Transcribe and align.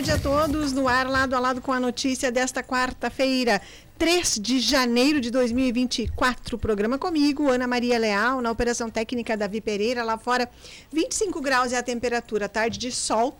tarde 0.00 0.12
a 0.12 0.18
todos 0.18 0.72
no 0.72 0.88
ar 0.88 1.06
lado 1.06 1.36
a 1.36 1.38
lado 1.38 1.60
com 1.60 1.70
a 1.70 1.78
notícia 1.78 2.32
desta 2.32 2.62
quarta-feira, 2.62 3.60
3 3.98 4.38
de 4.40 4.58
janeiro 4.58 5.20
de 5.20 5.30
2024. 5.30 6.56
Programa 6.56 6.96
comigo, 6.96 7.50
Ana 7.50 7.66
Maria 7.66 7.98
Leal, 7.98 8.40
na 8.40 8.50
operação 8.50 8.88
técnica 8.88 9.36
Davi 9.36 9.60
Pereira, 9.60 10.02
lá 10.02 10.16
fora 10.16 10.48
25 10.90 11.42
graus 11.42 11.74
é 11.74 11.76
a 11.76 11.82
temperatura, 11.82 12.48
tarde 12.48 12.78
de 12.78 12.90
sol. 12.90 13.38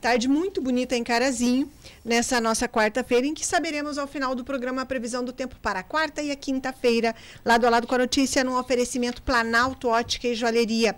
Tarde 0.00 0.28
muito 0.28 0.62
bonita 0.62 0.96
em 0.96 1.04
Carazinho, 1.04 1.70
nessa 2.02 2.40
nossa 2.40 2.66
quarta-feira, 2.66 3.26
em 3.26 3.34
que 3.34 3.44
saberemos 3.44 3.98
ao 3.98 4.06
final 4.06 4.34
do 4.34 4.42
programa 4.42 4.80
a 4.80 4.86
previsão 4.86 5.22
do 5.22 5.30
tempo 5.30 5.56
para 5.60 5.80
a 5.80 5.82
quarta 5.82 6.22
e 6.22 6.30
a 6.30 6.36
quinta-feira, 6.36 7.14
lado 7.44 7.66
a 7.66 7.70
lado 7.70 7.86
com 7.86 7.94
a 7.96 7.98
notícia, 7.98 8.42
num 8.42 8.58
oferecimento 8.58 9.20
Planalto 9.20 9.88
Ótica 9.88 10.26
e 10.26 10.34
Joalheria. 10.34 10.96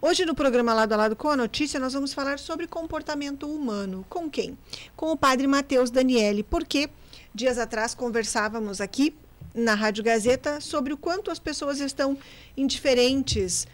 Hoje 0.00 0.24
no 0.24 0.34
programa 0.34 0.72
Lado 0.72 0.94
a 0.94 0.96
Lado 0.96 1.14
com 1.14 1.28
a 1.28 1.36
Notícia, 1.36 1.78
nós 1.78 1.92
vamos 1.92 2.14
falar 2.14 2.38
sobre 2.38 2.66
comportamento 2.66 3.46
humano. 3.46 4.06
Com 4.08 4.28
quem? 4.30 4.56
Com 4.96 5.12
o 5.12 5.16
padre 5.16 5.46
Matheus 5.46 5.90
Daniele, 5.90 6.42
porque 6.42 6.88
dias 7.34 7.58
atrás 7.58 7.94
conversávamos 7.94 8.80
aqui 8.80 9.14
na 9.54 9.74
Rádio 9.74 10.02
Gazeta 10.02 10.62
sobre 10.62 10.94
o 10.94 10.96
quanto 10.96 11.30
as 11.30 11.38
pessoas 11.38 11.78
estão 11.78 12.16
indiferentes 12.56 13.66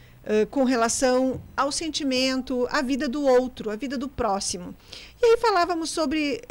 com 0.50 0.64
relação 0.64 1.40
ao 1.56 1.72
sentimento, 1.72 2.66
à 2.70 2.82
vida 2.82 3.08
do 3.08 3.24
outro, 3.24 3.70
à 3.70 3.76
vida 3.76 3.96
do 3.96 4.08
próximo. 4.08 4.74
E 5.22 5.26
aí 5.26 5.36
falávamos 5.38 5.90
sobre 5.90 6.42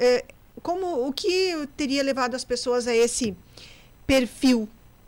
como 0.63 1.07
o 1.07 1.13
que 1.13 1.67
teria 1.77 2.01
levado 2.01 2.35
as 2.35 2.43
pessoas 2.43 2.87
a 2.87 2.95
esse 2.95 3.35
perfil. 4.05 4.67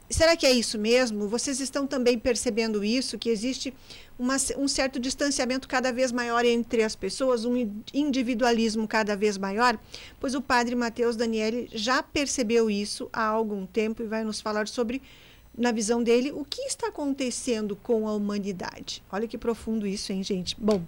Será 0.09 0.35
que 0.35 0.45
é 0.45 0.51
isso 0.51 0.77
mesmo? 0.79 1.27
Vocês 1.27 1.59
estão 1.59 1.85
também 1.85 2.17
percebendo 2.17 2.83
isso, 2.83 3.17
que 3.17 3.29
existe 3.29 3.71
uma, 4.17 4.37
um 4.57 4.67
certo 4.67 4.99
distanciamento 4.99 5.67
cada 5.67 5.93
vez 5.93 6.11
maior 6.11 6.43
entre 6.43 6.83
as 6.83 6.95
pessoas, 6.95 7.45
um 7.45 7.55
individualismo 7.93 8.87
cada 8.87 9.15
vez 9.15 9.37
maior, 9.37 9.79
pois 10.19 10.33
o 10.33 10.41
padre 10.41 10.75
Mateus 10.75 11.15
Daniele 11.15 11.69
já 11.71 12.01
percebeu 12.01 12.71
isso 12.71 13.07
há 13.13 13.23
algum 13.23 13.67
tempo 13.67 14.01
e 14.01 14.07
vai 14.07 14.23
nos 14.23 14.41
falar 14.41 14.67
sobre, 14.67 14.99
na 15.59 15.73
visão 15.73 16.01
dele, 16.01 16.31
o 16.31 16.45
que 16.45 16.61
está 16.61 16.87
acontecendo 16.87 17.75
com 17.75 18.07
a 18.07 18.13
humanidade. 18.13 19.03
Olha 19.11 19.27
que 19.27 19.37
profundo 19.37 19.85
isso, 19.85 20.13
hein, 20.13 20.23
gente? 20.23 20.55
Bom. 20.57 20.81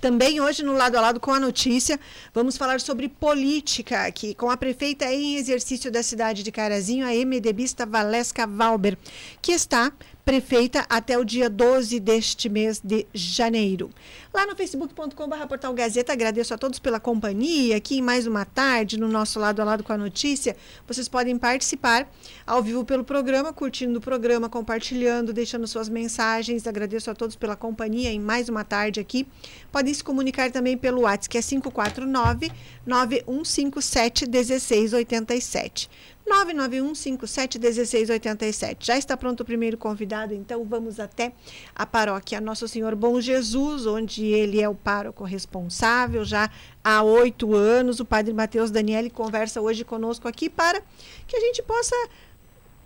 Também 0.00 0.40
hoje, 0.40 0.62
no 0.62 0.74
lado 0.74 0.96
a 0.96 1.00
lado 1.00 1.18
com 1.18 1.32
a 1.32 1.40
notícia, 1.40 1.98
vamos 2.32 2.56
falar 2.56 2.80
sobre 2.80 3.08
política 3.08 4.06
aqui, 4.06 4.34
com 4.34 4.48
a 4.48 4.56
prefeita 4.56 5.06
em 5.12 5.36
exercício 5.36 5.90
da 5.90 6.02
cidade 6.02 6.42
de 6.44 6.52
Carazinho, 6.52 7.04
a 7.04 7.10
MDBista 7.10 7.84
Valesca 7.84 8.46
Valber, 8.46 8.96
que 9.42 9.50
está 9.50 9.92
prefeita 10.24 10.86
até 10.88 11.18
o 11.18 11.24
dia 11.24 11.50
12 11.50 12.00
deste 12.00 12.48
mês 12.48 12.80
de 12.82 13.06
janeiro. 13.12 13.90
Lá 14.32 14.46
no 14.46 14.56
facebook.com.br 14.56 15.46
Portal 15.46 15.74
Gazeta, 15.74 16.12
agradeço 16.12 16.54
a 16.54 16.58
todos 16.58 16.78
pela 16.78 16.98
companhia 16.98 17.76
aqui 17.76 17.98
em 17.98 18.02
mais 18.02 18.26
uma 18.26 18.44
tarde, 18.44 18.98
no 18.98 19.06
nosso 19.06 19.38
lado 19.38 19.60
a 19.60 19.64
lado 19.64 19.84
com 19.84 19.92
a 19.92 19.98
notícia. 19.98 20.56
Vocês 20.88 21.08
podem 21.08 21.36
participar 21.36 22.08
ao 22.46 22.62
vivo 22.62 22.84
pelo 22.84 23.04
programa, 23.04 23.52
curtindo 23.52 23.98
o 23.98 24.02
programa, 24.02 24.48
compartilhando, 24.48 25.32
deixando 25.32 25.66
suas 25.66 25.88
mensagens. 25.88 26.66
Agradeço 26.66 27.10
a 27.10 27.14
todos 27.14 27.36
pela 27.36 27.54
companhia 27.54 28.10
em 28.10 28.18
mais 28.18 28.48
uma 28.48 28.64
tarde 28.64 29.00
aqui. 29.00 29.26
Podem 29.70 29.92
se 29.92 30.02
comunicar 30.02 30.50
também 30.50 30.76
pelo 30.76 31.02
WhatsApp, 31.02 31.28
que 31.28 31.38
é 31.38 31.42
549 31.42 32.50
9157 32.86 34.26
1687. 34.28 35.90
991571687. 36.26 38.78
Já 38.80 38.96
está 38.96 39.16
pronto 39.16 39.40
o 39.40 39.44
primeiro 39.44 39.76
convidado, 39.76 40.34
então 40.34 40.64
vamos 40.64 40.98
até 40.98 41.32
a 41.74 41.84
paróquia 41.84 42.40
Nosso 42.40 42.66
Senhor 42.66 42.96
Bom 42.96 43.20
Jesus, 43.20 43.86
onde 43.86 44.24
ele 44.26 44.60
é 44.60 44.68
o 44.68 44.74
pároco 44.74 45.24
responsável 45.24 46.24
já 46.24 46.50
há 46.82 47.02
oito 47.02 47.54
anos. 47.54 48.00
O 48.00 48.04
padre 48.04 48.32
Mateus 48.32 48.70
Daniele 48.70 49.10
conversa 49.10 49.60
hoje 49.60 49.84
conosco 49.84 50.26
aqui 50.26 50.48
para 50.48 50.82
que 51.26 51.36
a 51.36 51.40
gente 51.40 51.62
possa 51.62 51.94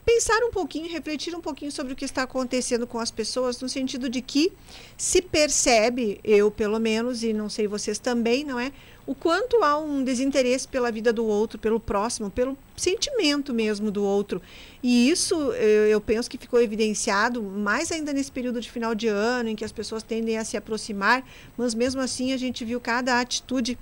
pensar 0.08 0.42
um 0.42 0.50
pouquinho, 0.50 0.91
refletir 0.91 1.34
um 1.36 1.41
pouquinho 1.41 1.70
sobre 1.70 1.92
o 1.92 1.96
que 1.96 2.04
está 2.06 2.22
acontecendo 2.22 2.86
com 2.86 2.98
as 2.98 3.10
pessoas, 3.10 3.60
no 3.60 3.69
sentido 3.69 4.08
de 4.08 4.22
que 4.22 4.50
se 4.96 5.20
percebe, 5.20 6.19
eu 6.24 6.50
pelo 6.50 6.78
menos, 6.78 7.22
e 7.22 7.34
não 7.34 7.50
sei 7.50 7.69
vocês 7.69 7.98
também, 7.98 8.42
não 8.42 8.58
é? 8.58 8.72
O 9.06 9.14
quanto 9.14 9.62
há 9.62 9.78
um 9.78 10.02
desinteresse 10.02 10.66
pela 10.66 10.91
vida 10.91 11.12
do 11.12 11.26
outro, 11.26 11.58
pelo 11.58 11.78
próximo, 11.78 12.30
pelo 12.30 12.56
sentimento 12.74 13.52
mesmo 13.52 13.91
do 13.91 14.02
outro. 14.02 14.41
E 14.82 15.10
isso 15.10 15.52
eu 15.91 16.00
penso 16.00 16.30
que 16.30 16.38
ficou 16.38 16.58
evidenciado 16.58 17.42
mais 17.42 17.92
ainda 17.92 18.10
nesse 18.10 18.32
período 18.32 18.62
de 18.62 18.70
final 18.70 18.94
de 18.94 19.08
ano, 19.08 19.50
em 19.50 19.56
que 19.56 19.64
as 19.64 19.72
pessoas 19.72 20.02
tendem 20.02 20.38
a 20.38 20.44
se 20.44 20.56
aproximar, 20.56 21.22
mas 21.54 21.75
mesmo 21.75 22.00
assim 22.00 22.32
a 22.32 22.38
gente 22.38 22.64
viu 22.64 22.80
cada 22.80 23.20
atitude 23.20 23.78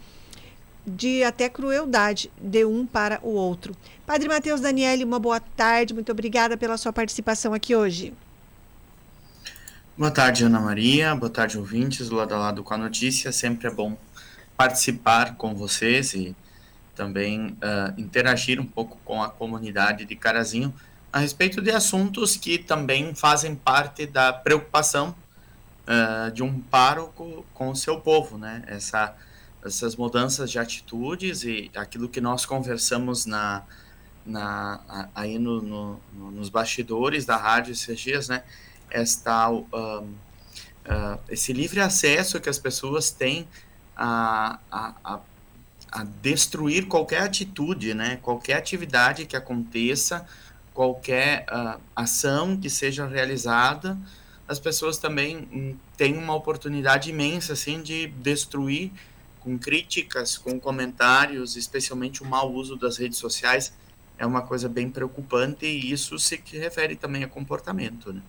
de 0.86 1.24
até 1.24 1.48
crueldade 1.48 2.30
de 2.41 2.64
um 2.64 2.86
para 2.86 3.19
o 3.22 3.30
outro. 3.30 3.74
Padre 4.06 4.28
Mateus 4.28 4.60
Daniele, 4.60 5.04
uma 5.04 5.19
boa 5.19 5.41
tarde, 5.41 5.92
muito 5.92 6.12
obrigada 6.12 6.56
pela 6.56 6.76
sua 6.76 6.92
participação 6.92 7.52
aqui 7.52 7.74
hoje. 7.74 8.14
Boa 9.98 10.10
tarde, 10.10 10.44
Ana 10.44 10.60
Maria, 10.60 11.14
boa 11.14 11.30
tarde, 11.30 11.58
ouvintes 11.58 12.08
do 12.08 12.16
lado 12.16 12.34
a 12.34 12.38
lado 12.38 12.62
com 12.62 12.75
a 12.75 12.76
notícia. 12.76 13.32
Sempre 13.32 13.69
é 13.69 13.70
bom 13.70 13.96
participar 14.56 15.36
com 15.36 15.54
vocês 15.54 16.14
e 16.14 16.36
também 16.94 17.48
uh, 17.48 17.98
interagir 17.98 18.60
um 18.60 18.66
pouco 18.66 18.98
com 19.04 19.22
a 19.22 19.28
comunidade 19.28 20.04
de 20.04 20.14
Carazinho 20.14 20.72
a 21.12 21.19
respeito 21.19 21.62
de 21.62 21.70
assuntos 21.70 22.36
que 22.36 22.58
também 22.58 23.14
fazem 23.14 23.54
parte 23.54 24.06
da 24.06 24.32
preocupação 24.34 25.14
uh, 25.86 26.30
de 26.30 26.42
um 26.42 26.60
pároco 26.60 27.44
com 27.54 27.70
o 27.70 27.75
seu 27.75 27.98
povo, 27.98 28.36
né? 28.36 28.62
Essa 28.66 29.14
essas 29.66 29.97
mudanças 29.97 30.50
de 30.50 30.59
atitudes 30.59 31.43
e 31.44 31.71
aquilo 31.75 32.09
que 32.09 32.21
nós 32.21 32.47
conversamos 32.47 33.27
na, 33.27 33.65
na 34.25 35.09
aí 35.15 35.38
no, 35.38 35.61
no, 35.61 36.00
no 36.12 36.31
nos 36.31 36.49
bastidores 36.49 37.26
da 37.26 37.37
rádio 37.37 37.73
esses 37.73 37.99
dias, 37.99 38.29
né? 38.29 38.43
Esta, 38.90 39.50
um, 39.50 39.64
uh, 39.64 41.19
esse 41.29 41.52
livre 41.52 41.81
acesso 41.81 42.40
que 42.40 42.49
as 42.49 42.58
pessoas 42.58 43.11
têm 43.11 43.49
a, 43.96 44.58
a, 44.70 44.94
a, 45.05 45.20
a, 45.90 46.05
destruir 46.23 46.87
qualquer 46.87 47.23
atitude, 47.23 47.94
né? 47.94 48.19
Qualquer 48.23 48.55
atividade 48.55 49.26
que 49.26 49.37
aconteça, 49.37 50.25
qualquer 50.73 51.46
uh, 51.50 51.81
ação 51.94 52.56
que 52.56 52.70
seja 52.70 53.06
realizada, 53.06 53.99
as 54.46 54.61
pessoas 54.61 54.99
também 54.99 55.49
hum, 55.52 55.76
têm 55.96 56.17
uma 56.17 56.35
oportunidade 56.35 57.11
imensa, 57.11 57.55
assim, 57.55 57.82
de 57.82 58.06
destruir 58.06 58.93
com 59.46 59.56
críticas, 59.56 60.37
com 60.37 60.58
comentários, 60.58 61.54
especialmente 61.54 62.20
o 62.20 62.26
mau 62.26 62.52
uso 62.52 62.75
das 62.75 62.96
redes 62.96 63.16
sociais, 63.16 63.72
é 64.19 64.26
uma 64.26 64.43
coisa 64.43 64.69
bem 64.69 64.90
preocupante 64.90 65.64
e 65.66 65.93
isso 65.93 66.19
se 66.19 66.43
refere 66.52 66.96
também 66.96 67.22
a 67.22 67.28
comportamento. 67.28 68.12
Né? 68.12 68.20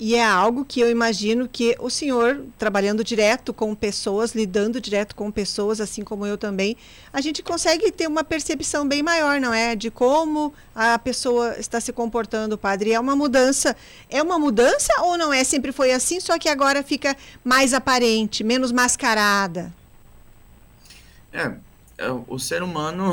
E 0.00 0.14
é 0.14 0.24
algo 0.24 0.64
que 0.64 0.80
eu 0.80 0.90
imagino 0.90 1.46
que 1.46 1.76
o 1.78 1.90
senhor, 1.90 2.42
trabalhando 2.56 3.04
direto 3.04 3.52
com 3.52 3.74
pessoas, 3.74 4.34
lidando 4.34 4.80
direto 4.80 5.14
com 5.14 5.30
pessoas, 5.30 5.78
assim 5.78 6.02
como 6.02 6.24
eu 6.24 6.38
também, 6.38 6.78
a 7.12 7.20
gente 7.20 7.42
consegue 7.42 7.92
ter 7.92 8.06
uma 8.06 8.24
percepção 8.24 8.88
bem 8.88 9.02
maior, 9.02 9.38
não 9.38 9.52
é? 9.52 9.76
De 9.76 9.90
como 9.90 10.54
a 10.74 10.98
pessoa 10.98 11.58
está 11.58 11.78
se 11.78 11.92
comportando, 11.92 12.56
padre. 12.56 12.92
É 12.92 13.00
uma 13.00 13.14
mudança. 13.14 13.76
É 14.08 14.22
uma 14.22 14.38
mudança 14.38 14.92
ou 15.02 15.18
não 15.18 15.30
é? 15.30 15.44
Sempre 15.44 15.72
foi 15.72 15.92
assim, 15.92 16.20
só 16.20 16.38
que 16.38 16.48
agora 16.48 16.82
fica 16.82 17.14
mais 17.44 17.74
aparente, 17.74 18.42
menos 18.42 18.72
mascarada? 18.72 19.72
É, 21.36 21.54
é 21.98 22.10
o 22.10 22.38
ser 22.38 22.62
humano, 22.62 23.12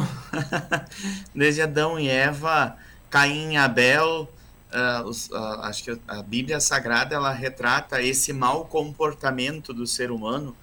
desde 1.35 1.61
Adão 1.61 1.99
e 1.99 2.07
Eva, 2.07 2.77
Caim 3.09 3.51
e 3.51 3.57
Abel, 3.57 4.29
uh, 4.73 5.03
os, 5.05 5.29
uh, 5.29 5.35
acho 5.63 5.83
que 5.83 5.99
a 6.07 6.23
Bíblia 6.23 6.61
Sagrada 6.61 7.15
ela 7.15 7.33
retrata 7.33 8.01
esse 8.01 8.31
mau 8.31 8.63
comportamento 8.63 9.73
do 9.73 9.85
ser 9.85 10.09
humano 10.09 10.55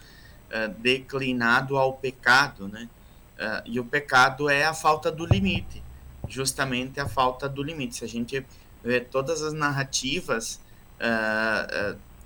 uh, 0.49 0.69
declinado 0.79 1.77
ao 1.77 1.93
pecado, 1.93 2.67
né? 2.67 2.89
e 3.65 3.81
o 3.81 3.85
pecado 3.87 4.51
é 4.51 4.67
a 4.67 4.75
falta 4.75 5.11
do 5.11 5.25
limite, 5.25 5.83
justamente 6.29 7.01
a 7.01 7.09
falta 7.09 7.49
do 7.49 7.63
limite. 7.63 7.97
Se 7.97 8.05
a 8.05 8.07
gente 8.07 8.45
vê 8.85 9.01
todas 9.01 9.41
as 9.41 9.55
narrativas 9.55 10.61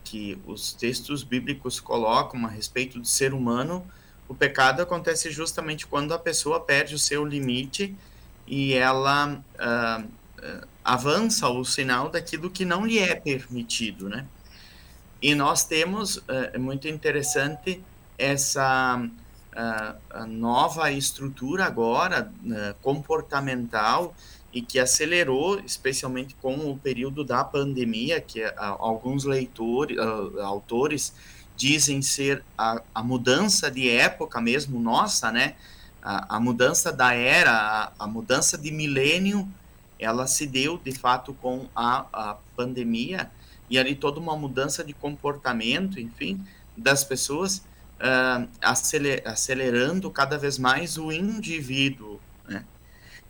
que 0.02 0.36
os 0.44 0.72
textos 0.72 1.22
bíblicos 1.22 1.78
colocam 1.78 2.44
a 2.44 2.48
respeito 2.48 2.98
do 2.98 3.06
ser 3.06 3.32
humano, 3.32 3.86
o 4.34 4.36
pecado 4.36 4.82
acontece 4.82 5.31
justamente 5.31 5.86
quando 5.86 6.12
a 6.12 6.19
pessoa 6.19 6.58
perde 6.58 6.96
o 6.96 6.98
seu 6.98 7.25
limite 7.25 7.94
e 8.48 8.75
ela 8.75 9.32
uh, 9.32 10.02
uh, 10.02 10.66
avança 10.84 11.48
o 11.48 11.64
sinal 11.64 12.10
daquilo 12.10 12.50
que 12.50 12.64
não 12.64 12.84
lhe 12.84 12.98
é 12.98 13.14
permitido, 13.14 14.08
né? 14.08 14.26
E 15.22 15.36
nós 15.36 15.64
temos, 15.64 16.16
uh, 16.16 16.50
é 16.52 16.58
muito 16.58 16.88
interessante, 16.88 17.81
essa 18.19 19.08
nova 20.26 20.90
estrutura 20.90 21.64
agora 21.64 22.32
comportamental 22.82 24.12
e 24.52 24.60
que 24.60 24.81
acelerou, 24.81 25.60
especialmente 25.60 26.34
com 26.42 26.72
o 26.72 26.76
período 26.76 27.22
da 27.22 27.44
pandemia, 27.44 28.20
que 28.20 28.42
alguns 28.56 29.22
leitores, 29.25 29.96
autores 30.42 31.14
dizem 31.56 32.03
ser 32.03 32.43
a, 32.59 32.83
a 32.95 33.03
mudança 33.03 33.71
de 33.71 33.89
época 33.89 34.41
mesmo 34.41 34.81
nossa, 34.81 35.31
né? 35.31 35.55
A, 36.03 36.37
a 36.37 36.41
mudança 36.41 36.93
da 36.93 37.15
era, 37.15 37.51
a, 37.51 37.93
a, 38.05 38.06
mudança 38.06 38.59
de 38.59 38.71
milênio, 38.71 39.49
ela 39.99 40.27
se 40.27 40.47
deu 40.47 40.79
de 40.79 40.93
fato 40.93 41.33
com 41.35 41.67
a, 41.75 42.06
a 42.12 42.37
pandemia 42.56 43.31
e 43.71 43.79
ali 43.79 43.95
toda 43.95 44.21
uma 44.21 44.37
mudança 44.37 44.85
de 44.85 44.93
comportamento, 44.93 45.99
enfim, 45.99 46.45
das 46.77 47.05
pessoas 47.05 47.59
uh, 47.59 48.49
aceler, 48.61 49.23
acelerando 49.27 50.11
cada 50.11 50.37
vez 50.37 50.59
mais 50.59 50.99
o 50.99 51.11
indivíduo, 51.11 52.21
né? 52.47 52.65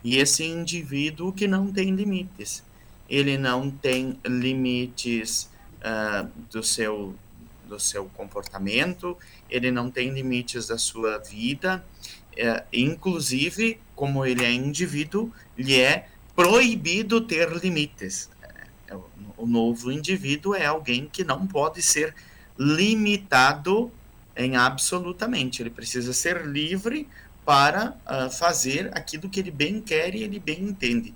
E 0.03 0.17
esse 0.17 0.43
indivíduo 0.43 1.31
que 1.31 1.47
não 1.47 1.71
tem 1.71 1.91
limites, 1.91 2.63
ele 3.09 3.37
não 3.37 3.71
tem 3.71 4.19
limites 4.25 5.49
uh, 5.79 6.29
do 6.51 6.61
seu 6.61 7.15
do 7.65 7.79
seu 7.79 8.05
comportamento, 8.05 9.17
ele 9.49 9.71
não 9.71 9.89
tem 9.91 10.09
limites 10.09 10.67
da 10.67 10.77
sua 10.77 11.17
vida, 11.17 11.83
é, 12.37 12.63
inclusive, 12.71 13.79
como 13.95 14.25
ele 14.25 14.43
é 14.43 14.51
indivíduo, 14.51 15.31
lhe 15.57 15.79
é 15.79 16.07
proibido 16.35 17.21
ter 17.21 17.49
limites. 17.51 18.29
É, 18.89 18.95
o 19.37 19.45
novo 19.45 19.91
indivíduo 19.91 20.53
é 20.53 20.65
alguém 20.65 21.09
que 21.11 21.23
não 21.23 21.47
pode 21.47 21.81
ser 21.81 22.13
limitado 22.57 23.91
em 24.35 24.55
absolutamente, 24.55 25.61
ele 25.61 25.69
precisa 25.69 26.11
ser 26.11 26.45
livre 26.45 27.07
para 27.45 27.95
uh, 28.05 28.29
fazer 28.29 28.89
aquilo 28.97 29.29
que 29.29 29.39
ele 29.39 29.51
bem 29.51 29.79
quer 29.79 30.15
e 30.15 30.23
ele 30.23 30.39
bem 30.39 30.61
entende. 30.61 31.13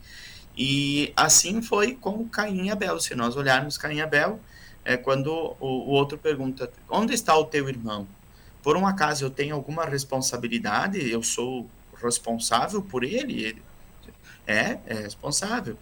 E 0.55 1.11
assim 1.15 1.61
foi 1.61 1.95
com 1.95 2.27
Caim 2.29 2.67
e 2.67 2.69
Abel. 2.69 2.99
Se 2.99 3.15
nós 3.15 3.35
olharmos 3.35 3.77
Caim 3.77 3.97
e 3.97 4.01
Abel, 4.01 4.39
é 4.85 4.97
quando 4.97 5.55
o, 5.59 5.67
o 5.67 5.89
outro 5.89 6.17
pergunta: 6.17 6.71
onde 6.89 7.13
está 7.13 7.35
o 7.37 7.45
teu 7.45 7.67
irmão? 7.69 8.07
Por 8.61 8.75
um 8.75 8.85
acaso 8.85 9.25
eu 9.25 9.29
tenho 9.29 9.55
alguma 9.55 9.85
responsabilidade? 9.85 11.09
Eu 11.09 11.23
sou 11.23 11.69
responsável 12.01 12.81
por 12.81 13.03
ele? 13.03 13.43
ele 13.43 13.69
é, 14.49 14.79
é 14.87 14.93
responsável. 14.95 15.77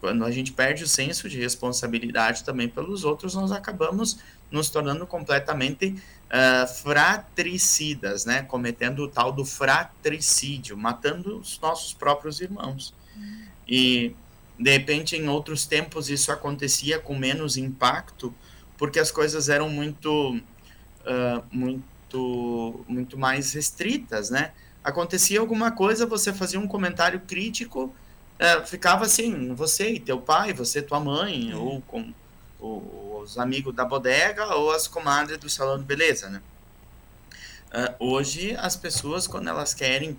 Quando 0.00 0.24
a 0.24 0.30
gente 0.30 0.52
perde 0.52 0.82
o 0.82 0.88
senso 0.88 1.28
de 1.28 1.38
responsabilidade 1.38 2.44
também 2.44 2.68
pelos 2.68 3.04
outros, 3.04 3.34
nós 3.34 3.52
acabamos 3.52 4.18
nos 4.50 4.68
tornando 4.68 5.06
completamente 5.06 5.90
uh, 5.90 6.66
fratricidas, 6.66 8.24
né? 8.24 8.42
Cometendo 8.42 9.04
o 9.04 9.08
tal 9.08 9.32
do 9.32 9.44
fratricídio, 9.44 10.76
matando 10.76 11.38
os 11.38 11.58
nossos 11.60 11.92
próprios 11.92 12.40
irmãos. 12.40 12.94
E 13.66 14.14
de 14.58 14.70
repente, 14.70 15.16
em 15.16 15.28
outros 15.28 15.66
tempos, 15.66 16.10
isso 16.10 16.30
acontecia 16.30 16.98
com 16.98 17.16
menos 17.16 17.56
impacto, 17.56 18.34
porque 18.82 18.98
as 18.98 19.12
coisas 19.12 19.48
eram 19.48 19.68
muito, 19.68 20.34
uh, 20.34 21.44
muito, 21.52 22.84
muito 22.88 23.16
mais 23.16 23.52
restritas, 23.52 24.28
né? 24.28 24.50
Acontecia 24.82 25.38
alguma 25.38 25.70
coisa, 25.70 26.04
você 26.04 26.32
fazia 26.32 26.58
um 26.58 26.66
comentário 26.66 27.20
crítico, 27.20 27.94
uh, 28.40 28.66
ficava 28.66 29.04
assim, 29.04 29.54
você 29.54 29.90
e 29.90 30.00
teu 30.00 30.20
pai, 30.20 30.52
você 30.52 30.80
e 30.80 30.82
tua 30.82 30.98
mãe, 30.98 31.54
uhum. 31.54 31.64
ou 31.64 31.80
com 31.82 32.12
os 33.20 33.38
amigos 33.38 33.72
da 33.72 33.84
bodega, 33.84 34.52
ou 34.56 34.72
as 34.72 34.88
comadres 34.88 35.38
do 35.38 35.48
salão 35.48 35.78
de 35.78 35.84
beleza, 35.84 36.28
né? 36.28 36.42
Uh, 37.68 37.94
hoje, 38.04 38.56
as 38.56 38.74
pessoas, 38.74 39.28
quando 39.28 39.46
elas 39.46 39.72
querem 39.72 40.18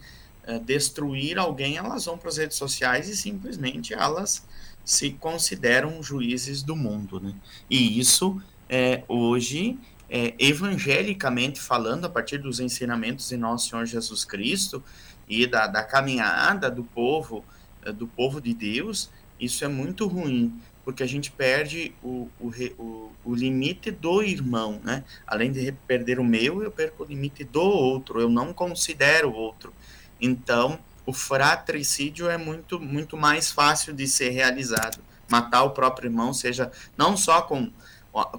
destruir 0.66 1.38
alguém, 1.38 1.76
elas 1.76 2.06
vão 2.06 2.18
para 2.18 2.30
as 2.30 2.38
redes 2.38 2.56
sociais 2.56 3.10
e 3.10 3.16
simplesmente 3.16 3.94
elas 3.94 4.46
se 4.86 5.12
consideram 5.12 6.02
juízes 6.04 6.64
do 6.64 6.76
mundo, 6.76 7.20
né? 7.20 7.34
E 7.70 8.00
isso 8.00 8.42
é, 8.74 9.04
hoje, 9.08 9.78
é, 10.10 10.34
evangelicamente 10.40 11.62
falando, 11.62 12.06
a 12.06 12.10
partir 12.10 12.40
dos 12.40 12.60
ensinamentos 12.60 13.30
de 13.30 13.38
nosso 13.38 13.70
Senhor 13.70 13.86
Jesus 13.86 14.26
Cristo 14.26 14.84
e 15.30 15.46
da, 15.46 15.68
da 15.68 15.84
caminhada 15.84 16.72
do 16.72 16.84
povo, 16.84 17.46
é, 17.86 17.92
do 17.92 18.08
povo 18.08 18.42
de 18.42 18.52
Deus, 18.52 19.12
isso 19.40 19.64
é 19.64 19.68
muito 19.68 20.08
ruim, 20.08 20.60
porque 20.84 21.04
a 21.04 21.06
gente 21.06 21.30
perde 21.30 21.94
o, 22.02 22.28
o, 22.40 22.52
o, 22.80 23.12
o, 23.24 23.36
limite 23.36 23.92
do 23.92 24.24
irmão, 24.24 24.82
né? 24.84 25.04
Além 25.28 25.52
de 25.52 25.72
perder 25.86 26.20
o 26.20 26.24
meu, 26.24 26.64
eu 26.64 26.72
perco 26.72 27.04
o 27.04 27.06
limite 27.06 27.44
do 27.44 27.62
outro, 27.62 28.20
eu 28.20 28.28
não 28.28 28.54
considero 28.54 29.30
o 29.30 29.36
outro. 29.36 29.72
Então, 30.20 30.80
o 31.06 31.14
fratricídio 31.14 32.28
é 32.28 32.40
muito, 32.40 32.80
muito 32.80 33.16
mais 33.16 33.52
fácil 33.52 33.94
de 33.94 34.08
ser 34.08 34.30
realizado. 34.30 35.00
Matar 35.30 35.64
o 35.64 35.72
próprio 35.72 36.08
irmão, 36.08 36.34
seja 36.34 36.72
não 36.98 37.16
só 37.16 37.42
com, 37.44 37.72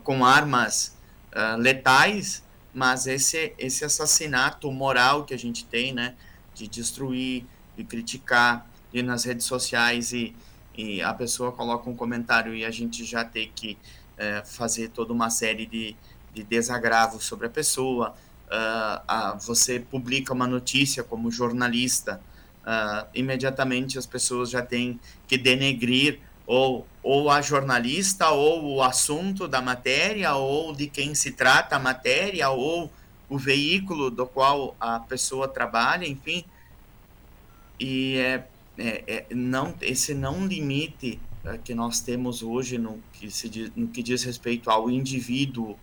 com 0.02 0.24
armas 0.24 0.96
uh, 1.32 1.58
letais, 1.58 2.42
mas 2.72 3.06
esse, 3.06 3.52
esse 3.58 3.84
assassinato 3.84 4.70
moral 4.70 5.24
que 5.24 5.34
a 5.34 5.38
gente 5.38 5.64
tem, 5.64 5.92
né, 5.92 6.14
de 6.54 6.68
destruir, 6.68 7.44
de 7.76 7.84
criticar, 7.84 8.68
de 8.92 9.00
ir 9.00 9.02
nas 9.02 9.24
redes 9.24 9.46
sociais 9.46 10.12
e, 10.12 10.34
e 10.76 11.02
a 11.02 11.12
pessoa 11.12 11.52
coloca 11.52 11.90
um 11.90 11.96
comentário 11.96 12.54
e 12.54 12.64
a 12.64 12.70
gente 12.70 13.04
já 13.04 13.24
tem 13.24 13.50
que 13.54 13.76
uh, 14.16 14.46
fazer 14.46 14.88
toda 14.90 15.12
uma 15.12 15.30
série 15.30 15.66
de, 15.66 15.96
de 16.32 16.42
desagravos 16.42 17.24
sobre 17.24 17.46
a 17.46 17.50
pessoa, 17.50 18.14
uh, 18.48 19.38
você 19.38 19.80
publica 19.80 20.32
uma 20.32 20.46
notícia 20.46 21.02
como 21.02 21.30
jornalista, 21.30 22.20
uh, 22.62 23.06
imediatamente 23.14 23.98
as 23.98 24.06
pessoas 24.06 24.50
já 24.50 24.62
têm 24.62 24.98
que 25.26 25.38
denegrir 25.38 26.20
ou, 26.46 26.86
ou 27.04 27.28
a 27.28 27.42
jornalista, 27.42 28.30
ou 28.30 28.76
o 28.76 28.82
assunto 28.82 29.46
da 29.46 29.60
matéria, 29.60 30.34
ou 30.36 30.74
de 30.74 30.86
quem 30.86 31.14
se 31.14 31.32
trata 31.32 31.76
a 31.76 31.78
matéria, 31.78 32.48
ou 32.48 32.90
o 33.28 33.36
veículo 33.36 34.10
do 34.10 34.26
qual 34.26 34.74
a 34.80 34.98
pessoa 35.00 35.46
trabalha, 35.46 36.06
enfim. 36.08 36.42
E 37.78 38.16
é, 38.16 38.46
é, 38.78 39.04
é 39.06 39.26
não, 39.34 39.74
esse 39.82 40.14
não 40.14 40.46
limite 40.46 41.20
uh, 41.44 41.58
que 41.58 41.74
nós 41.74 42.00
temos 42.00 42.42
hoje 42.42 42.78
no 42.78 42.98
que, 43.12 43.30
se 43.30 43.50
diz, 43.50 43.70
no 43.76 43.86
que 43.88 44.02
diz 44.02 44.24
respeito 44.24 44.70
ao 44.70 44.90
indivíduo 44.90 45.78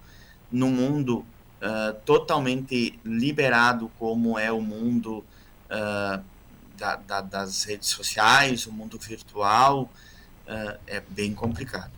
no 0.52 0.70
mundo 0.70 1.20
uh, 1.20 1.94
totalmente 2.04 3.00
liberado 3.06 3.92
como 4.00 4.40
é 4.40 4.52
o 4.52 4.60
mundo 4.60 5.24
uh, 5.70 6.24
da, 6.76 6.96
da, 6.96 7.22
das 7.22 7.64
redes 7.64 7.90
sociais, 7.90 8.66
o 8.66 8.72
mundo 8.72 8.98
virtual, 8.98 9.88
uh, 10.48 10.80
é 10.88 11.02
bem 11.10 11.34
complicado. 11.34 11.92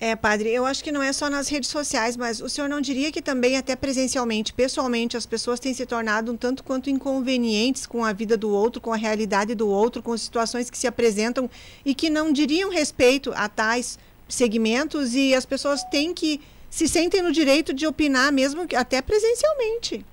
É, 0.00 0.14
padre, 0.14 0.50
eu 0.50 0.64
acho 0.64 0.84
que 0.84 0.92
não 0.92 1.02
é 1.02 1.12
só 1.12 1.28
nas 1.28 1.48
redes 1.48 1.68
sociais, 1.70 2.16
mas 2.16 2.40
o 2.40 2.48
senhor 2.48 2.68
não 2.68 2.80
diria 2.80 3.10
que 3.10 3.20
também, 3.20 3.56
até 3.56 3.74
presencialmente, 3.74 4.52
pessoalmente, 4.52 5.16
as 5.16 5.26
pessoas 5.26 5.58
têm 5.58 5.74
se 5.74 5.84
tornado 5.84 6.30
um 6.30 6.36
tanto 6.36 6.62
quanto 6.62 6.88
inconvenientes 6.88 7.84
com 7.84 8.04
a 8.04 8.12
vida 8.12 8.36
do 8.36 8.48
outro, 8.48 8.80
com 8.80 8.92
a 8.92 8.96
realidade 8.96 9.56
do 9.56 9.68
outro, 9.68 10.00
com 10.00 10.16
situações 10.16 10.70
que 10.70 10.78
se 10.78 10.86
apresentam 10.86 11.50
e 11.84 11.96
que 11.96 12.08
não 12.08 12.32
diriam 12.32 12.70
respeito 12.70 13.32
a 13.34 13.48
tais 13.48 13.98
segmentos 14.28 15.16
e 15.16 15.34
as 15.34 15.44
pessoas 15.44 15.82
têm 15.84 16.14
que 16.14 16.40
se 16.70 16.86
sentem 16.86 17.20
no 17.20 17.32
direito 17.32 17.74
de 17.74 17.84
opinar, 17.84 18.30
mesmo 18.30 18.68
até 18.76 19.02
presencialmente. 19.02 20.06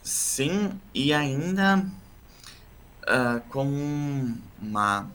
Sim, 0.00 0.70
e 0.94 1.12
ainda 1.12 1.84
uh, 3.02 3.40
com 3.48 4.34
uma, 4.60 5.10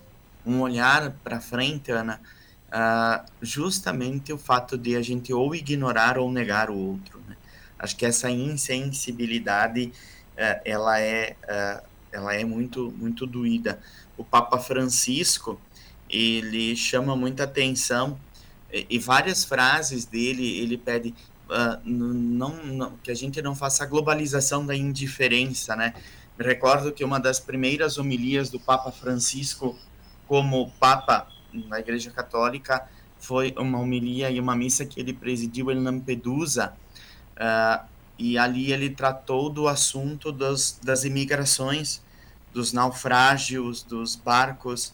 um 0.45 0.61
olhar 0.61 1.11
para 1.23 1.39
frente, 1.39 1.91
Ana, 1.91 2.19
uh, 2.67 3.25
justamente 3.41 4.31
o 4.31 4.37
fato 4.37 4.77
de 4.77 4.95
a 4.95 5.01
gente 5.01 5.33
ou 5.33 5.53
ignorar 5.55 6.17
ou 6.17 6.31
negar 6.31 6.69
o 6.69 6.77
outro. 6.77 7.21
Né? 7.27 7.35
Acho 7.79 7.95
que 7.95 8.05
essa 8.05 8.29
insensibilidade 8.29 9.91
uh, 10.37 10.61
ela 10.65 10.99
é 10.99 11.35
uh, 11.43 11.87
ela 12.11 12.33
é 12.33 12.43
muito 12.43 12.93
muito 12.97 13.25
doída. 13.25 13.79
O 14.17 14.23
Papa 14.23 14.57
Francisco 14.57 15.59
ele 16.09 16.75
chama 16.75 17.15
muita 17.15 17.43
atenção 17.43 18.17
e, 18.71 18.85
e 18.89 18.99
várias 18.99 19.43
frases 19.43 20.05
dele 20.05 20.59
ele 20.59 20.77
pede 20.77 21.13
uh, 21.49 21.79
não, 21.83 22.55
não, 22.65 22.97
que 22.97 23.11
a 23.11 23.15
gente 23.15 23.41
não 23.41 23.55
faça 23.55 23.83
a 23.83 23.87
globalização 23.87 24.65
da 24.65 24.75
indiferença, 24.75 25.75
né? 25.75 25.93
Me 26.37 26.45
recordo 26.45 26.91
que 26.91 27.03
uma 27.03 27.19
das 27.19 27.39
primeiras 27.39 27.97
homilias 27.97 28.49
do 28.49 28.59
Papa 28.59 28.91
Francisco 28.91 29.77
como 30.27 30.71
Papa 30.79 31.27
na 31.51 31.79
Igreja 31.79 32.11
Católica 32.11 32.87
foi 33.17 33.53
uma 33.57 33.79
homilia 33.79 34.29
e 34.29 34.39
uma 34.39 34.55
missa 34.55 34.85
que 34.85 34.99
ele 34.99 35.13
presidiu 35.13 35.71
em 35.71 35.83
Lampedusa, 35.83 36.73
uh, 37.37 37.85
e 38.19 38.37
ali 38.37 38.71
ele 38.71 38.89
tratou 38.89 39.49
do 39.49 39.67
assunto 39.67 40.31
dos, 40.31 40.79
das 40.83 41.03
imigrações, 41.03 42.01
dos 42.53 42.73
naufrágios, 42.73 43.83
dos 43.83 44.15
barcos 44.15 44.87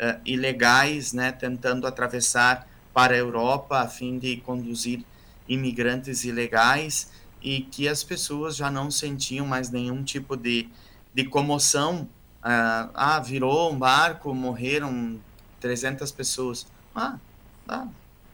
uh, 0.00 0.20
ilegais, 0.24 1.12
né, 1.12 1.32
tentando 1.32 1.86
atravessar 1.86 2.66
para 2.94 3.14
a 3.14 3.18
Europa 3.18 3.80
a 3.80 3.88
fim 3.88 4.18
de 4.18 4.38
conduzir 4.38 5.04
imigrantes 5.48 6.24
ilegais 6.24 7.10
e 7.42 7.60
que 7.60 7.88
as 7.88 8.02
pessoas 8.02 8.56
já 8.56 8.70
não 8.70 8.90
sentiam 8.90 9.46
mais 9.46 9.70
nenhum 9.70 10.02
tipo 10.02 10.36
de, 10.36 10.68
de 11.16 11.24
comoção. 11.24 12.06
Uh, 12.44 12.92
ah, 12.94 13.18
virou 13.18 13.72
um 13.72 13.78
barco, 13.78 14.34
morreram 14.34 15.18
300 15.58 16.12
pessoas. 16.12 16.66
Ah, 16.94 17.18
ah, 17.66 17.88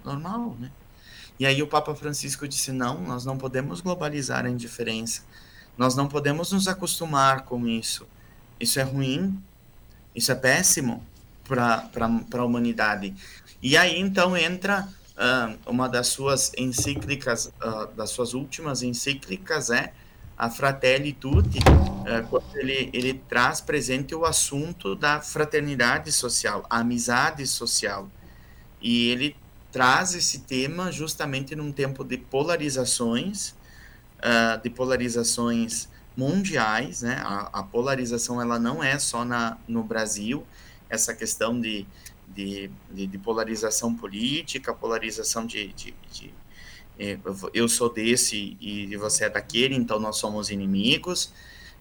normal, 0.05 0.57
né? 0.59 0.71
E 1.39 1.47
aí 1.47 1.63
o 1.63 1.69
Papa 1.69 1.95
Francisco 1.95 2.47
disse: 2.49 2.73
não, 2.73 3.01
nós 3.01 3.25
não 3.25 3.39
podemos 3.39 3.81
globalizar 3.81 4.45
a 4.45 4.51
indiferença. 4.51 5.23
Nós 5.79 5.95
não 5.95 6.09
podemos 6.09 6.51
nos 6.51 6.67
acostumar 6.67 7.43
com 7.43 7.69
isso. 7.69 8.07
Isso 8.59 8.81
é 8.81 8.83
ruim, 8.83 9.41
isso 10.15 10.33
é 10.33 10.35
péssimo 10.35 11.07
para 11.45 11.89
a 12.33 12.45
humanidade. 12.45 13.15
E 13.63 13.77
aí 13.77 13.99
então 13.99 14.37
entra 14.37 14.89
uh, 15.17 15.71
uma 15.71 15.89
das 15.89 16.09
suas 16.09 16.53
encíclicas, 16.59 17.47
uh, 17.47 17.87
das 17.97 18.11
suas 18.11 18.35
últimas 18.35 18.83
encíclicas 18.83 19.71
é 19.71 19.93
a 20.43 20.51
Fratelli 20.51 21.13
Tutti, 21.13 21.59
uh, 21.59 22.27
quando 22.29 22.57
ele, 22.57 22.91
ele 22.93 23.15
traz 23.15 23.61
presente 23.61 24.13
o 24.13 24.25
assunto 24.25 24.97
da 24.97 25.21
fraternidade 25.21 26.11
social, 26.11 26.67
a 26.69 26.81
amizade 26.81 27.47
social. 27.47 28.11
E 28.81 29.09
ele 29.11 29.37
traz 29.71 30.17
esse 30.17 30.41
tema 30.41 30.91
justamente 30.91 31.55
num 31.55 31.71
tempo 31.71 32.03
de 32.03 32.17
polarizações, 32.19 33.55
de 34.63 34.71
polarizações 34.71 35.89
mundiais, 36.17 37.03
né? 37.03 37.21
A, 37.25 37.61
a, 37.61 37.63
polarização 37.63 38.41
ela 38.41 38.59
não 38.59 38.83
é 38.83 38.99
só 38.99 39.25
na, 39.25 39.59
no 39.67 39.83
Brasil, 39.83 40.47
essa 40.89 41.15
questão 41.15 41.61
de 41.61 41.87
de, 42.35 42.71
de, 42.91 43.07
de 43.07 43.19
polarização 43.19 43.95
política, 43.95 44.73
polarização 44.73 45.47
de, 45.47 45.73
de, 45.75 45.95
de 46.11 46.35
eu 47.53 47.69
sou 47.69 47.93
desse 47.93 48.57
e 48.61 48.95
você 48.97 49.25
é 49.25 49.31
daquele, 49.31 49.75
então 49.75 49.99
nós 49.99 50.19
somos 50.19 50.51
inimigos, 50.51 51.33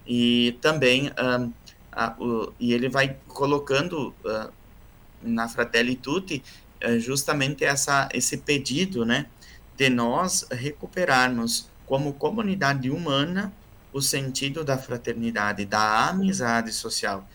e 0.06 0.58
também 0.60 1.08
uh, 1.08 1.52
uh, 2.18 2.52
e 2.58 2.72
ele 2.72 2.88
vai 2.88 3.16
colocando 3.28 4.14
uh, 4.24 4.50
na 5.22 5.48
Fratelli 5.48 5.94
Tutti 5.94 6.42
uh, 6.84 6.98
justamente 6.98 7.64
essa, 7.64 8.08
esse 8.12 8.38
pedido, 8.38 9.04
né, 9.04 9.26
de 9.76 9.88
nós 9.88 10.46
recuperarmos 10.50 11.68
como 11.86 12.14
comunidade 12.14 12.90
humana 12.90 13.52
o 13.92 14.00
sentido 14.00 14.64
da 14.64 14.78
fraternidade, 14.78 15.66
da 15.66 16.08
amizade 16.08 16.72
social, 16.72 17.28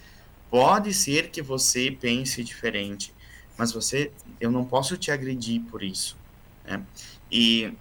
Pode 0.49 0.93
ser 0.93 1.29
que 1.29 1.41
você 1.41 1.91
pense 1.91 2.41
diferente, 2.43 3.13
mas 3.57 3.73
você, 3.73 4.11
eu 4.39 4.49
não 4.49 4.63
posso 4.63 4.95
te 4.95 5.11
agredir 5.11 5.61
por 5.63 5.83
isso. 5.83 6.17
Né? 6.65 6.81
E, 7.31 7.73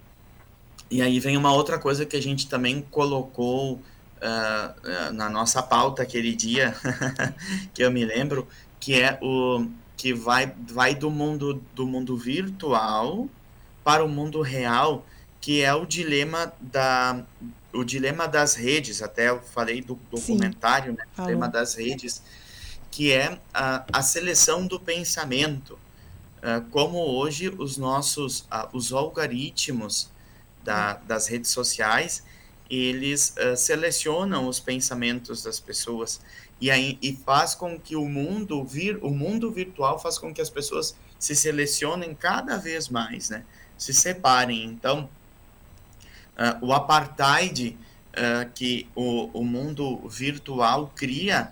e 0.89 1.01
aí 1.01 1.19
vem 1.19 1.37
uma 1.37 1.53
outra 1.53 1.79
coisa 1.79 2.05
que 2.05 2.15
a 2.15 2.21
gente 2.21 2.47
também 2.47 2.81
colocou 2.91 3.75
uh, 3.75 5.13
na 5.13 5.29
nossa 5.29 5.61
pauta 5.61 6.03
aquele 6.03 6.35
dia, 6.35 6.75
que 7.73 7.83
eu 7.83 7.91
me 7.91 8.05
lembro, 8.05 8.47
que 8.79 9.01
é 9.01 9.17
o 9.21 9.67
que 9.95 10.13
vai, 10.13 10.53
vai 10.69 10.93
do 10.93 11.09
mundo 11.09 11.61
do 11.73 11.87
mundo 11.87 12.15
virtual 12.15 13.27
para 13.83 14.05
o 14.05 14.07
mundo 14.07 14.41
real, 14.41 15.05
que 15.41 15.63
é 15.63 15.73
o 15.73 15.85
dilema 15.85 16.53
da 16.61 17.25
o 17.73 17.83
dilema 17.83 18.27
das 18.27 18.55
redes, 18.55 19.01
até 19.01 19.29
eu 19.29 19.41
falei 19.41 19.81
do 19.81 19.99
documentário, 20.09 20.93
né, 20.93 21.03
o 21.17 21.21
dilema 21.21 21.47
das 21.47 21.75
redes, 21.75 22.23
que 22.89 23.11
é 23.11 23.37
a, 23.53 23.85
a 23.91 24.01
seleção 24.01 24.65
do 24.65 24.79
pensamento. 24.79 25.77
Uh, 26.37 26.61
como 26.69 26.99
hoje 26.99 27.49
os 27.49 27.77
nossos 27.77 28.41
uh, 28.41 28.69
os 28.71 28.93
algoritmos 28.93 30.07
da, 30.63 30.93
das 30.93 31.25
redes 31.25 31.49
sociais 31.49 32.23
eles 32.69 33.33
uh, 33.39 33.57
selecionam 33.57 34.47
os 34.47 34.59
pensamentos 34.59 35.41
das 35.41 35.59
pessoas 35.59 36.21
e 36.61 36.69
aí 36.69 36.99
e 37.01 37.15
faz 37.15 37.55
com 37.55 37.79
que 37.79 37.95
o 37.95 38.07
mundo 38.07 38.63
vir 38.63 38.99
o 39.01 39.09
mundo 39.09 39.51
virtual 39.51 39.97
faz 39.97 40.19
com 40.19 40.31
que 40.31 40.39
as 40.39 40.49
pessoas 40.49 40.95
se 41.17 41.35
selecionem 41.35 42.13
cada 42.13 42.57
vez 42.57 42.87
mais 42.87 43.31
né 43.31 43.43
se 43.75 43.91
separem 43.91 44.63
então 44.65 45.09
o 46.61 46.71
apartheid 46.71 47.75
que 48.53 48.87
o, 48.95 49.31
o 49.33 49.43
mundo 49.43 50.07
virtual 50.07 50.93
cria 50.95 51.51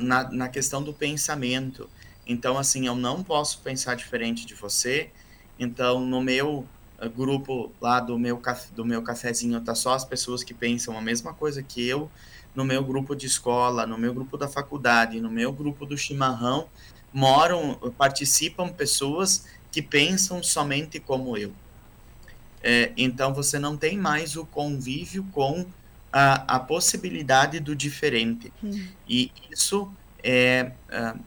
na, 0.00 0.30
na 0.30 0.48
questão 0.48 0.82
do 0.82 0.92
pensamento. 0.92 1.88
Então, 2.26 2.58
assim, 2.58 2.86
eu 2.86 2.94
não 2.94 3.22
posso 3.22 3.60
pensar 3.60 3.94
diferente 3.94 4.44
de 4.44 4.54
você. 4.54 5.10
Então, 5.58 6.00
no 6.00 6.20
meu 6.20 6.66
uh, 7.00 7.10
grupo 7.10 7.72
lá 7.80 8.00
do 8.00 8.18
meu, 8.18 8.40
do 8.74 8.84
meu 8.84 9.02
cafezinho, 9.02 9.60
tá 9.60 9.74
só 9.74 9.94
as 9.94 10.04
pessoas 10.04 10.42
que 10.42 10.52
pensam 10.52 10.98
a 10.98 11.00
mesma 11.00 11.32
coisa 11.32 11.62
que 11.62 11.86
eu. 11.86 12.10
No 12.54 12.64
meu 12.64 12.82
grupo 12.82 13.14
de 13.14 13.26
escola, 13.26 13.86
no 13.86 13.96
meu 13.96 14.12
grupo 14.12 14.36
da 14.36 14.48
faculdade, 14.48 15.20
no 15.20 15.30
meu 15.30 15.52
grupo 15.52 15.86
do 15.86 15.96
chimarrão, 15.96 16.68
moram, 17.12 17.74
participam 17.96 18.68
pessoas 18.68 19.46
que 19.70 19.82
pensam 19.82 20.42
somente 20.42 20.98
como 20.98 21.36
eu. 21.36 21.52
É, 22.62 22.92
então, 22.96 23.32
você 23.32 23.58
não 23.58 23.76
tem 23.76 23.96
mais 23.96 24.36
o 24.36 24.44
convívio 24.44 25.24
com 25.32 25.66
a, 26.12 26.56
a 26.56 26.58
possibilidade 26.58 27.60
do 27.60 27.76
diferente. 27.76 28.52
Hum. 28.64 28.86
E 29.08 29.30
isso 29.52 29.92
é 30.22 30.72
uh, 30.90 31.20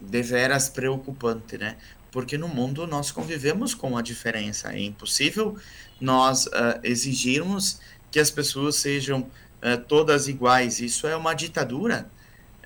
deveras 0.00 0.68
preocupante, 0.68 1.58
né? 1.58 1.76
Porque 2.10 2.38
no 2.38 2.48
mundo 2.48 2.86
nós 2.86 3.10
convivemos 3.10 3.74
com 3.74 3.96
a 3.96 4.02
diferença. 4.02 4.72
É 4.72 4.80
impossível 4.80 5.56
nós 6.00 6.46
uh, 6.46 6.80
exigirmos 6.82 7.80
que 8.10 8.18
as 8.18 8.30
pessoas 8.30 8.76
sejam 8.76 9.20
uh, 9.20 9.78
todas 9.86 10.28
iguais. 10.28 10.80
Isso 10.80 11.06
é 11.06 11.16
uma 11.16 11.34
ditadura. 11.34 12.08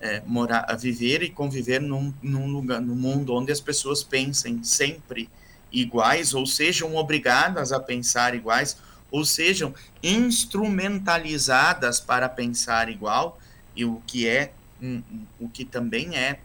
É, 0.03 0.23
morar, 0.25 0.65
viver 0.79 1.23
e 1.23 1.29
conviver 1.29 1.79
num, 1.79 2.15
num 2.23 2.47
lugar, 2.47 2.81
mundo 2.81 3.35
onde 3.35 3.53
as 3.53 3.61
pessoas 3.61 4.03
pensem 4.03 4.65
sempre 4.65 5.29
iguais 5.71 6.33
ou 6.33 6.47
sejam 6.47 6.97
obrigadas 6.97 7.71
a 7.71 7.79
pensar 7.79 8.35
iguais 8.35 8.79
ou 9.11 9.25
sejam 9.25 9.75
instrumentalizadas 10.03 12.01
para 12.01 12.29
pensar 12.29 12.89
igual, 12.89 13.39
e 13.75 13.85
o 13.85 14.01
que 14.07 14.27
é 14.27 14.53
um, 14.81 15.03
o 15.39 15.49
que 15.49 15.65
também 15.65 16.17
é 16.17 16.41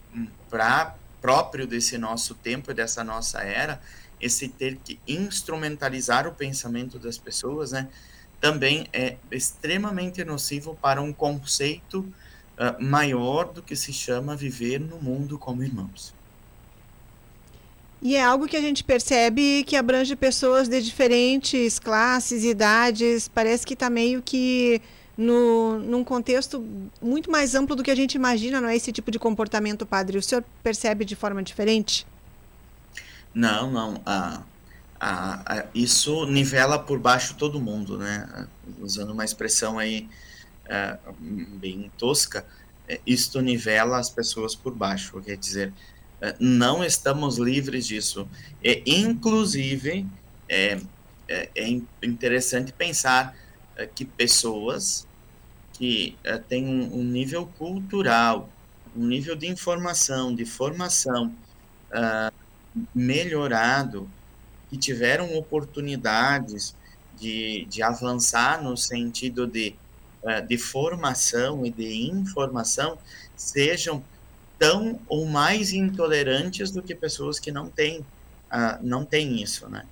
pra, 0.50 0.96
próprio 1.22 1.66
desse 1.66 1.98
nosso 1.98 2.36
tempo 2.36 2.72
e 2.72 2.74
dessa 2.74 3.04
nossa 3.04 3.40
era, 3.40 3.82
esse 4.22 4.48
ter 4.48 4.78
que 4.78 5.00
instrumentalizar 5.08 6.28
o 6.28 6.32
pensamento 6.32 6.98
das 6.98 7.18
pessoas, 7.18 7.72
né, 7.72 7.88
também 8.40 8.88
é 8.94 9.18
extremamente 9.32 10.24
nocivo 10.24 10.78
para 10.82 11.02
um 11.02 11.12
conceito 11.12 12.00
uh, 12.00 12.84
maior 12.84 13.46
do 13.52 13.62
que 13.62 13.76
se 13.76 13.92
chama 13.92 14.36
viver 14.36 14.80
no 14.80 14.98
mundo 14.98 15.38
como 15.38 15.64
irmãos. 15.64 16.14
E 18.02 18.16
é 18.16 18.24
algo 18.24 18.48
que 18.48 18.56
a 18.56 18.62
gente 18.62 18.84
percebe 18.84 19.64
que 19.64 19.76
abrange 19.76 20.16
pessoas 20.16 20.68
de 20.68 20.80
diferentes 20.82 21.80
classes, 21.80 22.44
idades, 22.44 23.28
parece 23.28 23.66
que 23.66 23.74
está 23.74 23.90
meio 23.90 24.22
que 24.22 24.80
no, 25.18 25.80
num 25.80 26.04
contexto 26.04 26.64
muito 27.02 27.32
mais 27.32 27.56
amplo 27.56 27.76
do 27.76 27.84
que 27.84 27.92
a 27.92 27.96
gente 27.96 28.16
imagina, 28.16 28.60
não 28.60 28.70
é 28.70 28.76
esse 28.76 28.92
tipo 28.92 29.12
de 29.12 29.20
comportamento, 29.20 29.86
padre? 29.86 30.18
O 30.18 30.24
senhor 30.24 30.44
percebe 30.62 31.06
de 31.06 31.16
forma 31.16 31.42
diferente? 31.42 32.06
Não, 33.34 33.72
não. 33.72 34.02
Ah, 34.06 34.42
ah, 35.00 35.44
ah, 35.46 35.66
isso 35.74 36.26
nivela 36.26 36.80
por 36.80 37.00
baixo 37.00 37.36
todo 37.36 37.60
mundo, 37.60 37.98
né? 37.98 38.48
Usando 38.80 39.12
uma 39.12 39.26
expressão 39.26 39.78
aí 39.78 40.10
ah, 40.70 40.98
bem 41.20 41.92
tosca, 41.98 42.46
é, 42.88 43.00
isto 43.06 43.42
nivela 43.42 43.98
as 43.98 44.10
pessoas 44.10 44.56
por 44.56 44.74
baixo, 44.74 45.20
quer 45.22 45.38
dizer, 45.38 45.74
é, 46.22 46.36
não 46.40 46.84
estamos 46.84 47.38
livres 47.38 47.88
disso. 47.88 48.28
É, 48.64 48.82
inclusive, 48.86 50.06
é, 50.48 50.80
é, 51.28 51.50
é 51.56 51.70
interessante 52.04 52.72
pensar 52.72 53.36
é, 53.76 53.86
que 53.86 54.06
pessoas 54.06 55.06
que 55.74 56.18
é, 56.24 56.38
têm 56.38 56.66
um, 56.66 57.00
um, 57.00 57.04
nível 57.04 57.46
cultural, 57.58 58.50
um 58.96 59.06
nível 59.06 59.36
de 59.36 59.48
informação, 59.48 60.34
de 60.34 60.46
formação 60.46 61.34
uh, 61.92 62.34
melhorado, 62.94 64.10
que 64.70 64.78
tiveram 64.78 65.36
oportunidades 65.36 66.74
de, 67.20 67.66
de 67.66 67.84
avançar 67.84 68.64
no 68.64 68.78
sentido 68.78 69.46
de, 69.46 69.76
uh, 70.24 70.46
de 70.48 70.58
formação 70.58 71.66
e 71.66 71.70
de 71.70 72.10
informação, 72.10 72.98
sejam 73.36 74.02
tão 74.58 74.98
ou 75.10 75.26
mais 75.26 75.74
intolerantes 75.74 76.72
do 76.72 76.82
que 76.82 76.96
pessoas 76.96 77.38
que 77.38 77.52
não 77.52 77.70
têm, 77.70 78.00
uh, 78.00 78.80
não 78.82 79.04
têm 79.04 79.42
isso, 79.42 79.68
né? 79.68 79.86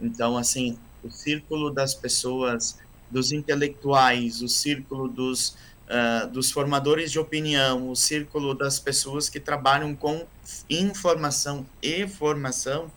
então, 0.00 0.36
assim, 0.36 0.78
o 1.02 1.10
círculo 1.10 1.70
das 1.70 1.94
pessoas, 1.94 2.78
dos 3.10 3.32
intelectuais, 3.32 4.42
o 4.42 4.48
círculo 4.48 5.08
dos, 5.08 5.56
uh, 5.88 6.26
dos 6.28 6.50
formadores 6.50 7.10
de 7.12 7.18
opinião, 7.18 7.90
o 7.90 7.96
círculo 7.96 8.54
das 8.54 8.78
pessoas 8.78 9.28
que 9.28 9.38
trabalham 9.38 9.94
com 9.94 10.26
informação 10.68 11.66
e 11.82 12.06
formação 12.06 12.90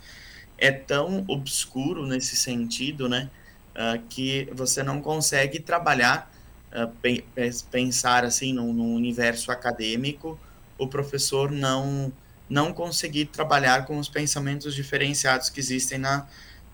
é 0.57 0.71
tão 0.71 1.23
obscuro 1.27 2.05
nesse 2.05 2.35
sentido, 2.35 3.07
né, 3.07 3.29
uh, 3.75 4.01
que 4.09 4.49
você 4.53 4.83
não 4.83 5.01
consegue 5.01 5.59
trabalhar, 5.59 6.31
uh, 6.73 6.87
pe 7.01 7.23
pensar 7.71 8.25
assim 8.25 8.53
no, 8.53 8.73
no 8.73 8.95
universo 8.95 9.51
acadêmico, 9.51 10.39
o 10.77 10.87
professor 10.87 11.51
não 11.51 12.11
não 12.49 12.73
conseguir 12.73 13.25
trabalhar 13.25 13.85
com 13.85 13.99
os 13.99 14.09
pensamentos 14.09 14.73
diferenciados 14.73 15.51
que 15.51 15.59
existem 15.59 15.99
na, 15.99 16.27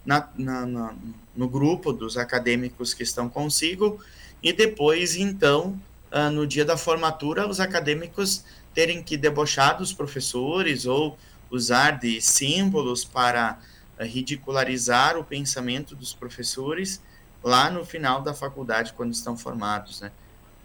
na, 0.06 0.30
na, 0.38 0.66
na, 0.66 0.96
no 1.36 1.50
grupo 1.50 1.92
dos 1.92 2.18
acadêmicos 2.18 2.94
que 2.94 3.04
estão 3.04 3.28
consigo, 3.28 4.00
e 4.42 4.54
depois, 4.54 5.16
então, 5.16 5.80
uh, 6.12 6.30
no 6.30 6.46
dia 6.46 6.64
da 6.64 6.78
formatura, 6.78 7.48
os 7.48 7.60
acadêmicos 7.60 8.44
terem 8.74 9.02
que 9.02 9.18
debochar 9.18 9.78
dos 9.78 9.92
professores 9.92 10.86
ou 10.86 11.18
usar 11.50 12.00
de 12.00 12.22
símbolos 12.22 13.04
para 13.04 13.58
uh, 14.00 14.04
ridicularizar 14.04 15.18
o 15.18 15.24
pensamento 15.24 15.96
dos 15.96 16.14
professores 16.14 17.02
lá 17.44 17.70
no 17.70 17.86
final 17.86 18.22
da 18.22 18.34
faculdade, 18.34 18.94
quando 18.94 19.14
estão 19.14 19.38
formados, 19.38 20.02
né? 20.02 20.12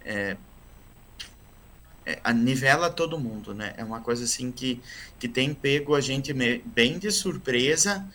É, 0.04 0.36
é, 2.06 2.32
nivela 2.32 2.90
todo 2.90 3.18
mundo, 3.18 3.54
né? 3.54 3.74
É 3.76 3.84
uma 3.84 4.00
coisa 4.00 4.24
assim 4.24 4.50
que, 4.50 4.80
que 5.18 5.28
tem 5.28 5.52
pego 5.52 5.94
a 5.94 6.00
gente 6.00 6.32
bem 6.32 6.98
de 6.98 7.10
surpresa, 7.10 8.06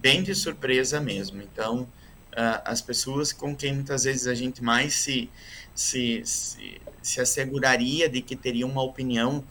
bem 0.00 0.22
de 0.22 0.34
surpresa 0.34 1.00
mesmo. 1.00 1.42
Então, 1.42 1.82
uh, 1.82 2.62
as 2.64 2.80
pessoas 2.80 3.32
com 3.32 3.54
quem 3.54 3.74
muitas 3.74 4.04
vezes 4.04 4.26
a 4.26 4.34
gente 4.34 4.62
mais 4.62 4.94
se, 4.94 5.30
se, 5.74 6.22
se, 6.24 6.80
se 7.02 7.20
asseguraria 7.20 8.08
de 8.08 8.20
que 8.22 8.34
teria 8.34 8.66
uma 8.66 8.82
opinião 8.82 9.44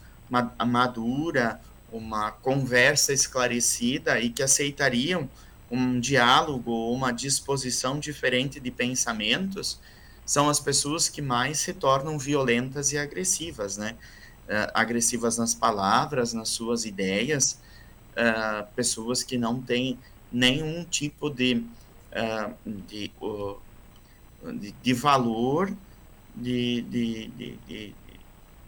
madura, 0.66 1.60
uma 1.92 2.30
conversa 2.30 3.12
esclarecida 3.12 4.20
e 4.20 4.30
que 4.30 4.42
aceitariam 4.42 5.28
um 5.70 5.98
diálogo 5.98 6.70
ou 6.70 6.94
uma 6.94 7.12
disposição 7.12 7.98
diferente 7.98 8.58
de 8.60 8.70
pensamentos, 8.70 9.80
são 10.24 10.48
as 10.48 10.60
pessoas 10.60 11.08
que 11.08 11.20
mais 11.20 11.58
se 11.58 11.72
tornam 11.72 12.18
violentas 12.18 12.92
e 12.92 12.98
agressivas, 12.98 13.76
né? 13.76 13.96
Uh, 14.46 14.70
agressivas 14.74 15.38
nas 15.38 15.54
palavras, 15.54 16.32
nas 16.32 16.48
suas 16.48 16.84
ideias, 16.84 17.60
uh, 18.12 18.66
pessoas 18.74 19.22
que 19.22 19.38
não 19.38 19.60
têm 19.60 19.98
nenhum 20.32 20.84
tipo 20.84 21.28
de, 21.30 21.64
uh, 22.12 22.54
de, 22.64 23.10
uh, 23.20 23.58
de, 24.52 24.72
de, 24.72 24.94
valor, 24.94 25.72
de, 26.34 26.82
de, 26.82 27.28
de, 27.28 27.94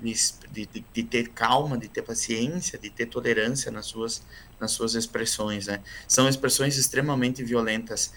de, 0.00 0.84
de, 0.92 1.02
ter 1.04 1.28
calma, 1.28 1.78
de 1.78 1.88
ter 1.88 2.02
paciência, 2.02 2.78
de 2.78 2.90
ter 2.90 3.06
tolerância 3.06 3.70
nas 3.70 3.86
suas, 3.86 4.22
nas 4.58 4.72
suas 4.72 4.94
expressões. 4.94 5.66
Né? 5.66 5.80
São 6.08 6.28
expressões 6.28 6.76
extremamente 6.76 7.44
violentas, 7.44 8.12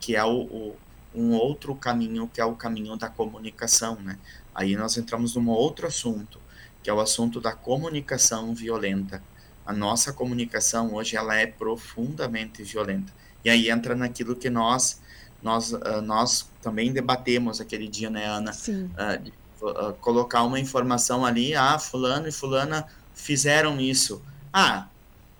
que 0.00 0.14
é 0.14 0.24
o, 0.24 0.42
o, 0.42 0.76
um 1.14 1.32
outro 1.32 1.74
caminho, 1.74 2.30
que 2.32 2.40
é 2.40 2.44
o 2.44 2.54
caminho 2.54 2.96
da 2.96 3.08
comunicação. 3.08 3.96
Né? 3.96 4.18
Aí 4.54 4.76
nós 4.76 4.96
entramos 4.96 5.34
num 5.34 5.48
outro 5.48 5.86
assunto, 5.86 6.38
que 6.82 6.88
é 6.88 6.92
o 6.92 7.00
assunto 7.00 7.40
da 7.40 7.52
comunicação 7.52 8.54
violenta 8.54 9.22
a 9.66 9.72
nossa 9.72 10.12
comunicação 10.12 10.94
hoje 10.94 11.16
ela 11.16 11.34
é 11.36 11.46
profundamente 11.46 12.62
violenta. 12.62 13.12
E 13.44 13.50
aí 13.50 13.70
entra 13.70 13.94
naquilo 13.94 14.36
que 14.36 14.50
nós 14.50 15.00
nós 15.42 15.72
uh, 15.72 16.00
nós 16.02 16.48
também 16.62 16.92
debatemos 16.92 17.60
aquele 17.60 17.86
dia, 17.86 18.08
né, 18.08 18.26
Ana? 18.26 18.52
Sim. 18.52 18.90
Uh, 19.60 19.68
uh, 19.68 19.92
colocar 19.94 20.42
uma 20.42 20.58
informação 20.58 21.24
ali, 21.24 21.54
ah, 21.54 21.78
fulano 21.78 22.26
e 22.28 22.32
fulana 22.32 22.86
fizeram 23.14 23.80
isso. 23.80 24.22
Ah, 24.52 24.88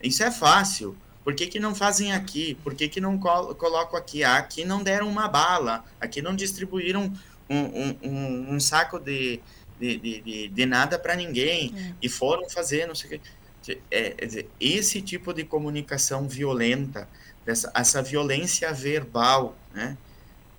isso 0.02 0.22
é 0.22 0.30
fácil. 0.30 0.96
Por 1.22 1.34
que, 1.34 1.46
que 1.46 1.58
não 1.58 1.74
fazem 1.74 2.12
aqui? 2.12 2.54
Por 2.62 2.74
que, 2.74 2.86
que 2.86 3.00
não 3.00 3.18
col 3.18 3.54
colocam 3.54 3.98
aqui? 3.98 4.22
Ah, 4.22 4.36
aqui 4.36 4.64
não 4.64 4.82
deram 4.82 5.08
uma 5.08 5.26
bala, 5.26 5.82
aqui 5.98 6.20
não 6.20 6.36
distribuíram 6.36 7.10
um, 7.48 7.58
um, 7.58 7.96
um, 8.02 8.54
um 8.54 8.60
saco 8.60 8.98
de, 8.98 9.40
de, 9.80 9.96
de, 9.96 10.48
de 10.48 10.66
nada 10.66 10.98
para 10.98 11.16
ninguém 11.16 11.74
é. 11.74 11.94
e 12.02 12.08
foram 12.10 12.48
fazer, 12.50 12.86
não 12.86 12.94
sei 12.94 13.16
o 13.16 13.20
que 13.20 13.43
é, 13.90 14.14
é 14.18 14.26
dizer, 14.26 14.50
esse 14.60 15.00
tipo 15.00 15.32
de 15.32 15.44
comunicação 15.44 16.28
violenta, 16.28 17.08
essa, 17.46 17.70
essa 17.74 18.02
violência 18.02 18.72
verbal, 18.72 19.56
né, 19.72 19.96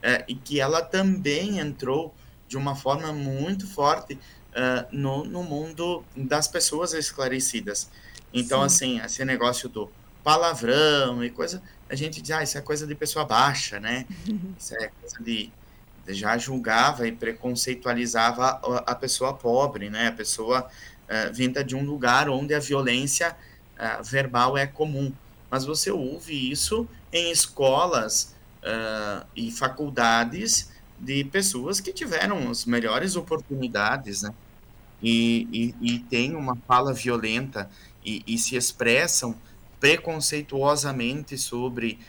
é, 0.02 0.24
e 0.28 0.36
que 0.36 0.60
ela 0.60 0.82
também 0.82 1.60
entrou 1.60 2.14
de 2.48 2.58
uma 2.58 2.76
forma 2.76 3.12
muito 3.12 3.68
forte 3.68 4.14
uh, 4.14 4.86
no, 4.92 5.26
no 5.26 5.44
mundo 5.44 6.04
das 6.16 6.48
pessoas 6.48 6.94
esclarecidas. 6.94 7.90
Então, 8.34 8.60
Sim. 8.70 9.00
assim, 9.00 9.06
esse 9.06 9.26
negócio 9.26 9.68
do 9.68 9.90
palavrão 10.24 11.24
e 11.24 11.30
coisa, 11.30 11.62
a 11.90 11.96
gente 11.96 12.22
diz, 12.22 12.32
ah, 12.32 12.44
isso 12.44 12.58
é 12.58 12.62
coisa 12.62 12.86
de 12.86 12.96
pessoa 12.96 13.26
baixa, 13.26 13.80
né? 13.80 14.06
Isso 14.60 14.76
é 14.76 14.90
coisa 15.00 15.18
de 15.22 15.52
já 16.08 16.38
julgava 16.38 17.08
e 17.08 17.12
preconceitualizava 17.12 18.46
a, 18.46 18.92
a 18.92 18.96
pessoa 18.96 19.34
pobre, 19.34 19.90
né? 19.90 20.08
A 20.08 20.12
pessoa 20.12 20.70
uh, 21.10 21.34
vinda 21.34 21.64
de 21.64 21.76
um 21.76 21.84
lugar 21.84 22.30
onde 22.30 22.54
a 22.54 22.60
violência 22.60 23.36
uh, 23.78 24.04
verbal 24.04 24.58
é 24.58 24.66
comum. 24.66 25.12
Mas 25.50 25.66
você 25.66 25.92
ouve 25.92 26.52
isso 26.52 26.88
em 27.12 27.32
escolas 27.32 28.36
uh, 28.64 29.26
e 29.36 29.52
faculdades 29.52 30.72
de 31.00 31.24
pessoas 31.26 31.80
que 31.80 31.92
tiveram 31.92 32.50
as 32.50 32.66
melhores 32.66 33.16
oportunidades, 33.16 34.22
né? 34.22 34.34
E, 35.04 35.76
e, 35.82 35.96
e 35.96 36.00
têm 36.00 36.36
uma 36.36 36.56
fala 36.68 36.94
violenta 36.94 37.70
e, 38.04 38.24
e, 38.26 38.38
se 38.38 38.56
expressam 38.56 39.36
preconceituosamente 39.80 41.38
sobre 41.38 42.00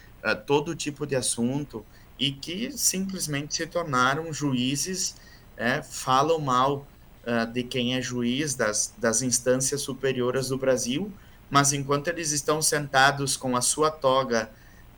todo 0.47 0.75
tipo 0.75 1.05
de 1.05 1.17
assunto 1.17 1.85
e 2.19 2.33
que 2.33 2.71
simplesmente 2.73 3.55
se 3.55 3.67
tornaram 3.67 4.33
juízes, 4.33 5.17
é, 5.57 5.83
falam 5.83 6.39
mal 6.39 6.87
uh, 7.27 7.51
de 7.53 7.63
quem 7.63 7.95
é 7.95 8.01
juiz 8.01 8.55
das, 8.55 8.95
das 8.97 9.21
instâncias 9.21 9.81
superiores 9.81 10.49
do 10.49 10.57
Brasil, 10.57 11.13
mas 11.51 11.73
enquanto 11.73 12.09
eles 12.09 12.33
estão 12.33 12.63
sentados 12.63 13.37
com 13.37 13.57
a 13.57 13.61
sua 13.61 13.91
toga 13.91 14.51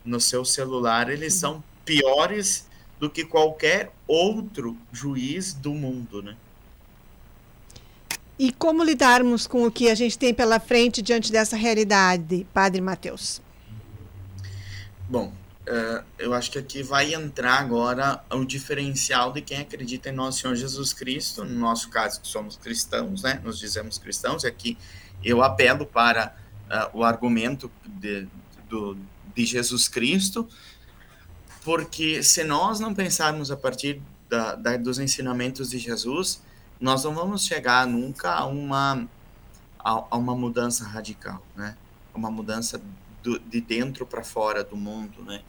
no 0.05 0.19
seu 0.19 0.45
celular, 0.45 1.09
eles 1.09 1.33
uhum. 1.35 1.39
são 1.39 1.63
piores 1.83 2.67
do 2.99 3.09
que 3.09 3.25
qualquer 3.25 3.91
outro 4.07 4.77
juiz 4.91 5.53
do 5.53 5.73
mundo, 5.73 6.21
né? 6.21 6.35
E 8.37 8.53
como 8.53 8.83
lidarmos 8.83 9.45
com 9.45 9.65
o 9.65 9.71
que 9.71 9.89
a 9.89 9.95
gente 9.95 10.17
tem 10.17 10.33
pela 10.33 10.59
frente 10.59 11.01
diante 11.01 11.31
dessa 11.31 11.57
realidade, 11.57 12.47
Padre 12.53 12.79
Mateus? 12.79 13.41
Bom, 15.09 15.33
Uh, 15.69 16.03
eu 16.17 16.33
acho 16.33 16.49
que 16.49 16.57
aqui 16.57 16.81
vai 16.81 17.13
entrar 17.13 17.59
agora 17.59 18.23
o 18.31 18.43
diferencial 18.43 19.31
de 19.31 19.39
quem 19.39 19.59
acredita 19.59 20.09
em 20.09 20.11
nosso 20.11 20.39
Senhor 20.39 20.55
Jesus 20.55 20.93
Cristo, 20.93 21.45
no 21.45 21.59
nosso 21.59 21.89
caso, 21.91 22.19
que 22.19 22.27
somos 22.27 22.57
cristãos, 22.57 23.21
né? 23.21 23.39
Nos 23.43 23.59
dizemos 23.59 23.99
cristãos, 23.99 24.43
e 24.43 24.47
aqui 24.47 24.75
eu 25.23 25.43
apelo 25.43 25.85
para 25.85 26.35
uh, 26.65 26.97
o 26.97 27.03
argumento 27.03 27.71
de, 27.85 28.27
do, 28.67 28.97
de 29.35 29.45
Jesus 29.45 29.87
Cristo, 29.87 30.49
porque 31.63 32.23
se 32.23 32.43
nós 32.43 32.79
não 32.79 32.95
pensarmos 32.95 33.51
a 33.51 33.55
partir 33.55 34.01
da, 34.27 34.55
da, 34.55 34.75
dos 34.75 34.97
ensinamentos 34.97 35.69
de 35.69 35.77
Jesus, 35.77 36.41
nós 36.81 37.03
não 37.03 37.13
vamos 37.13 37.45
chegar 37.45 37.85
nunca 37.85 38.31
a 38.31 38.47
uma, 38.47 39.07
a, 39.77 39.91
a 40.09 40.17
uma 40.17 40.35
mudança 40.35 40.83
radical, 40.83 41.45
né? 41.55 41.77
Uma 42.11 42.31
mudança 42.31 42.81
do, 43.23 43.39
de 43.39 43.61
dentro 43.61 44.05
para 44.05 44.23
fora 44.23 44.63
do 44.63 44.75
mundo, 44.75 45.23
né? 45.23 45.41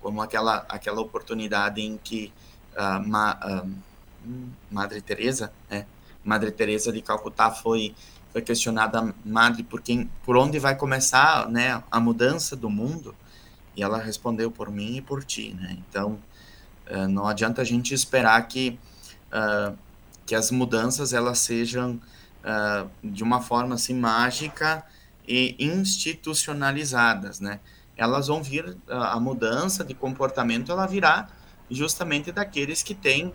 Como 0.00 0.20
aquela 0.20 0.64
aquela 0.68 1.00
oportunidade 1.00 1.80
em 1.80 1.96
que 1.96 2.32
uh, 2.76 3.06
Ma, 3.06 3.38
uh, 3.44 3.70
Madre 4.70 5.00
Teresa, 5.00 5.52
né? 5.70 5.86
Madre 6.24 6.50
Teresa 6.50 6.92
de 6.92 7.02
Calcutá 7.02 7.50
foi 7.50 7.94
foi 8.32 8.42
questionada 8.42 9.14
madre 9.24 9.62
por 9.62 9.80
quem 9.80 10.10
por 10.24 10.36
onde 10.36 10.58
vai 10.58 10.76
começar, 10.76 11.48
né, 11.48 11.82
a 11.90 11.98
mudança 11.98 12.54
do 12.54 12.68
mundo. 12.68 13.14
e 13.74 13.82
ela 13.82 13.98
respondeu 13.98 14.50
por 14.50 14.70
mim 14.70 14.96
e 14.96 15.02
por 15.02 15.22
ti, 15.22 15.52
né? 15.52 15.76
Então, 15.86 16.18
uh, 16.90 17.06
não 17.08 17.26
adianta 17.26 17.60
a 17.60 17.64
gente 17.64 17.92
esperar 17.92 18.40
que, 18.48 18.78
que 20.24 20.34
as 20.34 20.50
mudanças 20.50 21.12
elas 21.12 21.40
sejam 21.40 22.00
de 23.04 23.22
uma 23.22 23.42
forma 23.42 23.74
assim 23.74 23.92
mágica 23.92 24.82
e 25.26 25.56
institucionalizadas, 25.58 27.40
né? 27.40 27.60
Elas 27.96 28.28
vão 28.28 28.42
vir, 28.42 28.76
a 28.88 29.18
mudança 29.18 29.82
de 29.82 29.94
comportamento 29.94 30.70
ela 30.70 30.86
virá 30.86 31.28
justamente 31.70 32.30
daqueles 32.30 32.82
que 32.82 32.94
têm 32.94 33.32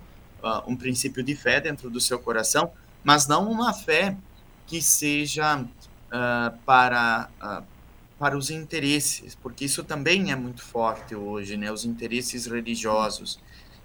um 0.68 0.76
princípio 0.76 1.24
de 1.24 1.36
fé 1.36 1.60
dentro 1.60 1.90
do 1.90 2.00
seu 2.00 2.20
coração, 2.20 2.72
mas 3.04 3.28
não 3.28 3.50
uma 3.52 3.74
fé 3.74 4.16
que 4.68 4.82
seja 4.82 5.66
para 6.66 7.30
para 8.20 8.38
os 8.38 8.52
interesses, 8.52 9.34
porque 9.34 9.66
isso 9.66 9.84
também 9.84 10.32
é 10.32 10.36
muito 10.36 10.62
forte 10.64 11.16
hoje, 11.16 11.58
né? 11.58 11.72
Os 11.72 11.86
interesses 11.86 12.46
religiosos 12.46 13.40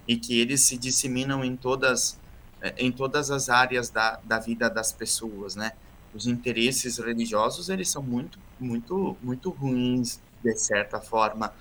e 0.06 0.14
que 0.18 0.38
eles 0.38 0.60
se 0.60 0.76
disseminam 0.76 1.42
em 1.42 1.56
todas 1.56 2.18
eh, 2.60 2.74
em 2.76 2.92
todas 2.92 3.30
as 3.30 3.48
áreas 3.48 3.88
da, 3.88 4.20
da 4.22 4.38
vida 4.38 4.68
das 4.68 4.92
pessoas, 4.92 5.56
né? 5.56 5.72
Os 6.14 6.26
interesses 6.26 6.98
religiosos 6.98 7.68
eles 7.68 7.88
são 7.88 8.02
muito 8.02 8.38
muito 8.58 9.16
muito 9.22 9.50
ruins 9.50 10.20
de 10.42 10.56
certa 10.56 11.00
forma 11.00 11.52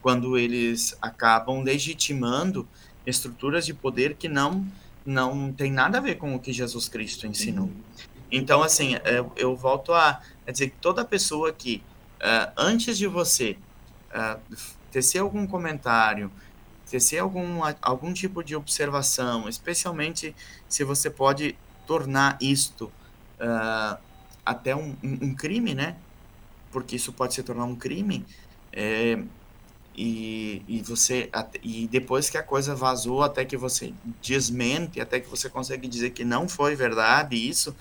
quando 0.00 0.36
eles 0.36 0.96
acabam 1.00 1.62
legitimando 1.62 2.68
estruturas 3.06 3.66
de 3.66 3.74
poder 3.74 4.14
que 4.14 4.28
não 4.28 4.66
não 5.04 5.52
tem 5.52 5.70
nada 5.70 5.98
a 5.98 6.00
ver 6.00 6.16
com 6.16 6.34
o 6.34 6.38
que 6.38 6.52
Jesus 6.52 6.88
Cristo 6.88 7.26
ensinou. 7.26 7.70
Então, 8.32 8.62
assim, 8.62 8.96
eu, 9.04 9.30
eu 9.36 9.54
volto 9.54 9.92
a, 9.92 10.20
a 10.46 10.50
dizer 10.50 10.70
que 10.70 10.76
toda 10.78 11.04
pessoa 11.04 11.52
que 11.52 11.82
uh, 12.20 12.52
antes 12.56 12.96
de 12.96 13.06
você 13.06 13.56
uh, 14.14 14.40
tecer 14.90 15.20
algum 15.20 15.46
comentário, 15.46 16.32
tecer 16.90 17.18
algum, 17.18 17.60
algum 17.82 18.12
tipo 18.12 18.42
de 18.42 18.56
observação, 18.56 19.48
especialmente 19.48 20.34
se 20.68 20.84
você 20.84 21.10
pode 21.10 21.56
tornar 21.86 22.38
isto 22.40 22.90
uh, 23.44 23.98
até 24.44 24.74
um, 24.74 24.96
um, 25.02 25.34
crime, 25.34 25.74
né? 25.74 25.96
Porque 26.72 26.96
isso 26.96 27.12
pode 27.12 27.34
se 27.34 27.42
tornar 27.42 27.64
um 27.64 27.76
crime. 27.76 28.24
É, 28.72 29.22
e, 29.96 30.62
e 30.66 30.82
você 30.82 31.30
e 31.62 31.86
depois 31.86 32.28
que 32.28 32.36
a 32.36 32.42
coisa 32.42 32.74
vazou 32.74 33.22
até 33.22 33.44
que 33.44 33.56
você 33.56 33.94
desmente 34.20 35.00
até 35.00 35.20
que 35.20 35.28
você 35.28 35.48
consegue 35.48 35.86
dizer 35.86 36.10
que 36.10 36.24
não 36.24 36.48
foi 36.48 36.74
verdade 36.74 37.36
isso 37.36 37.72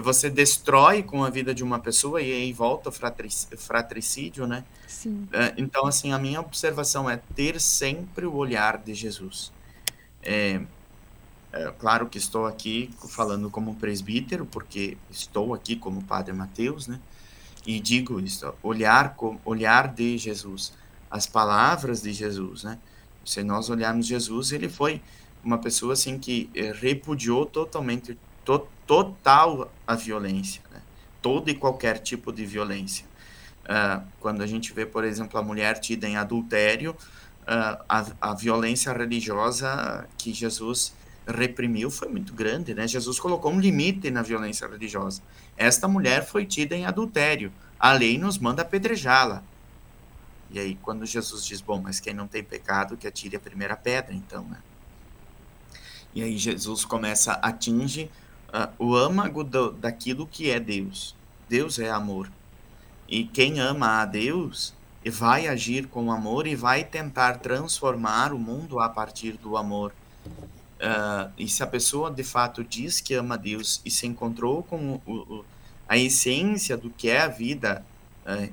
você 0.00 0.28
destrói 0.28 1.02
com 1.02 1.24
a 1.24 1.30
vida 1.30 1.54
de 1.54 1.64
uma 1.64 1.78
pessoa 1.78 2.20
e 2.20 2.30
aí 2.30 2.52
volta 2.52 2.90
o 2.90 2.92
fratricídio, 2.92 4.46
né? 4.46 4.64
Sim. 4.86 5.26
É, 5.32 5.54
então, 5.56 5.86
assim, 5.86 6.12
a 6.12 6.18
minha 6.18 6.40
observação 6.40 7.08
é 7.08 7.18
ter 7.34 7.60
sempre 7.60 8.26
o 8.26 8.34
olhar 8.34 8.78
de 8.78 8.94
Jesus. 8.94 9.52
É, 10.22 10.60
é, 11.52 11.72
claro 11.78 12.08
que 12.08 12.18
estou 12.18 12.46
aqui 12.46 12.90
falando 13.08 13.50
como 13.50 13.74
presbítero, 13.76 14.44
porque 14.46 14.96
estou 15.10 15.54
aqui 15.54 15.76
como 15.76 16.02
Padre 16.02 16.32
Mateus, 16.32 16.86
né? 16.86 17.00
E 17.66 17.80
digo 17.80 18.20
isso, 18.20 18.52
olhar, 18.62 19.16
com, 19.16 19.38
olhar 19.44 19.88
de 19.88 20.16
Jesus, 20.18 20.72
as 21.10 21.26
palavras 21.26 22.02
de 22.02 22.12
Jesus, 22.12 22.64
né? 22.64 22.78
Se 23.24 23.42
nós 23.42 23.68
olharmos 23.70 24.06
Jesus, 24.06 24.52
ele 24.52 24.68
foi 24.68 25.02
uma 25.42 25.58
pessoa 25.58 25.94
assim 25.94 26.18
que 26.18 26.50
eh, 26.54 26.72
repudiou 26.72 27.46
totalmente 27.46 28.16
to, 28.44 28.66
total 28.86 29.70
a 29.86 29.94
violência, 29.94 30.62
né? 30.70 30.80
todo 31.20 31.50
e 31.50 31.54
qualquer 31.54 31.98
tipo 31.98 32.32
de 32.32 32.46
violência. 32.46 33.04
Uh, 33.64 34.00
quando 34.20 34.42
a 34.42 34.46
gente 34.46 34.72
vê, 34.72 34.86
por 34.86 35.02
exemplo, 35.02 35.38
a 35.40 35.42
mulher 35.42 35.80
tida 35.80 36.06
em 36.08 36.16
adultério, 36.16 36.92
uh, 36.92 37.82
a, 37.88 38.06
a 38.20 38.34
violência 38.34 38.92
religiosa 38.92 40.08
que 40.16 40.32
Jesus 40.32 40.94
reprimiu 41.26 41.90
foi 41.90 42.08
muito 42.08 42.32
grande, 42.32 42.74
né? 42.74 42.86
Jesus 42.86 43.18
colocou 43.18 43.52
um 43.52 43.58
limite 43.58 44.10
na 44.10 44.22
violência 44.22 44.66
religiosa. 44.68 45.22
Esta 45.56 45.88
mulher 45.88 46.24
foi 46.24 46.46
tida 46.46 46.76
em 46.76 46.86
adultério. 46.86 47.52
A 47.78 47.92
lei 47.92 48.16
nos 48.16 48.38
manda 48.38 48.62
apedrejá-la. 48.62 49.42
E 50.50 50.58
aí, 50.58 50.76
quando 50.76 51.04
Jesus 51.04 51.44
diz, 51.44 51.60
bom, 51.60 51.80
mas 51.80 51.98
quem 51.98 52.14
não 52.14 52.28
tem 52.28 52.42
pecado, 52.42 52.96
que 52.96 53.06
atire 53.06 53.36
a 53.36 53.40
primeira 53.40 53.76
pedra, 53.76 54.14
então, 54.14 54.44
né? 54.44 54.58
E 56.14 56.22
aí 56.22 56.38
Jesus 56.38 56.84
começa, 56.84 57.32
atinge 57.32 58.10
uh, 58.48 58.72
o 58.78 58.94
âmago 58.94 59.44
do, 59.44 59.72
daquilo 59.72 60.26
que 60.26 60.50
é 60.50 60.58
Deus. 60.58 61.14
Deus 61.48 61.78
é 61.78 61.90
amor. 61.90 62.30
E 63.08 63.24
quem 63.24 63.60
ama 63.60 64.00
a 64.00 64.04
Deus 64.04 64.74
vai 65.10 65.46
agir 65.46 65.86
com 65.88 66.10
amor 66.10 66.46
e 66.46 66.56
vai 66.56 66.84
tentar 66.84 67.38
transformar 67.38 68.32
o 68.32 68.38
mundo 68.38 68.80
a 68.80 68.88
partir 68.88 69.32
do 69.32 69.56
amor. 69.56 69.92
Uh, 70.76 71.32
e 71.38 71.48
se 71.48 71.62
a 71.62 71.66
pessoa 71.66 72.10
de 72.10 72.22
fato 72.22 72.62
diz 72.62 73.00
que 73.00 73.14
ama 73.14 73.38
Deus 73.38 73.80
e 73.84 73.90
se 73.90 74.06
encontrou 74.06 74.62
com 74.62 75.00
o, 75.06 75.12
o, 75.12 75.44
a 75.88 75.96
essência 75.96 76.76
do 76.76 76.90
que 76.90 77.08
é 77.08 77.22
a 77.22 77.28
vida 77.28 77.84
uh, 78.26 78.52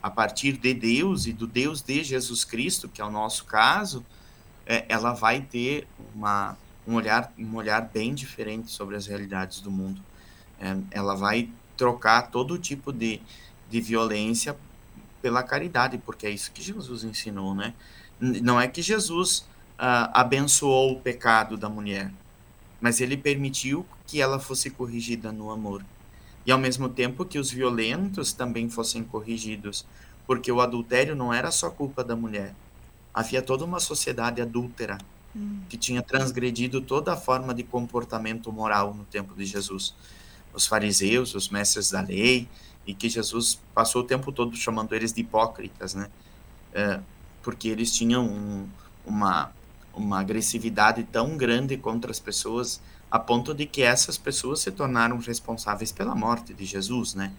a 0.00 0.08
partir 0.08 0.52
de 0.52 0.72
Deus 0.72 1.26
e 1.26 1.32
do 1.32 1.46
Deus 1.48 1.82
de 1.82 2.04
Jesus 2.04 2.44
Cristo, 2.44 2.88
que 2.88 3.00
é 3.00 3.04
o 3.04 3.10
nosso 3.10 3.44
caso, 3.44 3.98
uh, 4.00 4.84
ela 4.88 5.12
vai 5.12 5.40
ter 5.40 5.88
uma, 6.14 6.56
um 6.86 6.94
olhar, 6.94 7.32
um 7.38 7.56
olhar 7.56 7.80
bem 7.80 8.14
diferente 8.14 8.70
sobre 8.70 8.96
as 8.96 9.06
realidades 9.06 9.60
do 9.60 9.70
mundo. 9.70 10.00
É, 10.60 10.76
ela 10.90 11.14
vai 11.14 11.50
trocar 11.76 12.30
todo 12.30 12.58
tipo 12.58 12.92
de, 12.92 13.20
de 13.68 13.80
violência 13.80 14.56
pela 15.20 15.42
caridade, 15.42 15.98
porque 15.98 16.26
é 16.26 16.30
isso 16.30 16.52
que 16.52 16.62
Jesus 16.62 17.02
ensinou, 17.02 17.54
né? 17.54 17.74
Não 18.20 18.60
é 18.60 18.68
que 18.68 18.80
Jesus 18.80 19.46
uh, 19.78 20.10
abençoou 20.12 20.92
o 20.92 21.00
pecado 21.00 21.56
da 21.56 21.68
mulher, 21.68 22.10
mas 22.80 23.00
ele 23.00 23.16
permitiu 23.16 23.86
que 24.06 24.20
ela 24.20 24.38
fosse 24.38 24.70
corrigida 24.70 25.32
no 25.32 25.50
amor. 25.50 25.84
E 26.46 26.52
ao 26.52 26.58
mesmo 26.58 26.88
tempo 26.88 27.24
que 27.24 27.38
os 27.38 27.50
violentos 27.50 28.32
também 28.32 28.68
fossem 28.68 29.02
corrigidos, 29.02 29.86
porque 30.26 30.50
o 30.52 30.60
adultério 30.60 31.14
não 31.14 31.32
era 31.32 31.50
só 31.50 31.70
culpa 31.70 32.04
da 32.04 32.14
mulher. 32.14 32.54
Havia 33.12 33.40
toda 33.40 33.64
uma 33.64 33.80
sociedade 33.80 34.42
adúltera 34.42 34.98
que 35.68 35.76
tinha 35.76 36.02
transgredido 36.02 36.80
toda 36.80 37.12
a 37.12 37.16
forma 37.16 37.52
de 37.52 37.62
comportamento 37.62 38.52
moral 38.52 38.94
no 38.94 39.04
tempo 39.04 39.34
de 39.34 39.44
Jesus. 39.44 39.94
Os 40.52 40.66
fariseus, 40.66 41.34
os 41.34 41.48
mestres 41.48 41.90
da 41.90 42.00
lei, 42.00 42.48
e 42.86 42.94
que 42.94 43.08
Jesus 43.08 43.60
passou 43.74 44.02
o 44.02 44.04
tempo 44.04 44.30
todo 44.30 44.54
chamando 44.56 44.94
eles 44.94 45.12
de 45.12 45.22
hipócritas, 45.22 45.94
né? 45.94 46.08
É, 46.72 47.00
porque 47.42 47.68
eles 47.68 47.92
tinham 47.92 48.26
um, 48.26 48.68
uma, 49.04 49.50
uma 49.96 50.20
agressividade 50.20 51.04
tão 51.04 51.36
grande 51.36 51.76
contra 51.76 52.10
as 52.10 52.18
pessoas, 52.18 52.80
a 53.10 53.18
ponto 53.18 53.54
de 53.54 53.66
que 53.66 53.82
essas 53.82 54.18
pessoas 54.18 54.60
se 54.60 54.70
tornaram 54.70 55.18
responsáveis 55.18 55.92
pela 55.92 56.14
morte 56.14 56.52
de 56.52 56.64
Jesus, 56.64 57.14
né? 57.14 57.32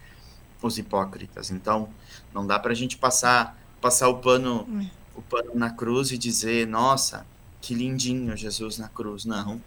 Os 0.62 0.78
hipócritas. 0.78 1.52
Então, 1.52 1.90
não 2.34 2.46
dá 2.46 2.58
para 2.58 2.72
a 2.72 2.76
gente 2.76 2.98
passar 2.98 3.58
passar 3.82 4.10
o 4.10 4.18
pano 4.18 4.68
o 5.16 5.22
pano 5.22 5.52
na 5.54 5.70
cruz 5.70 6.12
e 6.12 6.18
dizer, 6.18 6.68
nossa, 6.68 7.26
que 7.62 7.74
lindinho 7.74 8.36
Jesus 8.36 8.78
na 8.78 8.90
cruz. 8.90 9.26
Não. 9.26 9.62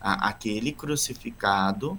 A, 0.00 0.28
aquele 0.28 0.72
crucificado 0.72 1.98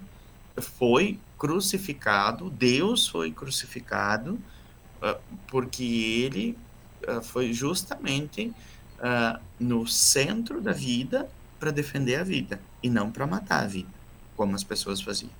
foi 0.61 1.19
crucificado, 1.37 2.49
Deus 2.49 3.07
foi 3.07 3.31
crucificado, 3.31 4.33
uh, 5.01 5.19
porque 5.47 5.83
ele 5.83 6.57
uh, 7.07 7.21
foi 7.21 7.53
justamente 7.53 8.53
uh, 8.99 9.39
no 9.59 9.87
centro 9.87 10.61
da 10.61 10.71
vida 10.71 11.27
para 11.59 11.71
defender 11.71 12.15
a 12.15 12.23
vida 12.23 12.59
e 12.81 12.89
não 12.89 13.11
para 13.11 13.27
matar 13.27 13.63
a 13.63 13.67
vida, 13.67 13.89
como 14.35 14.55
as 14.55 14.63
pessoas 14.63 15.01
faziam. 15.01 15.31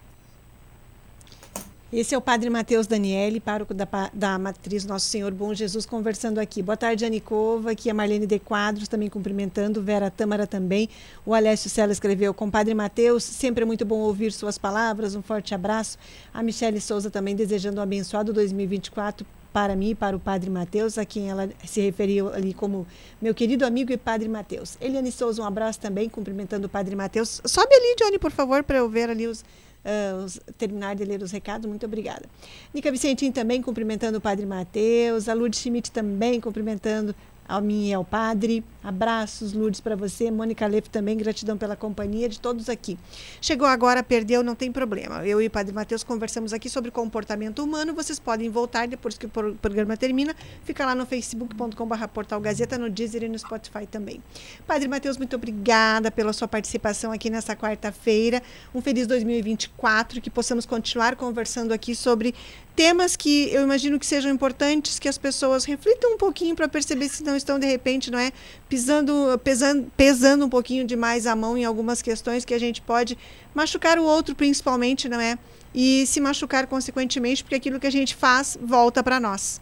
Esse 1.92 2.14
é 2.14 2.18
o 2.18 2.22
Padre 2.22 2.52
Mateus 2.52 2.86
Daniele, 2.86 3.40
pároco 3.40 3.74
da, 3.74 3.88
da 4.14 4.38
Matriz 4.38 4.86
Nosso 4.86 5.08
Senhor 5.08 5.32
Bom 5.32 5.56
Jesus, 5.56 5.88
conversando 5.88 6.38
aqui. 6.38 6.62
Boa 6.62 6.78
tarde, 6.78 7.04
Anicova, 7.04 7.72
aqui 7.72 7.90
a 7.90 7.96
Marlene 7.96 8.28
de 8.28 8.38
Quadros 8.38 8.88
também 8.88 9.10
cumprimentando, 9.10 9.82
Vera 9.82 10.12
Tâmara 10.12 10.46
também. 10.46 10.88
O 11.26 11.34
Alessio 11.34 11.68
Sela 11.68 11.92
escreveu, 11.92 12.32
compadre 12.32 12.76
Mateus, 12.76 13.24
sempre 13.24 13.64
é 13.64 13.66
muito 13.66 13.86
bom 13.86 14.02
ouvir 14.02 14.32
suas 14.32 14.56
palavras, 14.56 15.16
um 15.16 15.24
forte 15.24 15.56
abraço. 15.56 15.98
A 16.32 16.44
Michele 16.44 16.80
Souza 16.80 17.10
também 17.10 17.36
desejando 17.36 17.80
um 17.80 17.84
abençoado 17.84 18.32
2024 18.34 19.26
para 19.52 19.76
mim 19.76 19.90
e 19.90 19.96
para 19.96 20.16
o 20.16 20.20
Padre 20.20 20.50
Mateus, 20.50 20.98
a 20.98 21.06
quem 21.06 21.30
ela 21.30 21.50
se 21.66 21.82
referiu 21.82 22.34
ali 22.34 22.54
como 22.54 22.86
meu 23.22 23.34
querido 23.34 23.66
amigo 23.66 23.92
e 23.92 23.98
Padre 23.98 24.30
Mateus. 24.30 24.78
Eliane 24.80 25.12
Souza, 25.12 25.42
um 25.42 25.46
abraço 25.46 25.80
também, 25.80 26.08
cumprimentando 26.08 26.68
o 26.68 26.70
Padre 26.70 26.96
Mateus. 26.96 27.42
Sobe 27.46 27.74
ali, 27.74 27.96
Johnny, 27.98 28.20
por 28.20 28.32
favor, 28.32 28.64
para 28.64 28.78
eu 28.78 28.90
ver 28.90 29.10
ali 29.10 29.28
os 29.28 29.44
uh, 29.86 30.54
terminar 30.54 30.96
de 30.96 31.04
ler 31.04 31.22
os 31.22 31.32
recados. 31.32 31.68
Muito 31.68 31.86
obrigada. 31.86 32.26
Nica 32.74 32.92
Vicentim 32.92 33.32
também 33.32 33.62
cumprimentando 33.62 34.18
o 34.18 34.22
Padre 34.22 34.46
Mateus. 34.46 35.30
A 35.30 35.34
Lourdes 35.34 35.60
Schmidt 35.60 35.92
também 35.92 36.40
cumprimentando 36.40 37.16
a 37.48 37.60
mim 37.60 37.90
e 37.90 37.94
ao 37.94 38.06
Padre. 38.06 38.64
Abraços, 38.84 39.52
Lourdes, 39.54 39.82
para 39.82 39.96
você. 39.96 40.32
Mônica 40.32 40.66
Leff 40.66 40.90
também, 40.90 41.18
gratidão 41.18 41.58
pela 41.58 41.76
companhia 41.76 42.30
de 42.30 42.40
todos 42.40 42.70
aqui. 42.70 42.98
Chegou 43.42 43.68
agora, 43.68 44.02
perdeu, 44.02 44.42
não 44.42 44.56
tem 44.56 44.72
problema. 44.72 45.26
Eu 45.26 45.42
e 45.42 45.48
o 45.48 45.52
Padre 45.52 45.74
Matheus 45.74 46.04
conversamos 46.04 46.54
aqui 46.54 46.70
sobre 46.70 46.90
comportamento 46.90 47.64
humano. 47.64 47.94
Vocês 47.94 48.20
podem 48.20 48.50
voltar 48.50 48.88
depois 48.88 49.18
que 49.18 49.26
o 49.26 49.30
programa 49.30 49.98
termina. 49.98 50.34
Fica 50.64 50.86
lá 50.86 50.96
no 50.96 51.06
facebook.com.br 51.06 52.08
portal 52.14 52.40
Gazeta, 52.40 52.78
no 52.78 52.90
Deezer 52.90 53.24
e 53.24 53.30
no 53.30 53.38
Spotify 53.38 53.86
também. 53.86 54.24
Padre 54.66 54.88
Matheus, 54.88 55.18
muito 55.18 55.36
obrigada 55.36 56.10
pela 56.10 56.32
sua 56.32 56.48
participação 56.48 57.12
aqui 57.12 57.30
nessa 57.30 57.56
quarta-feira. 57.56 58.42
Um 58.74 58.82
feliz 58.82 59.06
2024, 59.08 60.22
que 60.22 60.30
possamos 60.30 60.66
continuar 60.66 61.18
conversando 61.18 61.74
aqui 61.74 61.94
sobre 61.94 62.34
temas 62.80 63.18
que 63.18 63.54
eu 63.54 63.62
imagino 63.62 64.00
que 64.00 64.06
sejam 64.06 64.32
importantes, 64.32 65.00
que 65.00 65.10
as 65.10 65.18
pessoas 65.18 65.66
reflitam 65.66 66.14
um 66.14 66.18
pouquinho 66.18 66.56
para 66.56 66.66
perceber 66.66 67.10
se 67.10 67.22
não 67.24 67.36
estão, 67.36 67.60
de 67.60 67.68
repente, 67.68 68.10
não 68.10 68.18
é, 68.18 68.32
pisando, 68.70 69.40
pesando, 69.44 69.92
pesando 69.98 70.46
um 70.46 70.50
pouquinho 70.50 70.86
demais 70.86 71.26
a 71.26 71.36
mão 71.36 71.58
em 71.58 71.66
algumas 71.66 72.02
questões 72.02 72.46
que 72.46 72.54
a 72.54 72.60
gente 72.60 72.82
pode 72.82 73.18
machucar 73.54 73.98
o 73.98 74.04
outro, 74.04 74.36
principalmente, 74.36 75.10
não 75.10 75.20
é? 75.20 75.38
E 75.74 76.06
se 76.06 76.22
machucar 76.22 76.68
consequentemente, 76.68 77.44
porque 77.44 77.56
aquilo 77.56 77.80
que 77.80 77.88
a 77.88 77.92
gente 77.92 78.16
faz 78.16 78.58
volta 78.62 79.04
para 79.04 79.20
nós. 79.20 79.60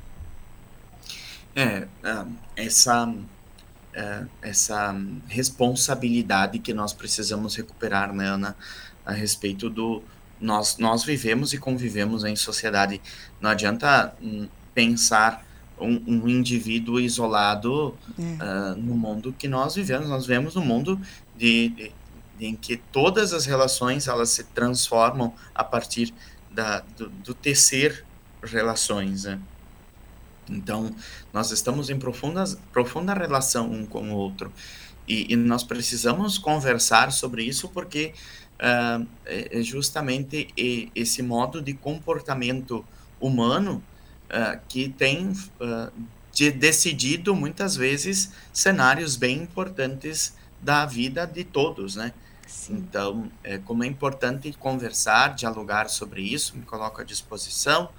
É, 1.56 1.88
essa, 2.56 3.12
é, 3.93 4.26
essa 4.41 4.96
responsabilidade 5.28 6.60
que 6.60 6.74
nós 6.74 6.93
precisamos 6.93 7.56
recuperar, 7.56 8.13
né, 8.13 8.28
Ana, 8.28 8.56
a 9.06 9.13
respeito 9.13 9.70
do, 9.70 10.04
nós, 10.39 10.78
nós 10.78 11.04
vivemos 11.04 11.54
e 11.54 11.58
convivemos 11.58 12.26
em 12.26 12.36
sociedade. 12.36 13.02
Não 13.39 13.50
adianta 13.50 14.13
hum, 14.22 14.48
pensar 14.76 15.46
um, 15.80 16.02
um, 16.08 16.28
indivíduo 16.28 17.00
isolado 17.00 17.96
é. 18.18 18.22
uh, 18.22 18.76
no 18.76 18.96
mundo 18.96 19.34
que 19.38 19.48
nós 19.48 19.76
vivemos. 19.76 20.08
Nós 20.10 20.26
vivemos 20.26 20.56
no 20.56 20.62
mundo 20.62 21.00
de, 21.36 21.70
de, 21.70 21.92
em 22.40 22.56
que 22.56 22.78
todas 22.78 23.34
as 23.34 23.46
relações 23.46 24.08
elas 24.08 24.30
se 24.30 24.44
transformam 24.44 25.34
a 25.54 25.63
partir 25.63 26.13
da, 26.52 26.80
do, 26.98 27.10
do 27.10 27.34
tecer 27.34 28.06
relações. 28.44 29.24
Né? 29.24 29.40
Então, 30.50 30.92
nós 31.34 31.52
estamos 31.52 31.90
em 31.90 31.98
profundas, 31.98 32.58
profunda 32.72 33.13
relação 33.13 33.72
um 33.72 33.86
com 33.86 34.12
o 34.12 34.16
outro. 34.16 34.52
E, 35.08 35.34
e 35.34 35.36
nós 35.36 35.63
precisamos 35.63 36.38
conversar 36.38 37.12
sobre 37.12 37.44
isso 37.44 37.70
porque 37.70 38.13
uh, 38.58 39.08
é 39.26 39.62
justamente 39.62 40.48
esse 40.96 41.22
modo 41.22 41.62
de 41.62 41.74
comportamento 41.74 42.84
humano 43.20 43.82
uh, 44.30 44.60
que 44.68 44.90
tem 44.90 45.30
uh, 45.30 45.92
de 46.32 46.52
decidido 46.52 47.36
muitas 47.36 47.76
vezes 47.76 48.32
cenários 48.54 49.16
bem 49.16 49.42
importantes 49.42 50.36
da 50.62 50.86
vida 50.86 51.26
de 51.26 51.44
todos, 51.44 51.96
né? 51.96 52.13
Sim. 52.46 52.76
Então, 52.76 53.32
é, 53.44 53.58
como 53.58 53.84
é 53.84 53.88
importante 53.88 54.52
conversar, 54.54 55.36
dialogar 55.36 55.90
sobre 55.90 56.22
isso, 56.22 56.56
me 56.56 56.63
coloco 56.63 57.02
à 57.02 57.04
disposição. 57.04 57.90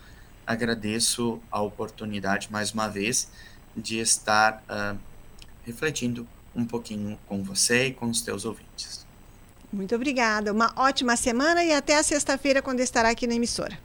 Agradeço 0.47 1.41
a 1.51 1.61
oportunidade 1.61 2.51
mais 2.51 2.73
uma 2.73 2.88
vez 2.88 3.31
de 3.77 3.99
estar 3.99 4.62
uh, 4.69 4.99
refletindo 5.64 6.27
um 6.57 6.64
pouquinho 6.64 7.19
com 7.27 7.43
você 7.43 7.88
e 7.88 7.93
com 7.93 8.09
os 8.09 8.23
teus 8.23 8.45
ouvintes. 8.45 9.07
Muito 9.71 9.95
obrigada. 9.95 10.53
Uma 10.53 10.73
ótima 10.77 11.14
semana 11.17 11.62
e 11.62 11.73
até 11.73 11.99
a 11.99 12.03
sexta-feira, 12.03 12.62
quando 12.62 12.81
estará 12.81 13.11
aqui 13.11 13.27
na 13.27 13.35
emissora. 13.35 13.79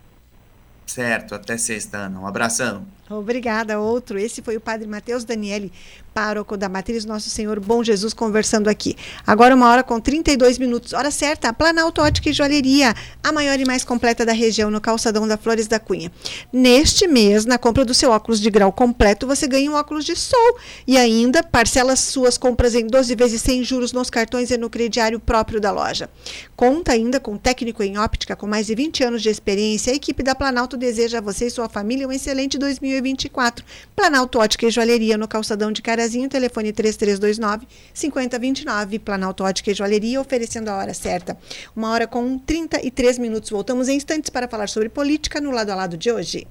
Certo, 0.86 1.36
até 1.36 1.58
sexta, 1.58 1.98
Ana. 1.98 2.20
Um 2.20 2.28
abração. 2.28 2.86
Obrigada, 3.20 3.80
outro. 3.80 4.18
Esse 4.18 4.42
foi 4.42 4.58
o 4.58 4.62
Padre 4.62 4.88
Mateus 4.88 5.24
Daniele, 5.24 5.72
pároco 6.14 6.56
da 6.56 6.70
Matriz 6.70 7.06
Nosso 7.06 7.30
Senhor 7.30 7.60
Bom 7.60 7.84
Jesus, 7.84 8.14
conversando 8.14 8.68
aqui. 8.68 8.96
Agora, 9.26 9.56
uma 9.56 9.70
hora 9.70 9.84
com 9.84 10.00
32 10.00 10.58
minutos. 10.58 10.94
Hora 10.94 11.12
certa, 11.12 11.52
Planalto 11.54 12.02
Ótica 12.02 12.30
e 12.30 12.34
Joalheria, 12.34 12.94
a 13.24 13.32
maior 13.32 13.60
e 13.60 13.66
mais 13.66 13.84
completa 13.84 14.26
da 14.26 14.34
região, 14.34 14.70
no 14.70 14.82
calçadão 14.82 15.28
da 15.28 15.38
Flores 15.38 15.68
da 15.68 15.80
Cunha. 15.80 16.12
Neste 16.52 17.08
mês, 17.08 17.46
na 17.46 17.58
compra 17.58 17.86
do 17.86 17.94
seu 17.94 18.12
óculos 18.12 18.40
de 18.40 18.50
grau 18.50 18.72
completo, 18.72 19.28
você 19.28 19.48
ganha 19.48 19.70
um 19.70 19.76
óculos 19.76 20.06
de 20.06 20.16
sol 20.16 20.58
e 20.88 20.98
ainda 20.98 21.44
parcela 21.44 21.96
suas 21.96 22.38
compras 22.38 22.76
em 22.76 22.88
12 22.88 23.16
vezes 23.16 23.42
sem 23.42 23.64
juros 23.64 23.92
nos 23.92 24.10
cartões 24.10 24.52
e 24.52 24.58
no 24.58 24.70
crediário 24.70 25.20
próprio 25.20 25.60
da 25.60 25.72
loja. 25.72 26.10
Conta 26.56 26.92
ainda 26.92 27.20
com 27.20 27.38
técnico 27.38 27.84
em 27.84 27.98
óptica 27.98 28.36
com 28.36 28.48
mais 28.48 28.68
de 28.68 28.76
20 28.76 29.04
anos 29.04 29.22
de 29.22 29.30
experiência. 29.30 29.92
A 29.92 29.96
equipe 29.96 30.24
da 30.24 30.36
Planalto 30.36 30.78
deseja 30.78 31.18
a 31.20 31.22
você 31.22 31.48
e 31.48 31.50
sua 31.50 31.70
família 31.70 32.08
um 32.08 32.12
excelente 32.12 32.58
2020 32.58 33.03
2024. 33.04 33.66
Planalto 33.96 34.40
Ótica 34.40 34.66
e 34.66 34.72
Joalheria 34.72 35.18
no 35.18 35.28
Calçadão 35.28 35.72
de 35.72 35.82
Carazinho, 35.82 36.30
telefone 36.30 36.72
3329 36.72 37.68
5029. 37.94 39.00
Planalto 39.00 39.44
Ótica 39.44 39.72
e 39.72 39.74
Joalheria 39.74 40.22
oferecendo 40.22 40.70
a 40.70 40.78
hora 40.78 40.94
certa. 40.94 41.38
Uma 41.76 41.92
hora 41.92 42.08
com 42.08 42.38
33 42.38 43.20
minutos. 43.20 43.50
Voltamos 43.50 43.90
em 43.90 43.98
instantes 43.98 44.30
para 44.30 44.48
falar 44.48 44.70
sobre 44.70 44.90
política 44.90 45.40
no 45.42 45.52
lado 45.52 45.72
a 45.72 45.76
lado 45.76 45.98
de 45.98 46.12
hoje. 46.12 46.48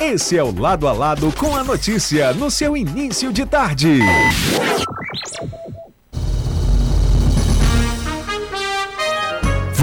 Esse 0.00 0.36
é 0.36 0.42
o 0.42 0.54
Lado 0.54 0.86
a 0.86 0.92
Lado 0.92 1.32
com 1.32 1.56
a 1.56 1.64
notícia 1.64 2.32
no 2.34 2.50
seu 2.50 2.76
início 2.76 3.32
de 3.32 3.46
tarde. 3.46 4.00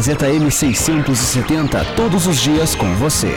Gazeta 0.00 0.28
M670 0.28 1.94
todos 1.94 2.26
os 2.26 2.40
dias 2.40 2.74
com 2.74 2.94
você. 2.94 3.34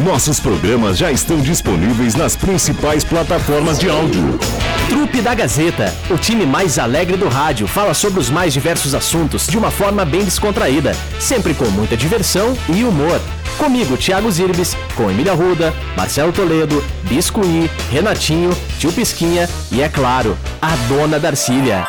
Nossos 0.00 0.40
programas 0.40 0.98
já 0.98 1.12
estão 1.12 1.38
disponíveis 1.38 2.16
nas 2.16 2.34
principais 2.34 3.04
plataformas 3.04 3.78
de 3.78 3.88
áudio. 3.88 4.40
Trupe 4.88 5.20
da 5.20 5.36
Gazeta, 5.36 5.94
o 6.10 6.18
time 6.18 6.44
mais 6.44 6.80
alegre 6.80 7.16
do 7.16 7.28
rádio, 7.28 7.68
fala 7.68 7.94
sobre 7.94 8.18
os 8.18 8.28
mais 8.28 8.52
diversos 8.52 8.92
assuntos 8.92 9.46
de 9.46 9.56
uma 9.56 9.70
forma 9.70 10.04
bem 10.04 10.24
descontraída, 10.24 10.96
sempre 11.20 11.54
com 11.54 11.66
muita 11.66 11.96
diversão 11.96 12.58
e 12.68 12.82
humor. 12.82 13.20
Comigo, 13.58 13.96
Thiago 13.96 14.30
Zirbis, 14.30 14.76
com 14.94 15.10
Emília 15.10 15.34
Ruda, 15.34 15.74
Marcelo 15.96 16.32
Toledo, 16.32 16.82
Biscuí, 17.02 17.68
Renatinho, 17.90 18.56
Tio 18.78 18.92
Pisquinha 18.92 19.48
e, 19.70 19.82
é 19.82 19.88
claro, 19.88 20.38
a 20.62 20.74
dona 20.88 21.18
Darcília. 21.18 21.86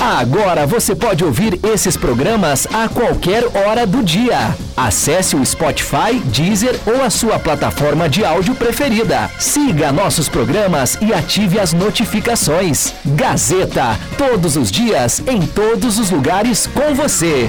Agora 0.00 0.66
você 0.66 0.94
pode 0.94 1.22
ouvir 1.22 1.60
esses 1.62 1.94
programas 1.96 2.66
a 2.72 2.88
qualquer 2.88 3.44
hora 3.54 3.86
do 3.86 4.02
dia. 4.02 4.56
Acesse 4.74 5.36
o 5.36 5.44
Spotify, 5.44 6.18
Deezer 6.24 6.74
ou 6.86 7.04
a 7.04 7.10
sua 7.10 7.38
plataforma 7.38 8.08
de 8.08 8.24
áudio 8.24 8.54
preferida. 8.54 9.30
Siga 9.38 9.92
nossos 9.92 10.26
programas 10.28 10.96
e 11.02 11.12
ative 11.12 11.60
as 11.60 11.74
notificações. 11.74 12.94
Gazeta, 13.04 13.98
todos 14.16 14.56
os 14.56 14.70
dias, 14.70 15.22
em 15.28 15.42
todos 15.42 15.98
os 15.98 16.10
lugares 16.10 16.66
com 16.66 16.94
você. 16.94 17.48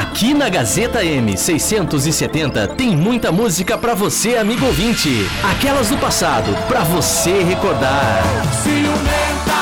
Aqui 0.00 0.32
na 0.32 0.48
Gazeta 0.48 1.04
M670 1.04 2.68
tem 2.74 2.96
muita 2.96 3.30
música 3.30 3.76
para 3.76 3.94
você, 3.94 4.34
amigo 4.34 4.64
ouvinte. 4.64 5.28
Aquelas 5.52 5.90
do 5.90 5.98
passado, 5.98 6.56
para 6.66 6.80
você 6.80 7.42
recordar. 7.42 8.22
Ciumenta, 8.62 9.60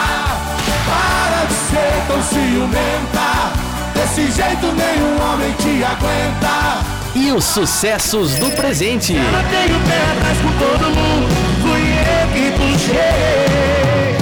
para 0.86 1.44
de 1.44 1.54
ser 1.54 2.06
tão 2.06 2.22
ciumenta. 2.22 3.50
Desse 3.92 4.30
jeito 4.30 4.66
nenhum 4.76 5.20
homem 5.20 5.52
te 5.54 5.82
aguenta. 5.82 6.84
E 7.16 7.32
os 7.32 7.44
sucessos 7.44 8.38
do 8.38 8.48
presente. 8.52 9.16
Ela 9.16 9.42
tem 9.42 9.74
o 9.74 9.80
pé 9.80 10.00
atrás 10.12 10.38
com 10.38 10.52
todo 10.52 10.94
mundo. 10.94 11.26
Fui 11.62 11.82
eu 11.90 12.28
que 12.32 12.52
puxei. 12.52 14.14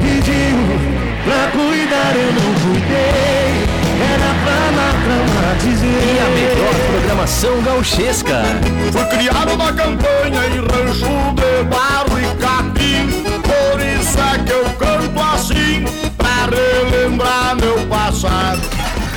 Pediu 0.00 0.56
pra 1.24 1.50
cuidar, 1.52 2.16
eu 2.16 2.32
não 2.32 2.54
cuidei. 2.72 3.27
Traumatizar. 5.68 5.88
E 5.88 6.18
a 6.18 6.28
melhor 6.30 6.74
programação 6.90 7.62
gauchesca. 7.62 8.42
Fui 8.92 9.04
criado 9.06 9.56
na 9.56 9.72
campanha 9.72 10.46
em 10.46 10.58
rancho 10.60 11.34
de 11.34 11.64
barro 11.64 12.18
e 12.18 12.26
capim 12.36 13.08
Por 13.42 13.80
isso 13.80 14.18
é 14.18 14.38
que 14.44 14.52
eu 14.52 14.64
canto 14.78 15.20
assim 15.20 15.84
Pra 16.16 16.46
relembrar 16.46 17.56
meu 17.56 17.86
passado 17.86 18.60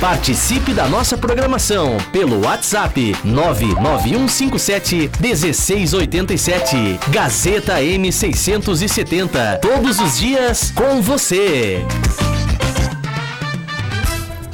Participe 0.00 0.74
da 0.74 0.88
nossa 0.88 1.16
programação 1.16 1.96
pelo 2.10 2.44
WhatsApp 2.44 3.16
99157 3.22 5.12
1687. 5.20 6.98
Gazeta 7.08 7.74
M670. 7.80 9.60
Todos 9.60 10.00
os 10.00 10.18
dias 10.18 10.72
com 10.74 11.00
você. 11.00 11.86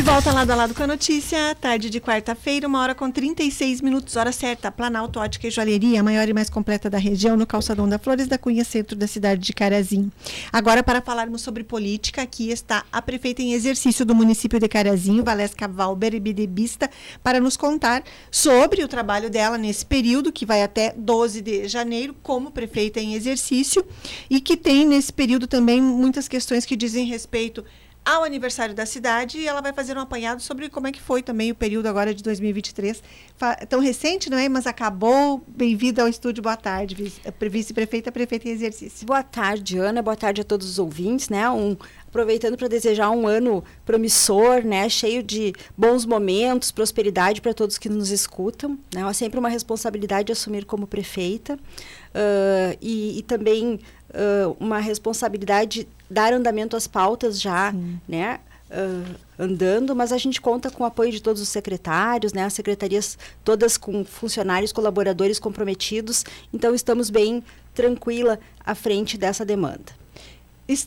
De 0.00 0.06
volta 0.06 0.32
lado 0.32 0.50
a 0.50 0.54
lado 0.54 0.74
com 0.74 0.82
a 0.82 0.86
notícia, 0.86 1.54
tarde 1.60 1.90
de 1.90 2.00
quarta-feira, 2.00 2.66
uma 2.66 2.80
hora 2.80 2.94
com 2.94 3.10
36 3.10 3.82
minutos, 3.82 4.16
hora 4.16 4.32
certa. 4.32 4.72
Planalto 4.72 5.20
Ótica 5.20 5.46
e 5.46 5.50
Joalheria, 5.50 6.00
a 6.00 6.02
maior 6.02 6.26
e 6.26 6.32
mais 6.32 6.48
completa 6.48 6.88
da 6.88 6.96
região, 6.96 7.36
no 7.36 7.46
calçadão 7.46 7.86
da 7.86 7.98
Flores 7.98 8.26
da 8.26 8.38
Cunha, 8.38 8.64
centro 8.64 8.96
da 8.96 9.06
cidade 9.06 9.42
de 9.42 9.52
Carazinho. 9.52 10.10
Agora, 10.50 10.82
para 10.82 11.02
falarmos 11.02 11.42
sobre 11.42 11.62
política, 11.64 12.22
aqui 12.22 12.50
está 12.50 12.82
a 12.90 13.02
prefeita 13.02 13.42
em 13.42 13.52
exercício 13.52 14.06
do 14.06 14.14
município 14.14 14.58
de 14.58 14.68
Carazinho, 14.68 15.22
Valesca 15.22 15.68
Valber 15.68 16.18
Bidebista, 16.18 16.88
para 17.22 17.38
nos 17.38 17.58
contar 17.58 18.02
sobre 18.30 18.82
o 18.82 18.88
trabalho 18.88 19.28
dela 19.28 19.58
nesse 19.58 19.84
período, 19.84 20.32
que 20.32 20.46
vai 20.46 20.62
até 20.62 20.94
12 20.96 21.42
de 21.42 21.68
janeiro, 21.68 22.16
como 22.22 22.50
prefeita 22.50 23.00
em 23.00 23.12
exercício, 23.12 23.84
e 24.30 24.40
que 24.40 24.56
tem 24.56 24.86
nesse 24.86 25.12
período 25.12 25.46
também 25.46 25.82
muitas 25.82 26.26
questões 26.26 26.64
que 26.64 26.74
dizem 26.74 27.04
respeito 27.04 27.62
ao 28.04 28.24
aniversário 28.24 28.74
da 28.74 28.86
cidade 28.86 29.38
e 29.38 29.46
ela 29.46 29.60
vai 29.60 29.72
fazer 29.72 29.96
um 29.96 30.00
apanhado 30.00 30.40
sobre 30.40 30.68
como 30.68 30.86
é 30.86 30.92
que 30.92 31.00
foi 31.00 31.22
também 31.22 31.50
o 31.50 31.54
período 31.54 31.86
agora 31.86 32.14
de 32.14 32.22
2023. 32.22 33.02
Fa 33.36 33.54
tão 33.54 33.80
recente, 33.80 34.30
não 34.30 34.38
é? 34.38 34.48
Mas 34.48 34.66
acabou. 34.66 35.44
Bem-vinda 35.46 36.02
ao 36.02 36.08
estúdio. 36.08 36.42
Boa 36.42 36.56
tarde, 36.56 36.94
vice-prefeita, 36.94 38.10
prefeita 38.10 38.48
em 38.48 38.52
exercício. 38.52 39.06
Boa 39.06 39.22
tarde, 39.22 39.78
Ana. 39.78 40.02
Boa 40.02 40.16
tarde 40.16 40.40
a 40.40 40.44
todos 40.44 40.68
os 40.68 40.78
ouvintes, 40.78 41.28
né? 41.28 41.48
Um, 41.50 41.76
aproveitando 42.10 42.56
para 42.56 42.68
desejar 42.68 43.10
um 43.10 43.26
ano 43.26 43.62
promissor, 43.86 44.64
né, 44.64 44.88
cheio 44.88 45.22
de 45.22 45.52
bons 45.76 46.04
momentos, 46.04 46.72
prosperidade 46.72 47.40
para 47.40 47.54
todos 47.54 47.78
que 47.78 47.88
nos 47.88 48.10
escutam. 48.10 48.76
Né? 48.92 49.08
É 49.08 49.12
sempre 49.12 49.38
uma 49.38 49.48
responsabilidade 49.48 50.32
assumir 50.32 50.64
como 50.64 50.88
prefeita 50.88 51.54
uh, 51.54 52.76
e, 52.80 53.18
e, 53.18 53.22
também 53.22 53.78
uh, 54.10 54.56
uma 54.58 54.78
responsabilidade 54.78 55.88
dar 56.08 56.32
andamento 56.32 56.76
às 56.76 56.86
pautas 56.86 57.40
já, 57.40 57.72
Sim. 57.72 58.00
né? 58.08 58.40
Uh, 58.70 59.16
andando, 59.36 59.96
mas 59.96 60.12
a 60.12 60.18
gente 60.18 60.40
conta 60.40 60.70
com 60.70 60.84
o 60.84 60.86
apoio 60.86 61.10
de 61.10 61.20
todos 61.20 61.42
os 61.42 61.48
secretários, 61.48 62.32
né? 62.32 62.44
As 62.44 62.52
secretarias 62.52 63.18
todas 63.44 63.76
com 63.76 64.04
funcionários, 64.04 64.72
colaboradores 64.72 65.38
comprometidos, 65.40 66.24
então 66.52 66.74
estamos 66.74 67.10
bem 67.10 67.42
tranquila 67.74 68.38
à 68.64 68.74
frente 68.74 69.18
dessa 69.18 69.44
demanda. 69.44 69.99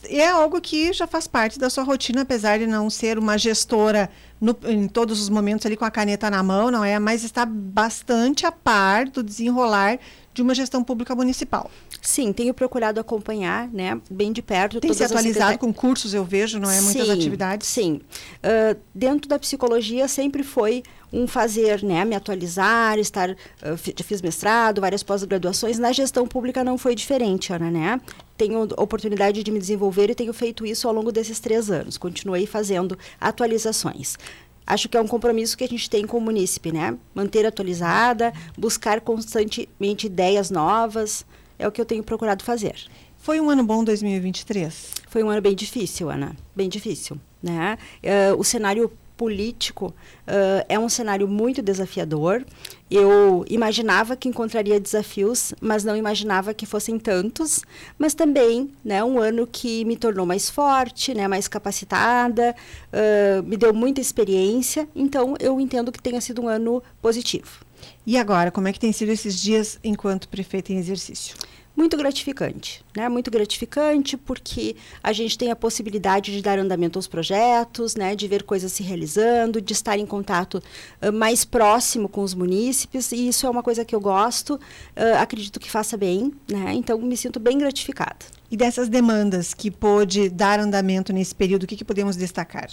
É 0.09 0.27
algo 0.27 0.61
que 0.61 0.93
já 0.93 1.05
faz 1.05 1.27
parte 1.27 1.59
da 1.59 1.69
sua 1.69 1.83
rotina, 1.83 2.21
apesar 2.21 2.59
de 2.59 2.67
não 2.67 2.89
ser 2.89 3.17
uma 3.17 3.37
gestora 3.37 4.09
no, 4.39 4.55
em 4.65 4.87
todos 4.87 5.21
os 5.21 5.29
momentos 5.29 5.65
ali 5.65 5.75
com 5.75 5.85
a 5.85 5.91
caneta 5.91 6.29
na 6.29 6.43
mão, 6.43 6.69
não 6.69 6.83
é? 6.83 6.99
Mas 6.99 7.23
está 7.23 7.45
bastante 7.45 8.45
a 8.45 8.51
par 8.51 9.07
do 9.07 9.23
desenrolar 9.23 9.99
de 10.33 10.41
uma 10.41 10.55
gestão 10.55 10.83
pública 10.83 11.15
municipal. 11.15 11.69
Sim, 12.01 12.33
tenho 12.33 12.53
procurado 12.53 12.99
acompanhar, 12.99 13.69
né, 13.69 13.99
bem 14.09 14.33
de 14.33 14.41
perto. 14.41 14.81
Tem 14.81 14.93
se 14.93 15.03
atualizado 15.03 15.57
com 15.57 15.73
cursos, 15.73 16.13
eu 16.13 16.25
vejo, 16.25 16.59
não 16.59 16.69
é? 16.69 16.81
Muitas 16.81 17.05
sim, 17.05 17.11
atividades. 17.11 17.67
Sim. 17.67 18.01
Uh, 18.39 18.77
dentro 18.93 19.29
da 19.29 19.39
psicologia 19.39 20.07
sempre 20.07 20.43
foi 20.43 20.83
um 21.13 21.27
fazer, 21.27 21.83
né, 21.83 22.03
me 22.03 22.15
atualizar, 22.15 22.97
estar, 22.97 23.29
uh, 23.29 23.77
fiz 23.77 24.21
mestrado, 24.21 24.81
várias 24.81 25.03
pós-graduações. 25.03 25.77
Na 25.77 25.93
gestão 25.93 26.27
pública 26.27 26.63
não 26.63 26.77
foi 26.77 26.95
diferente, 26.95 27.53
Ana, 27.53 27.71
né? 27.71 28.01
Tenho 28.37 28.63
oportunidade 28.77 29.43
de 29.43 29.51
me 29.51 29.59
desenvolver 29.59 30.09
e 30.09 30.15
tenho 30.15 30.33
feito 30.33 30.65
isso 30.65 30.87
ao 30.87 30.93
longo 30.93 31.11
desses 31.11 31.39
três 31.39 31.69
anos. 31.69 31.97
Continuei 31.97 32.45
fazendo 32.45 32.97
atualizações 33.19 34.17
acho 34.65 34.87
que 34.87 34.97
é 34.97 35.01
um 35.01 35.07
compromisso 35.07 35.57
que 35.57 35.63
a 35.63 35.67
gente 35.67 35.89
tem 35.89 36.07
com 36.07 36.17
o 36.17 36.21
munícipe, 36.21 36.71
né? 36.71 36.97
Manter 37.13 37.45
atualizada, 37.45 38.33
buscar 38.57 39.01
constantemente 39.01 40.07
ideias 40.07 40.49
novas, 40.49 41.25
é 41.59 41.67
o 41.67 41.71
que 41.71 41.79
eu 41.79 41.85
tenho 41.85 42.03
procurado 42.03 42.43
fazer. 42.43 42.75
Foi 43.17 43.39
um 43.39 43.49
ano 43.49 43.63
bom 43.63 43.83
2023? 43.83 44.91
Foi 45.07 45.23
um 45.23 45.29
ano 45.29 45.41
bem 45.41 45.55
difícil, 45.55 46.09
Ana, 46.09 46.35
bem 46.55 46.67
difícil, 46.67 47.17
né? 47.41 47.77
Uh, 48.03 48.37
o 48.37 48.43
cenário 48.43 48.91
político 49.17 49.87
uh, 50.27 50.65
é 50.67 50.77
um 50.77 50.89
cenário 50.89 51.27
muito 51.27 51.61
desafiador. 51.61 52.45
Eu 52.89 53.43
imaginava 53.49 54.15
que 54.15 54.29
encontraria 54.29 54.79
desafios, 54.79 55.53
mas 55.59 55.83
não 55.83 55.95
imaginava 55.95 56.53
que 56.53 56.65
fossem 56.65 56.99
tantos. 56.99 57.61
Mas 57.97 58.13
também, 58.13 58.71
né, 58.83 59.03
um 59.03 59.19
ano 59.19 59.47
que 59.47 59.83
me 59.85 59.97
tornou 59.97 60.25
mais 60.25 60.49
forte, 60.49 61.13
né, 61.13 61.27
mais 61.27 61.47
capacitada, 61.47 62.55
uh, 62.91 63.43
me 63.43 63.57
deu 63.57 63.73
muita 63.73 64.01
experiência. 64.01 64.87
Então, 64.95 65.35
eu 65.39 65.59
entendo 65.59 65.91
que 65.91 66.01
tenha 66.01 66.21
sido 66.21 66.41
um 66.41 66.47
ano 66.47 66.83
positivo. 67.01 67.65
E 68.05 68.17
agora, 68.17 68.51
como 68.51 68.67
é 68.67 68.73
que 68.73 68.79
tem 68.79 68.91
sido 68.91 69.09
esses 69.09 69.41
dias 69.41 69.79
enquanto 69.83 70.27
prefeita 70.27 70.71
em 70.71 70.77
exercício? 70.77 71.35
Muito 71.75 71.97
gratificante, 71.97 72.83
né? 72.95 73.09
Muito 73.09 73.31
gratificante 73.31 74.15
porque 74.15 74.75
a 75.01 75.11
gente 75.11 75.37
tem 75.37 75.49
a 75.49 75.55
possibilidade 75.55 76.31
de 76.31 76.41
dar 76.41 76.59
andamento 76.59 76.99
aos 76.99 77.07
projetos, 77.07 77.95
né? 77.95 78.15
De 78.15 78.27
ver 78.27 78.43
coisas 78.43 78.71
se 78.71 78.83
realizando, 78.83 79.59
de 79.59 79.73
estar 79.73 79.97
em 79.97 80.05
contato 80.05 80.61
uh, 81.01 81.11
mais 81.11 81.43
próximo 81.43 82.07
com 82.07 82.21
os 82.21 82.33
munícipes 82.33 83.11
e 83.11 83.27
isso 83.27 83.47
é 83.47 83.49
uma 83.49 83.63
coisa 83.63 83.83
que 83.83 83.95
eu 83.95 83.99
gosto, 83.99 84.55
uh, 84.55 85.19
acredito 85.19 85.59
que 85.59 85.69
faça 85.69 85.97
bem, 85.97 86.31
né? 86.49 86.73
Então 86.75 86.99
me 86.99 87.17
sinto 87.17 87.39
bem 87.39 87.57
gratificada. 87.57 88.25
E 88.51 88.57
dessas 88.57 88.87
demandas 88.87 89.53
que 89.53 89.71
pôde 89.71 90.29
dar 90.29 90.59
andamento 90.59 91.11
nesse 91.11 91.33
período, 91.33 91.63
o 91.63 91.67
que, 91.67 91.75
que 91.75 91.85
podemos 91.85 92.15
destacar? 92.15 92.69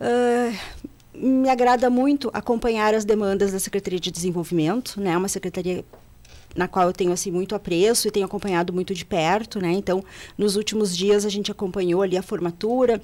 Uh, 0.00 0.56
me 1.12 1.48
agrada 1.48 1.90
muito 1.90 2.30
acompanhar 2.32 2.94
as 2.94 3.04
demandas 3.04 3.50
da 3.50 3.58
Secretaria 3.58 3.98
de 3.98 4.12
Desenvolvimento, 4.12 5.00
né? 5.00 5.16
Uma 5.16 5.28
secretaria 5.28 5.84
na 6.56 6.66
qual 6.66 6.86
eu 6.86 6.92
tenho 6.92 7.12
assim 7.12 7.30
muito 7.30 7.54
apreço 7.54 8.08
e 8.08 8.10
tenho 8.10 8.26
acompanhado 8.26 8.72
muito 8.72 8.94
de 8.94 9.04
perto, 9.04 9.60
né? 9.60 9.72
Então, 9.72 10.02
nos 10.36 10.56
últimos 10.56 10.96
dias 10.96 11.24
a 11.24 11.28
gente 11.28 11.50
acompanhou 11.50 12.02
ali 12.02 12.16
a 12.16 12.22
formatura 12.22 13.00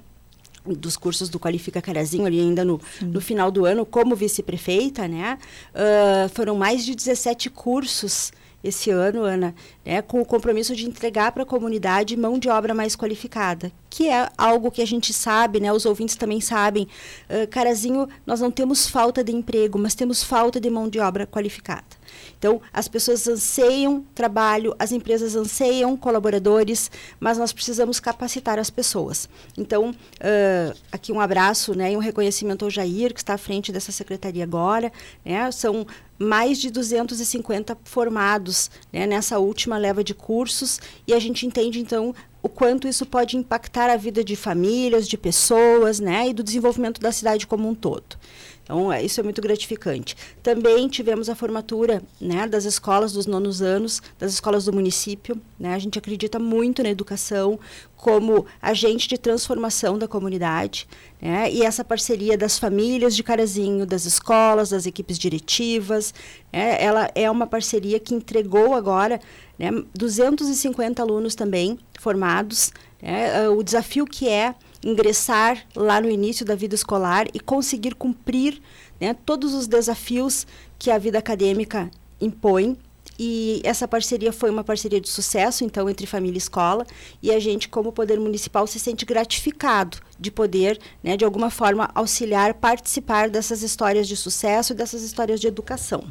dos 0.65 0.97
cursos 0.97 1.29
do 1.29 1.41
Qualifica 1.41 1.83
Carazinho, 1.83 2.25
ali 2.25 2.41
ainda 2.41 2.65
no, 2.65 2.81
no 3.01 3.21
final 3.21 3.51
do 3.51 3.65
ano, 3.65 3.85
como 3.85 4.15
vice-prefeita, 4.15 5.09
né? 5.09 5.39
Uh, 5.75 6.29
foram 6.29 6.57
mais 6.57 6.85
de 6.85 6.95
17 6.95 7.51
cursos 7.51 8.33
esse 8.63 8.91
ano, 8.91 9.23
Ana, 9.23 9.55
né, 9.85 10.01
com 10.03 10.21
o 10.21 10.25
compromisso 10.25 10.75
de 10.77 10.87
entregar 10.87 11.33
para 11.33 11.43
a 11.43 11.47
comunidade 11.47 12.17
mão 12.17 12.39
de 12.39 12.49
obra 12.49 12.75
mais 12.75 12.95
qualificada, 12.95 13.73
que 13.91 14.09
é 14.09 14.29
algo 14.39 14.71
que 14.71 14.81
a 14.81 14.87
gente 14.87 15.13
sabe, 15.13 15.61
né, 15.61 15.73
os 15.73 15.85
ouvintes 15.85 16.17
também 16.17 16.41
sabem. 16.41 16.87
Uh, 17.29 17.47
Carazinho, 17.49 18.09
nós 18.27 18.41
não 18.41 18.51
temos 18.51 18.87
falta 18.89 19.25
de 19.25 19.33
emprego, 19.33 19.79
mas 19.79 19.95
temos 19.95 20.23
falta 20.23 20.61
de 20.61 20.71
mão 20.71 20.89
de 20.89 20.99
obra 21.01 21.27
qualificada. 21.27 22.03
Então, 22.39 22.61
as 22.73 22.89
pessoas 22.89 23.27
anseiam 23.27 24.05
trabalho, 24.15 24.75
as 24.79 24.93
empresas 24.93 25.35
anseiam 25.35 25.97
colaboradores, 25.97 26.91
mas 27.19 27.39
nós 27.39 27.53
precisamos 27.53 28.01
capacitar 28.01 28.59
as 28.59 28.71
pessoas. 28.71 29.29
Então, 29.57 29.91
uh, 29.91 30.79
aqui 30.91 31.13
um 31.13 31.21
abraço 31.21 31.75
né, 31.75 31.93
e 31.93 31.97
um 31.97 32.01
reconhecimento 32.01 32.65
ao 32.65 32.71
Jair, 32.71 33.15
que 33.15 33.21
está 33.21 33.35
à 33.35 33.39
frente 33.39 33.73
dessa 33.73 33.93
secretaria 33.93 34.45
agora. 34.45 34.93
Né, 35.25 35.51
são 35.53 35.87
mais 36.23 36.59
de 36.59 36.71
250 36.71 37.77
formados 37.85 38.71
né, 38.93 39.07
nessa 39.07 39.39
última 39.39 39.77
leva 39.77 40.03
de 40.03 40.15
cursos 40.15 40.81
e 41.07 41.13
a 41.13 41.19
gente 41.19 41.47
entende, 41.47 41.81
então, 41.81 42.15
o 42.43 42.49
quanto 42.49 42.89
isso 42.89 43.05
pode 43.05 43.37
impactar 43.37 43.91
a 43.91 43.97
vida 43.97 44.25
de 44.25 44.37
famílias, 44.37 45.09
de 45.09 45.19
pessoas, 45.19 46.01
né, 46.01 46.29
e 46.29 46.33
do 46.33 46.43
desenvolvimento 46.43 47.01
da 47.01 47.13
cidade 47.13 47.47
como 47.47 47.69
um 47.69 47.75
todo. 47.75 48.17
Então, 48.65 48.93
é, 48.93 49.03
isso 49.03 49.19
é 49.19 49.23
muito 49.23 49.43
gratificante. 49.43 50.17
Também 50.43 50.89
tivemos 50.89 51.29
a 51.29 51.35
formatura 51.35 52.03
né, 52.21 52.47
das 52.47 52.65
escolas 52.65 53.13
dos 53.13 53.27
nonos 53.27 53.61
anos, 53.61 54.01
das 54.19 54.33
escolas 54.33 54.65
do 54.65 54.73
município. 54.73 55.41
Né? 55.59 55.75
A 55.75 55.79
gente 55.79 55.99
acredita 55.99 56.39
muito 56.39 56.83
na 56.83 56.89
educação 56.89 57.59
como 57.97 58.47
agente 58.61 59.09
de 59.09 59.19
transformação 59.19 59.99
da 59.99 60.07
comunidade. 60.07 60.89
Né? 61.21 61.51
E 61.53 61.63
essa 61.63 61.85
parceria 61.85 62.39
das 62.39 62.59
famílias 62.59 63.17
de 63.17 63.23
Carazinho, 63.25 63.85
das 63.85 64.05
escolas, 64.05 64.71
das 64.71 64.87
equipes 64.87 65.19
diretivas, 65.19 66.15
né? 66.53 66.83
ela 66.83 67.11
é 67.17 67.29
uma 67.29 67.49
parceria 67.49 67.99
que 67.99 68.15
entregou 68.15 68.75
agora 68.75 69.21
né, 69.59 69.71
250 69.95 71.03
alunos 71.03 71.35
também 71.35 71.79
formados. 71.99 72.73
Né? 73.01 73.49
O 73.49 73.63
desafio 73.63 74.07
que 74.07 74.29
é 74.29 74.55
ingressar 74.85 75.65
lá 75.75 76.01
no 76.01 76.11
início 76.11 76.45
da 76.45 76.55
vida 76.55 76.75
escolar 76.75 77.27
e 77.33 77.41
conseguir 77.41 77.95
cumprir 77.95 78.61
né, 79.01 79.15
todos 79.27 79.55
os 79.55 79.67
desafios 79.67 80.47
que 80.79 80.91
a 80.91 80.99
vida 80.99 81.19
acadêmica 81.19 81.91
impõe. 82.21 82.77
E 83.19 83.61
essa 83.63 83.87
parceria 83.87 84.33
foi 84.33 84.51
uma 84.51 84.65
parceria 84.65 85.01
de 85.01 85.09
sucesso, 85.09 85.65
então, 85.65 85.89
entre 85.89 86.07
família 86.07 86.37
e 86.37 86.39
escola. 86.39 86.87
E 87.23 87.31
a 87.31 87.39
gente, 87.39 87.69
como 87.69 87.93
Poder 87.93 88.19
Municipal, 88.19 88.67
se 88.67 88.81
sente 88.81 89.05
gratificado 89.05 89.99
de 90.19 90.31
poder, 90.31 90.81
né, 91.03 91.17
de 91.17 91.25
alguma 91.25 91.51
forma, 91.51 91.91
auxiliar, 91.95 92.55
participar 92.55 93.29
dessas 93.29 93.63
histórias 93.63 94.09
de 94.09 94.17
sucesso 94.17 94.73
e 94.73 94.77
dessas 94.77 95.03
histórias 95.03 95.41
de 95.41 95.47
educação. 95.47 96.05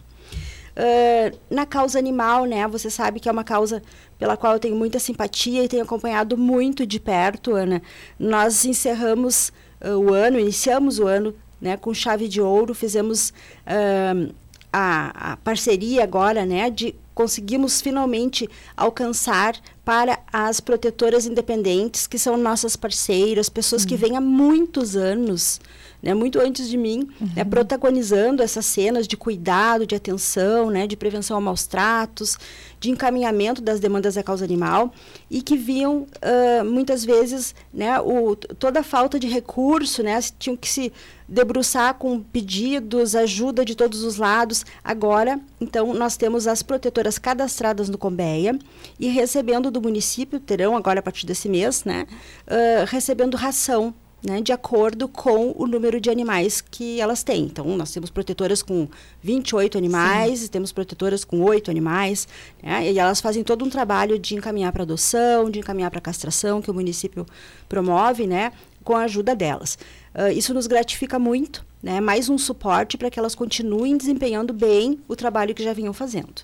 Uh, 0.72 1.38
na 1.50 1.66
causa 1.66 2.00
animal, 2.00 2.46
né? 2.46 2.68
Você 2.68 2.90
sabe 2.90 3.20
que 3.20 3.28
é 3.28 3.32
uma 3.32 3.44
causa 3.44 3.84
pela 4.18 4.38
qual 4.38 4.54
eu 4.54 4.60
tenho 4.60 4.76
muita 4.76 5.00
simpatia 5.00 5.64
e 5.64 5.68
tenho 5.68 5.84
acompanhado 5.84 6.38
muito 6.38 6.86
de 6.86 7.00
perto, 7.00 7.54
Ana. 7.54 7.82
Nós 8.18 8.64
encerramos 8.66 9.52
uh, 9.84 9.98
o 9.98 10.14
ano, 10.14 10.40
iniciamos 10.40 10.98
o 11.00 11.08
ano 11.08 11.36
né, 11.62 11.78
com 11.78 11.94
chave 11.94 12.28
de 12.28 12.42
ouro, 12.42 12.74
fizemos 12.74 13.30
uh, 13.68 14.34
a, 14.74 15.34
a, 15.34 15.38
parceria 15.38 16.04
agora, 16.04 16.46
né, 16.46 16.70
de 16.70 16.96
conseguimos 17.14 17.82
finalmente 17.82 18.50
alcançar 18.76 19.56
para 19.86 20.18
as 20.32 20.60
protetoras 20.60 21.26
independentes, 21.26 22.08
que 22.08 22.18
são 22.18 22.36
nossas 22.38 22.76
parceiras, 22.76 23.50
pessoas 23.50 23.84
uhum. 23.84 23.90
que 23.90 23.96
vêm 23.96 24.18
há 24.18 24.22
muitos 24.22 24.96
anos 24.96 25.60
né, 26.02 26.14
muito 26.14 26.40
antes 26.40 26.68
de 26.68 26.78
mim, 26.78 27.08
uhum. 27.20 27.30
né, 27.36 27.44
protagonizando 27.44 28.42
essas 28.42 28.66
cenas 28.66 29.08
de 29.08 29.16
cuidado, 29.16 29.86
de 29.86 29.96
atenção, 29.96 30.70
né, 30.70 30.88
de 30.88 30.98
prevenção 30.98 31.38
a 31.38 31.42
maus 31.42 31.68
tratos, 31.68 32.38
de 32.80 32.90
encaminhamento 32.90 33.62
das 33.62 33.80
demandas 33.80 34.16
da 34.16 34.24
causa 34.24 34.44
animal 34.44 34.92
e 35.30 35.42
que 35.42 35.56
viam 35.56 36.00
uh, 36.02 36.66
muitas 36.66 37.06
vezes 37.06 37.54
né, 37.72 38.00
o, 38.00 38.36
toda 38.36 38.80
a 38.80 38.84
falta 38.84 39.20
de 39.20 39.28
recurso, 39.28 40.02
né, 40.02 40.20
tinham 40.40 40.58
que 40.58 40.68
se 40.68 40.92
debruçar 41.28 41.94
com 41.94 42.20
pedidos, 42.20 43.16
ajuda 43.16 43.64
de 43.64 43.76
todos 43.76 44.04
os 44.04 44.18
lados. 44.18 44.66
Agora, 44.84 45.40
então, 45.62 45.94
nós 45.94 46.18
temos 46.18 46.48
as 46.48 46.62
protetoras 46.62 47.18
cadastradas 47.18 47.88
no 47.88 47.98
Combeia 47.98 48.58
e 49.00 49.08
recebendo 49.08 49.72
do 49.72 49.82
município, 49.82 50.40
terão 50.40 50.76
agora 50.76 51.00
a 51.00 51.04
partir 51.04 51.26
desse 51.26 51.48
mês, 51.48 51.86
né, 51.86 52.08
uh, 52.48 52.86
recebendo 52.88 53.38
ração 53.38 53.94
né, 54.24 54.42
de 54.42 54.52
acordo 54.52 55.08
com 55.08 55.54
o 55.58 55.66
número 55.66 56.00
de 56.00 56.10
animais 56.10 56.62
que 56.62 57.00
elas 57.02 57.24
têm. 57.24 57.44
Então, 57.44 57.66
nós 57.76 57.92
temos 57.92 58.10
protetoras 58.10 58.62
com 58.62 58.88
28 59.24 59.78
animais, 59.78 60.40
Sim. 60.40 60.48
temos 60.48 60.72
protetoras 60.72 61.24
com 61.24 61.42
8 61.42 61.72
animais, 61.72 62.28
né, 62.62 62.92
e 62.92 63.00
elas 63.00 63.20
fazem 63.20 63.44
todo 63.44 63.66
um 63.66 63.70
trabalho 63.70 64.20
de 64.20 64.36
encaminhar 64.36 64.72
para 64.72 64.84
adoção, 64.84 65.50
de 65.50 65.60
encaminhar 65.60 65.90
para 65.90 66.02
castração, 66.02 66.62
que 66.62 66.70
o 66.70 66.74
município 66.74 67.26
promove, 67.68 68.28
né, 68.28 68.52
com 68.84 68.96
a 68.96 69.04
ajuda 69.04 69.36
delas. 69.36 69.78
Uh, 70.14 70.32
isso 70.32 70.54
nos 70.54 70.68
gratifica 70.68 71.18
muito, 71.18 71.66
né, 71.82 72.00
mais 72.00 72.30
um 72.30 72.38
suporte 72.38 72.98
para 72.98 73.10
que 73.10 73.18
elas 73.18 73.36
continuem 73.36 73.98
desempenhando 73.98 74.54
bem 74.54 75.00
o 75.08 75.16
trabalho 75.16 75.56
que 75.56 75.64
já 75.64 75.74
vinham 75.74 75.94
fazendo. 75.94 76.44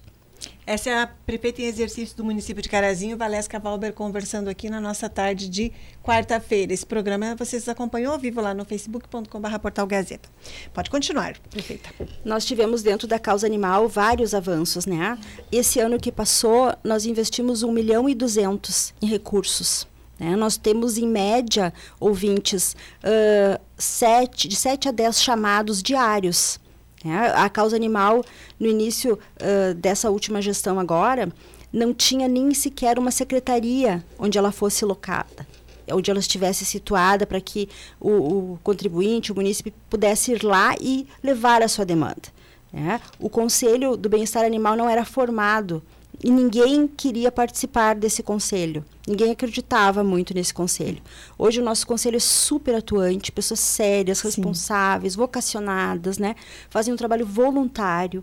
Essa 0.67 0.89
é 0.89 1.01
a 1.01 1.07
prefeita 1.07 1.61
em 1.61 1.65
exercício 1.65 2.17
do 2.17 2.25
município 2.25 2.61
de 2.61 2.67
Carazinho, 2.67 3.15
Valesca 3.15 3.57
Valber, 3.57 3.93
conversando 3.93 4.49
aqui 4.49 4.69
na 4.69 4.81
nossa 4.81 5.07
tarde 5.07 5.47
de 5.47 5.71
quarta-feira. 6.03 6.73
Esse 6.73 6.85
programa 6.85 7.37
vocês 7.37 7.69
acompanham 7.69 8.11
ao 8.11 8.19
vivo 8.19 8.41
lá 8.41 8.53
no 8.53 8.65
facebook.com.br 8.65 9.59
portal 9.61 9.87
Gazeta. 9.87 10.27
Pode 10.73 10.89
continuar, 10.89 11.39
prefeita. 11.49 11.89
Nós 12.25 12.43
tivemos 12.43 12.83
dentro 12.83 13.07
da 13.07 13.17
causa 13.17 13.47
animal 13.47 13.87
vários 13.87 14.33
avanços, 14.33 14.85
né? 14.85 15.17
Esse 15.49 15.79
ano 15.79 15.97
que 15.97 16.11
passou, 16.11 16.75
nós 16.83 17.05
investimos 17.05 17.63
1 17.63 17.71
milhão 17.71 18.09
e 18.09 18.13
200 18.13 18.93
em 19.01 19.07
recursos. 19.07 19.87
Né? 20.19 20.35
Nós 20.35 20.57
temos, 20.57 20.97
em 20.97 21.07
média, 21.07 21.73
ouvintes, 21.97 22.75
uh, 23.05 23.57
sete, 23.77 24.49
de 24.49 24.57
7 24.57 24.89
a 24.89 24.91
10 24.91 25.23
chamados 25.23 25.81
diários 25.81 26.59
né? 27.07 27.31
A 27.35 27.49
causa 27.49 27.75
animal, 27.75 28.23
no 28.59 28.67
início 28.67 29.17
uh, 29.17 29.73
dessa 29.73 30.09
última 30.09 30.41
gestão 30.41 30.79
agora, 30.79 31.31
não 31.71 31.93
tinha 31.93 32.27
nem 32.27 32.53
sequer 32.53 32.99
uma 32.99 33.11
secretaria 33.11 34.03
onde 34.19 34.37
ela 34.37 34.51
fosse 34.51 34.83
locada, 34.85 35.47
onde 35.91 36.11
ela 36.11 36.19
estivesse 36.19 36.65
situada 36.65 37.25
para 37.25 37.39
que 37.39 37.69
o, 37.99 38.11
o, 38.11 38.59
contribuinte, 38.63 39.31
o 39.31 39.35
município, 39.35 39.73
pudesse 39.89 40.33
ir 40.33 40.43
lá 40.43 40.75
e 40.79 41.07
levar 41.23 41.61
a 41.61 41.67
sua 41.67 41.85
demanda. 41.85 42.35
Né? 42.71 42.99
O 43.19 43.29
Conselho 43.29 43.95
do 43.95 44.09
Bem-Estar 44.09 44.43
Animal 44.43 44.75
não 44.75 44.89
era 44.89 45.05
formado 45.05 45.81
e 46.23 46.31
ninguém 46.31 46.87
queria 46.87 47.31
participar 47.31 47.95
desse 47.95 48.23
conselho. 48.23 48.83
Ninguém 49.07 49.31
acreditava 49.31 50.03
muito 50.03 50.33
nesse 50.33 50.53
conselho. 50.53 51.01
Hoje 51.37 51.61
o 51.61 51.63
nosso 51.63 51.87
conselho 51.87 52.17
é 52.17 52.19
super 52.19 52.75
atuante, 52.75 53.31
pessoas 53.31 53.61
sérias, 53.61 54.19
responsáveis, 54.19 55.13
Sim. 55.13 55.19
vocacionadas, 55.19 56.17
né? 56.17 56.35
Fazem 56.69 56.93
um 56.93 56.97
trabalho 56.97 57.25
voluntário. 57.25 58.21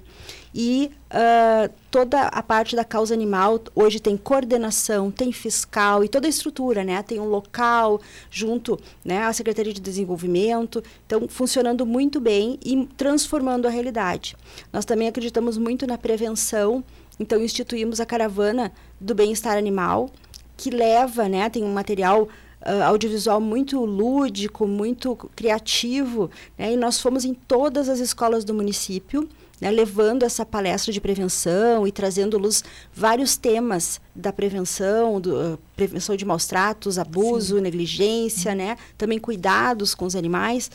E 0.54 0.90
uh, 1.10 1.72
toda 1.90 2.22
a 2.22 2.42
parte 2.42 2.76
da 2.76 2.84
causa 2.84 3.14
animal 3.14 3.60
hoje 3.74 3.98
tem 3.98 4.16
coordenação, 4.16 5.10
tem 5.10 5.32
fiscal 5.32 6.04
e 6.04 6.08
toda 6.08 6.26
a 6.26 6.30
estrutura, 6.30 6.84
né? 6.84 7.02
Tem 7.02 7.18
um 7.18 7.28
local 7.28 7.98
junto 8.30 8.78
né, 9.02 9.22
à 9.22 9.32
Secretaria 9.32 9.72
de 9.72 9.80
Desenvolvimento. 9.80 10.82
Então, 11.06 11.26
funcionando 11.28 11.86
muito 11.86 12.20
bem 12.20 12.58
e 12.62 12.86
transformando 12.96 13.66
a 13.66 13.70
realidade. 13.70 14.36
Nós 14.70 14.84
também 14.84 15.08
acreditamos 15.08 15.56
muito 15.56 15.86
na 15.86 15.96
prevenção 15.96 16.84
então 17.18 17.40
instituímos 17.40 18.00
a 18.00 18.06
caravana 18.06 18.72
do 19.00 19.14
bem-estar 19.14 19.56
animal, 19.56 20.10
que 20.56 20.70
leva, 20.70 21.28
né, 21.28 21.48
tem 21.50 21.64
um 21.64 21.72
material 21.72 22.22
uh, 22.22 22.82
audiovisual 22.84 23.40
muito 23.40 23.84
lúdico, 23.84 24.66
muito 24.66 25.16
criativo, 25.34 26.30
né, 26.58 26.72
e 26.72 26.76
nós 26.76 27.00
fomos 27.00 27.24
em 27.24 27.34
todas 27.34 27.88
as 27.88 27.98
escolas 27.98 28.44
do 28.44 28.54
município, 28.54 29.28
né, 29.60 29.70
levando 29.70 30.24
essa 30.24 30.44
palestra 30.44 30.92
de 30.92 31.00
prevenção 31.00 31.86
e 31.86 31.92
trazendo 31.92 32.38
luz 32.38 32.62
vários 32.92 33.36
temas 33.36 34.00
da 34.14 34.32
prevenção, 34.32 35.20
do, 35.20 35.54
uh, 35.54 35.58
prevenção 35.76 36.16
de 36.16 36.24
maus 36.24 36.46
tratos, 36.46 36.98
abuso, 36.98 37.56
Sim. 37.56 37.62
negligência, 37.62 38.54
né, 38.54 38.76
também 38.98 39.18
cuidados 39.18 39.94
com 39.94 40.04
os 40.04 40.16
animais. 40.16 40.70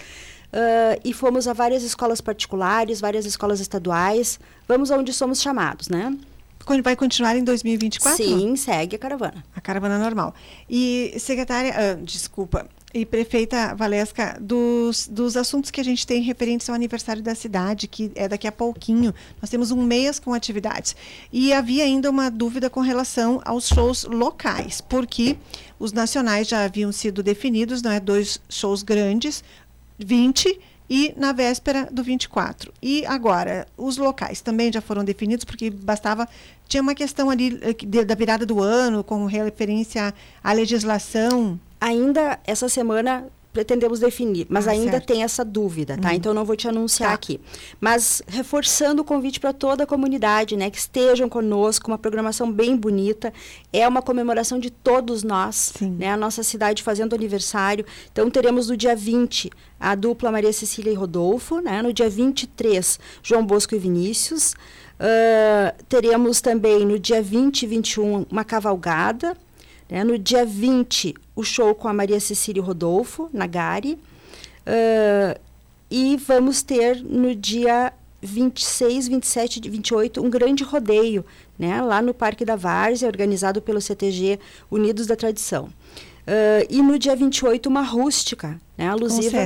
Uh, 0.51 0.99
e 1.05 1.13
fomos 1.13 1.47
a 1.47 1.53
várias 1.53 1.83
escolas 1.83 2.21
particulares, 2.21 2.99
várias 2.99 3.25
escolas 3.25 3.59
estaduais. 3.59 4.39
Vamos 4.67 4.89
aonde 4.89 5.13
somos 5.13 5.39
chamados, 5.41 5.89
né? 5.89 6.17
Vai 6.81 6.95
continuar 6.95 7.35
em 7.35 7.43
2024? 7.43 8.23
Sim, 8.23 8.55
segue 8.55 8.95
a 8.95 8.99
caravana. 8.99 9.43
A 9.55 9.59
caravana 9.59 9.97
normal. 9.97 10.33
E, 10.69 11.15
secretária, 11.17 11.73
uh, 11.73 12.03
desculpa, 12.03 12.67
e 12.93 13.05
prefeita 13.05 13.75
Valesca, 13.75 14.37
dos, 14.39 15.07
dos 15.07 15.37
assuntos 15.37 15.69
que 15.69 15.79
a 15.79 15.83
gente 15.83 16.05
tem 16.07 16.21
referentes 16.21 16.69
ao 16.69 16.75
aniversário 16.75 17.21
da 17.21 17.35
cidade, 17.35 17.87
que 17.87 18.11
é 18.15 18.27
daqui 18.27 18.47
a 18.47 18.51
pouquinho, 18.51 19.13
nós 19.41 19.49
temos 19.49 19.71
um 19.71 19.83
mês 19.83 20.19
com 20.19 20.33
atividades. 20.33 20.95
E 21.31 21.53
havia 21.53 21.83
ainda 21.83 22.09
uma 22.09 22.29
dúvida 22.31 22.69
com 22.69 22.81
relação 22.81 23.41
aos 23.45 23.67
shows 23.67 24.05
locais, 24.05 24.81
porque 24.81 25.37
os 25.79 25.91
nacionais 25.91 26.47
já 26.47 26.63
haviam 26.63 26.91
sido 26.91 27.21
definidos, 27.21 27.81
não 27.81 27.91
é? 27.91 27.99
Dois 27.99 28.39
shows 28.49 28.81
grandes, 28.81 29.43
20 29.97 30.59
e 30.89 31.13
na 31.15 31.31
véspera 31.31 31.87
do 31.91 32.01
24. 32.01 32.73
E 32.81 33.05
agora, 33.05 33.67
os 33.77 33.97
locais 33.97 34.41
também 34.41 34.71
já 34.71 34.81
foram 34.81 35.03
definidos, 35.03 35.45
porque 35.45 35.69
bastava. 35.69 36.27
Tinha 36.67 36.81
uma 36.81 36.95
questão 36.95 37.29
ali 37.29 37.59
eh, 37.61 38.05
da 38.05 38.15
virada 38.15 38.45
do 38.45 38.61
ano, 38.61 39.03
com 39.03 39.25
referência 39.25 40.13
à 40.43 40.51
legislação. 40.53 41.59
Ainda 41.79 42.39
essa 42.45 42.67
semana 42.67 43.27
pretendemos 43.59 43.99
definir, 43.99 44.47
mas 44.49 44.67
ah, 44.67 44.71
ainda 44.71 44.91
certo. 44.91 45.05
tem 45.07 45.21
essa 45.21 45.43
dúvida, 45.43 45.97
tá? 45.97 46.09
Uhum. 46.09 46.15
Então 46.15 46.33
não 46.33 46.45
vou 46.45 46.55
te 46.55 46.67
anunciar 46.67 47.09
tá. 47.09 47.15
aqui. 47.15 47.41
Mas 47.79 48.21
reforçando 48.25 49.01
o 49.01 49.05
convite 49.05 49.37
para 49.37 49.51
toda 49.51 49.83
a 49.83 49.87
comunidade, 49.87 50.55
né, 50.55 50.69
que 50.69 50.77
estejam 50.77 51.27
conosco, 51.27 51.91
uma 51.91 51.97
programação 51.97 52.49
bem 52.49 52.77
bonita, 52.77 53.33
é 53.73 53.85
uma 53.85 54.01
comemoração 54.01 54.57
de 54.59 54.69
todos 54.69 55.23
nós, 55.23 55.73
Sim. 55.77 55.97
né? 55.99 56.09
A 56.11 56.17
nossa 56.17 56.41
cidade 56.41 56.81
fazendo 56.81 57.13
aniversário. 57.13 57.85
Então 58.11 58.29
teremos 58.29 58.69
no 58.69 58.77
dia 58.77 58.95
20 58.95 59.51
a 59.77 59.93
dupla 59.93 60.31
Maria 60.31 60.53
Cecília 60.53 60.91
e 60.91 60.95
Rodolfo, 60.95 61.59
né? 61.59 61.81
No 61.81 61.91
dia 61.91 62.09
23, 62.09 62.97
João 63.21 63.45
Bosco 63.45 63.75
e 63.75 63.77
Vinícius. 63.77 64.53
Uh, 64.53 65.83
teremos 65.89 66.39
também 66.39 66.85
no 66.85 66.97
dia 66.97 67.21
20 67.21 67.63
e 67.63 67.67
21 67.67 68.25
uma 68.31 68.45
cavalgada, 68.45 69.35
né? 69.89 70.03
No 70.03 70.17
dia 70.17 70.45
20, 70.45 71.15
o 71.35 71.43
show 71.43 71.73
com 71.73 71.87
a 71.87 71.93
Maria 71.93 72.19
Cecília 72.19 72.61
Rodolfo, 72.61 73.29
na 73.33 73.47
Gari. 73.47 73.97
Uh, 74.65 75.39
E 75.91 76.17
vamos 76.17 76.61
ter 76.61 77.03
no 77.03 77.33
dia 77.33 77.91
26, 78.21 79.07
27 79.07 79.61
e 79.65 79.69
28 79.69 80.23
um 80.23 80.29
grande 80.29 80.63
rodeio, 80.63 81.25
né, 81.57 81.81
lá 81.81 81.99
no 82.01 82.13
Parque 82.13 82.45
da 82.45 82.55
Várzea, 82.55 83.07
organizado 83.07 83.59
pelo 83.61 83.81
CTG 83.81 84.39
Unidos 84.69 85.07
da 85.07 85.15
Tradição. 85.15 85.65
Uh, 85.65 86.65
e 86.69 86.79
no 86.81 86.99
dia 86.99 87.15
28 87.15 87.67
uma 87.67 87.81
rústica, 87.81 88.61
né, 88.77 88.87
alusiva 88.87 89.37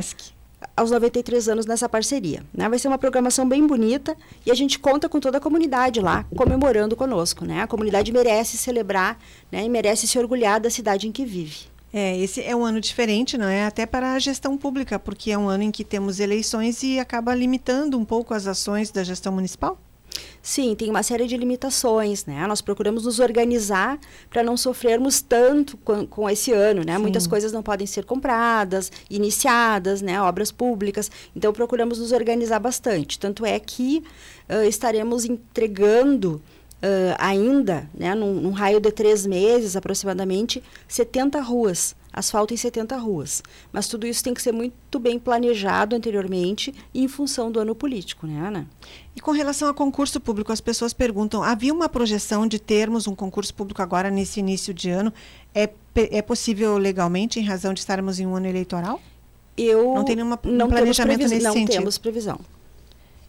aos 0.75 0.91
93 0.91 1.49
anos 1.49 1.65
nessa 1.65 1.87
parceria. 1.87 2.43
Né? 2.53 2.67
Vai 2.67 2.79
ser 2.79 2.87
uma 2.87 2.97
programação 2.97 3.47
bem 3.47 3.65
bonita 3.65 4.15
e 4.45 4.51
a 4.51 4.53
gente 4.53 4.79
conta 4.79 5.07
com 5.07 5.19
toda 5.19 5.37
a 5.37 5.41
comunidade 5.41 5.99
lá 5.99 6.25
comemorando 6.35 6.95
conosco. 6.95 7.45
Né? 7.45 7.61
A 7.61 7.67
comunidade 7.67 8.11
merece 8.11 8.57
celebrar 8.57 9.19
né, 9.51 9.63
e 9.63 9.69
merece 9.69 10.07
se 10.07 10.17
orgulhar 10.17 10.59
da 10.59 10.69
cidade 10.69 11.07
em 11.07 11.11
que 11.11 11.25
vive. 11.25 11.73
É, 11.93 12.17
esse 12.17 12.41
é 12.41 12.55
um 12.55 12.65
ano 12.65 12.81
diferente, 12.81 13.37
não 13.37 13.45
é? 13.45 13.65
Até 13.65 13.85
para 13.85 14.13
a 14.13 14.19
gestão 14.19 14.57
pública, 14.57 14.97
porque 14.97 15.29
é 15.29 15.37
um 15.37 15.47
ano 15.47 15.63
em 15.63 15.69
que 15.69 15.83
temos 15.83 16.19
eleições 16.19 16.81
e 16.81 16.97
acaba 16.99 17.35
limitando 17.35 17.99
um 17.99 18.03
pouco 18.03 18.33
as 18.33 18.47
ações 18.47 18.89
da 18.89 19.03
gestão 19.03 19.31
municipal? 19.31 19.77
Sim, 20.41 20.75
tem 20.75 20.89
uma 20.89 21.01
série 21.03 21.25
de 21.25 21.37
limitações, 21.37 22.25
né? 22.25 22.45
Nós 22.47 22.61
procuramos 22.61 23.05
nos 23.05 23.19
organizar 23.19 23.97
para 24.29 24.43
não 24.43 24.57
sofrermos 24.57 25.21
tanto 25.21 25.77
com, 25.77 26.05
com 26.05 26.29
esse 26.29 26.51
ano, 26.51 26.83
né? 26.85 26.95
Sim. 26.95 27.01
Muitas 27.01 27.25
coisas 27.25 27.51
não 27.51 27.63
podem 27.63 27.87
ser 27.87 28.03
compradas, 28.03 28.91
iniciadas, 29.09 30.01
né? 30.01 30.21
Obras 30.21 30.51
públicas. 30.51 31.09
Então 31.33 31.53
procuramos 31.53 31.97
nos 31.97 32.11
organizar 32.11 32.59
bastante. 32.59 33.17
Tanto 33.17 33.45
é 33.45 33.57
que 33.57 34.03
uh, 34.49 34.67
estaremos 34.67 35.23
entregando 35.23 36.41
uh, 36.83 37.15
ainda, 37.17 37.89
né, 37.93 38.13
num, 38.13 38.33
num, 38.33 38.51
raio 38.51 38.79
de 38.79 38.91
três 38.91 39.25
meses 39.25 39.75
aproximadamente, 39.77 40.61
70 40.87 41.39
ruas, 41.39 41.95
asfalto 42.13 42.53
em 42.53 42.57
70 42.57 42.95
ruas. 42.97 43.41
Mas 43.71 43.87
tudo 43.87 44.05
isso 44.05 44.23
tem 44.23 44.33
que 44.33 44.41
ser 44.41 44.51
muito 44.51 44.99
bem 44.99 45.17
planejado 45.17 45.95
anteriormente 45.95 46.73
em 46.93 47.07
função 47.07 47.51
do 47.51 47.59
ano 47.59 47.73
político, 47.73 48.27
né, 48.27 48.47
Ana? 48.47 48.67
E 49.15 49.19
com 49.19 49.31
relação 49.31 49.67
a 49.67 49.73
concurso 49.73 50.19
público, 50.19 50.51
as 50.51 50.61
pessoas 50.61 50.93
perguntam: 50.93 51.41
havia 51.43 51.73
uma 51.73 51.89
projeção 51.89 52.47
de 52.47 52.59
termos 52.59 53.07
um 53.07 53.15
concurso 53.15 53.53
público 53.53 53.81
agora 53.81 54.11
nesse 54.11 54.39
início 54.39 54.73
de 54.73 54.89
ano? 54.89 55.11
É, 55.53 55.69
é 55.95 56.21
possível 56.21 56.77
legalmente, 56.77 57.39
em 57.39 57.43
razão 57.43 57.73
de 57.73 57.79
estarmos 57.79 58.19
em 58.19 58.27
um 58.27 58.35
ano 58.35 58.47
eleitoral? 58.47 59.01
Eu 59.57 59.93
não 59.93 60.03
tem 60.03 60.15
nenhuma 60.15 60.39
não 60.43 60.67
planejamento 60.67 61.17
temos 61.17 61.31
nesse 61.31 61.45
não 61.45 61.53
sentido. 61.53 61.73
Não 61.73 61.79
temos 61.81 61.97
previsão. 61.97 62.39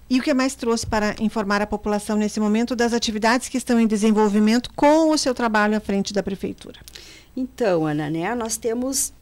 E 0.09 0.21
o 0.21 0.23
que 0.23 0.35
mais 0.35 0.55
trouxe 0.55 0.87
para 0.87 1.15
informar 1.19 1.63
a 1.63 1.67
população 1.67 2.17
nesse 2.17 2.39
momento 2.39 2.77
das 2.77 2.93
atividades 2.93 3.49
que 3.49 3.57
estão 3.57 3.81
em 3.81 3.87
desenvolvimento 3.87 4.71
com 4.75 5.11
o 5.11 5.19
seu 5.19 5.35
trabalho 5.35 5.77
à 5.77 5.81
frente 5.81 6.13
da 6.13 6.23
prefeitura? 6.23 6.79
Então, 7.37 7.87
Ana, 7.87 8.09
né, 8.09 8.35
nós 8.35 8.57
temos 8.57 9.13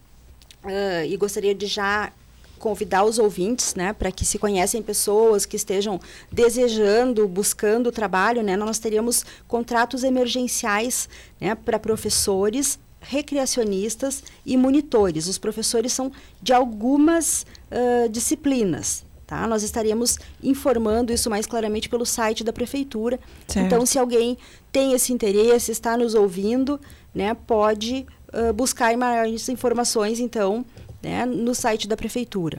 uh, 0.65 1.05
e 1.07 1.17
gostaria 1.17 1.55
de 1.55 1.67
já 1.67 2.13
convidar 2.59 3.05
os 3.05 3.19
ouvintes, 3.19 3.75
né, 3.75 3.93
para 3.93 4.13
que 4.13 4.25
se 4.25 4.39
conhecem 4.39 4.81
pessoas 4.81 5.45
que 5.45 5.57
estejam 5.57 6.01
desejando, 6.31 7.27
buscando 7.27 7.91
trabalho, 7.91 8.43
né, 8.43 8.57
nós 8.57 8.79
teríamos 8.79 9.25
contratos 9.49 10.05
emergenciais, 10.05 11.09
né, 11.41 11.57
para 11.57 11.79
professores, 11.79 12.79
recreacionistas 13.01 14.23
e 14.47 14.57
monitores. 14.57 15.27
Os 15.27 15.39
professores 15.39 15.93
são 15.93 16.13
de 16.41 16.53
algumas 16.53 17.45
uh, 17.73 18.09
disciplinas, 18.09 19.05
Tá? 19.33 19.47
Nós 19.47 19.63
estaríamos 19.63 20.19
informando 20.43 21.11
isso 21.11 21.31
mais 21.31 21.47
claramente 21.47 21.89
pelo 21.89 22.05
site 22.05 22.45
da 22.45 22.53
prefeitura. 22.53 23.19
Certo. 23.49 23.65
Então, 23.65 23.87
se 23.87 23.99
alguém 23.99 24.37
tem 24.71 24.93
esse 24.93 25.11
interesse, 25.11 25.73
está 25.73 25.97
nos 25.97 26.15
ouvindo, 26.15 26.79
né, 27.15 27.35
pode 27.35 28.07
uh, 28.33 28.53
buscar 28.53 28.97
maiores 28.97 29.49
informações, 29.49 30.21
então, 30.21 30.65
né, 31.03 31.27
no 31.27 31.55
site 31.55 31.87
da 31.89 31.97
prefeitura. 31.97 32.59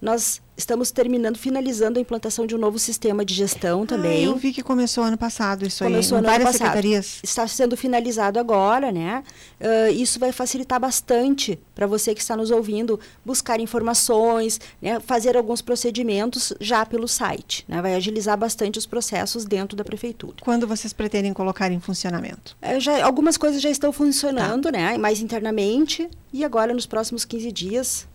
Nós 0.00 0.40
estamos 0.56 0.90
terminando, 0.90 1.36
finalizando 1.36 1.98
a 1.98 2.02
implantação 2.02 2.46
de 2.46 2.54
um 2.54 2.58
novo 2.58 2.78
sistema 2.78 3.24
de 3.24 3.34
gestão 3.34 3.86
também. 3.86 4.24
Ah, 4.24 4.28
eu 4.28 4.36
vi 4.36 4.52
que 4.52 4.62
começou 4.62 5.02
ano 5.02 5.16
passado 5.16 5.66
isso 5.66 5.82
começou 5.82 6.18
aí, 6.18 6.24
em 6.24 6.26
várias 6.26 6.50
secretarias. 6.52 7.20
Está 7.22 7.46
sendo 7.46 7.76
finalizado 7.76 8.38
agora, 8.38 8.92
né? 8.92 9.22
Uh, 9.60 9.92
isso 9.92 10.18
vai 10.18 10.30
facilitar 10.30 10.78
bastante 10.78 11.58
para 11.74 11.86
você 11.86 12.14
que 12.14 12.20
está 12.20 12.36
nos 12.36 12.50
ouvindo 12.50 13.00
buscar 13.24 13.60
informações, 13.60 14.60
né? 14.80 15.00
fazer 15.00 15.36
alguns 15.36 15.62
procedimentos 15.62 16.52
já 16.60 16.84
pelo 16.84 17.08
site. 17.08 17.64
Né? 17.66 17.80
Vai 17.80 17.94
agilizar 17.94 18.36
bastante 18.36 18.78
os 18.78 18.86
processos 18.86 19.44
dentro 19.44 19.76
da 19.76 19.84
prefeitura. 19.84 20.36
Quando 20.40 20.66
vocês 20.66 20.92
pretendem 20.92 21.32
colocar 21.32 21.72
em 21.72 21.80
funcionamento? 21.80 22.56
Uh, 22.62 22.78
já, 22.78 23.04
algumas 23.04 23.36
coisas 23.36 23.60
já 23.60 23.70
estão 23.70 23.92
funcionando, 23.92 24.64
tá. 24.64 24.72
né? 24.72 24.98
Mais 24.98 25.20
internamente. 25.20 26.08
E 26.32 26.44
agora, 26.44 26.72
nos 26.72 26.86
próximos 26.86 27.24
15 27.24 27.52
dias, 27.52 28.06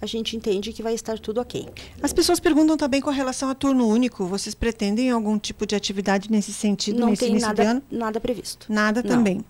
a 0.00 0.06
gente 0.06 0.36
entende 0.36 0.72
que 0.72 0.82
vai 0.82 0.94
estar 0.94 1.18
tudo 1.18 1.40
ok. 1.40 1.66
As 2.02 2.12
pessoas 2.12 2.38
perguntam 2.38 2.76
também 2.76 3.00
com 3.00 3.10
relação 3.10 3.48
a 3.48 3.54
turno 3.54 3.86
único. 3.88 4.26
Vocês 4.26 4.54
pretendem 4.54 5.10
algum 5.10 5.38
tipo 5.38 5.66
de 5.66 5.74
atividade 5.74 6.30
nesse 6.30 6.52
sentido 6.52 7.00
Não 7.00 7.10
nesse 7.10 7.20
tem 7.20 7.30
início 7.30 7.48
nada, 7.48 7.62
de 7.62 7.68
ano? 7.68 7.82
nada 7.90 8.20
previsto. 8.20 8.66
Nada 8.68 9.02
Não. 9.02 9.10
também. 9.10 9.44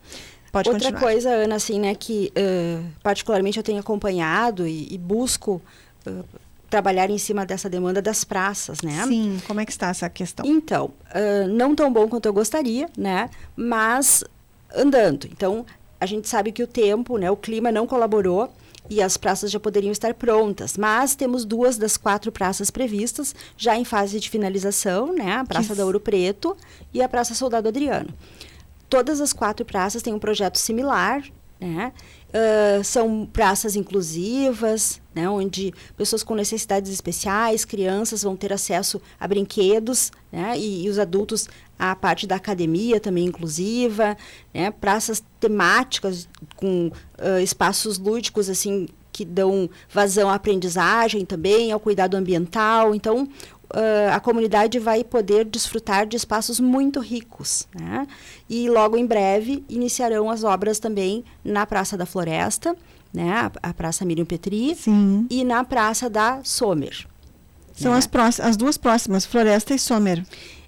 Pode 0.53 0.69
Outra 0.69 0.93
continuar. 0.93 1.01
coisa, 1.01 1.31
Ana, 1.31 1.57
assim, 1.57 1.81
né, 1.81 1.97
que 1.97 2.33
uh, 2.37 2.85
particularmente 3.03 3.59
eu 3.59 3.65
tenho 3.65 3.81
acompanhado 3.81 4.69
e, 4.69 4.87
e 4.89 4.97
busco 4.97 5.61
uh, 6.07 6.25
trabalhar 6.71 7.11
em 7.11 7.19
cima 7.19 7.45
dessa 7.45 7.69
demanda 7.69 8.01
das 8.01 8.23
praças, 8.23 8.81
né? 8.81 9.05
Sim, 9.09 9.41
como 9.49 9.61
é 9.61 9.65
que 9.65 9.73
está 9.73 9.89
essa 9.89 10.09
questão? 10.09 10.47
Então, 10.47 10.93
uh, 11.11 11.49
não 11.49 11.75
tão 11.75 11.93
bom 11.93 12.09
quanto 12.09 12.27
eu 12.27 12.33
gostaria, 12.33 12.89
né? 12.97 13.31
Mas 13.57 14.23
andando. 14.73 15.27
Então, 15.27 15.67
a 16.01 16.07
gente 16.07 16.29
sabe 16.29 16.53
que 16.53 16.63
o 16.63 16.67
tempo, 16.69 17.17
né, 17.17 17.29
o 17.31 17.37
clima 17.37 17.73
não 17.73 17.87
colaborou 17.87 18.53
e 18.89 19.03
as 19.03 19.17
praças 19.17 19.51
já 19.51 19.59
poderiam 19.59 19.93
estar 19.93 20.15
prontas. 20.15 20.77
Mas 20.77 21.15
temos 21.15 21.45
duas 21.45 21.77
das 21.77 21.97
quatro 21.97 22.31
praças 22.31 22.71
previstas 22.71 23.35
já 23.57 23.77
em 23.77 23.85
fase 23.85 24.21
de 24.21 24.31
finalização, 24.31 25.13
né? 25.13 25.33
A 25.33 25.45
Praça 25.45 25.75
da 25.75 25.85
Ouro 25.85 26.01
Preto 26.01 26.57
e 26.93 27.03
a 27.03 27.09
Praça 27.09 27.35
Soldado 27.35 27.69
Adriano. 27.69 28.11
Todas 28.89 29.21
as 29.21 29.33
quatro 29.33 29.65
praças 29.65 30.03
têm 30.03 30.15
um 30.15 30.19
projeto 30.19 30.57
similar, 30.57 31.25
né? 31.65 31.93
Uh, 32.29 32.83
são 32.83 33.27
praças 33.33 33.77
inclusivas, 33.77 35.01
né, 35.15 35.29
onde 35.29 35.73
pessoas 35.97 36.25
com 36.25 36.35
necessidades 36.35 36.93
especiais, 36.93 37.65
crianças 37.65 38.23
vão 38.23 38.35
ter 38.35 38.53
acesso 38.53 39.01
a 39.21 39.29
brinquedos, 39.29 40.11
né, 40.33 40.59
e, 40.59 40.85
e, 40.85 40.91
os 40.91 40.99
adultos 40.99 41.49
a 41.79 41.95
parte 41.95 42.27
da 42.27 42.35
academia 42.35 42.99
também 42.99 43.27
inclusiva, 43.27 44.17
né, 44.53 44.73
praças 44.73 45.23
temáticas 45.39 46.29
com 46.57 46.89
uh, 46.89 47.41
espaços 47.41 47.99
lúdicos 47.99 48.51
assim 48.51 48.89
que 49.15 49.25
dão 49.25 49.71
vazão 49.89 50.29
à 50.29 50.35
aprendizagem 50.35 51.25
também, 51.25 51.71
ao 51.71 51.79
cuidado 51.79 52.17
ambiental. 52.17 52.97
Então, 52.97 53.29
a 54.13 54.21
comunidade 54.21 54.79
vai 54.79 55.03
poder 55.03 55.45
desfrutar 55.45 56.07
de 56.07 56.17
espaços 56.17 56.61
muito 56.61 57.01
ricos. 57.01 57.67
Né? 57.75 58.07
E 58.49 58.69
logo 58.69 58.97
em 58.97 59.07
breve 59.07 59.65
iniciarão 59.69 60.31
as 60.31 60.45
obras 60.45 60.79
também 60.79 61.25
na 61.45 61.67
Praça 61.67 61.97
da 61.97 62.07
Floresta, 62.07 62.77
né? 63.13 63.33
a, 63.33 63.71
a 63.71 63.75
Praça 63.75 64.05
Miriam 64.05 64.25
Petri, 64.25 64.75
Sim. 64.75 65.27
e 65.31 65.45
na 65.45 65.65
Praça 65.65 66.09
da 66.09 66.41
Sommer. 66.45 67.07
São 67.73 67.93
né? 67.93 67.99
as, 67.99 68.07
próximas, 68.07 68.51
as 68.51 68.57
duas 68.57 68.77
próximas, 68.77 69.25
Floresta 69.25 69.75
e 69.75 69.79
Sommer. 69.79 70.25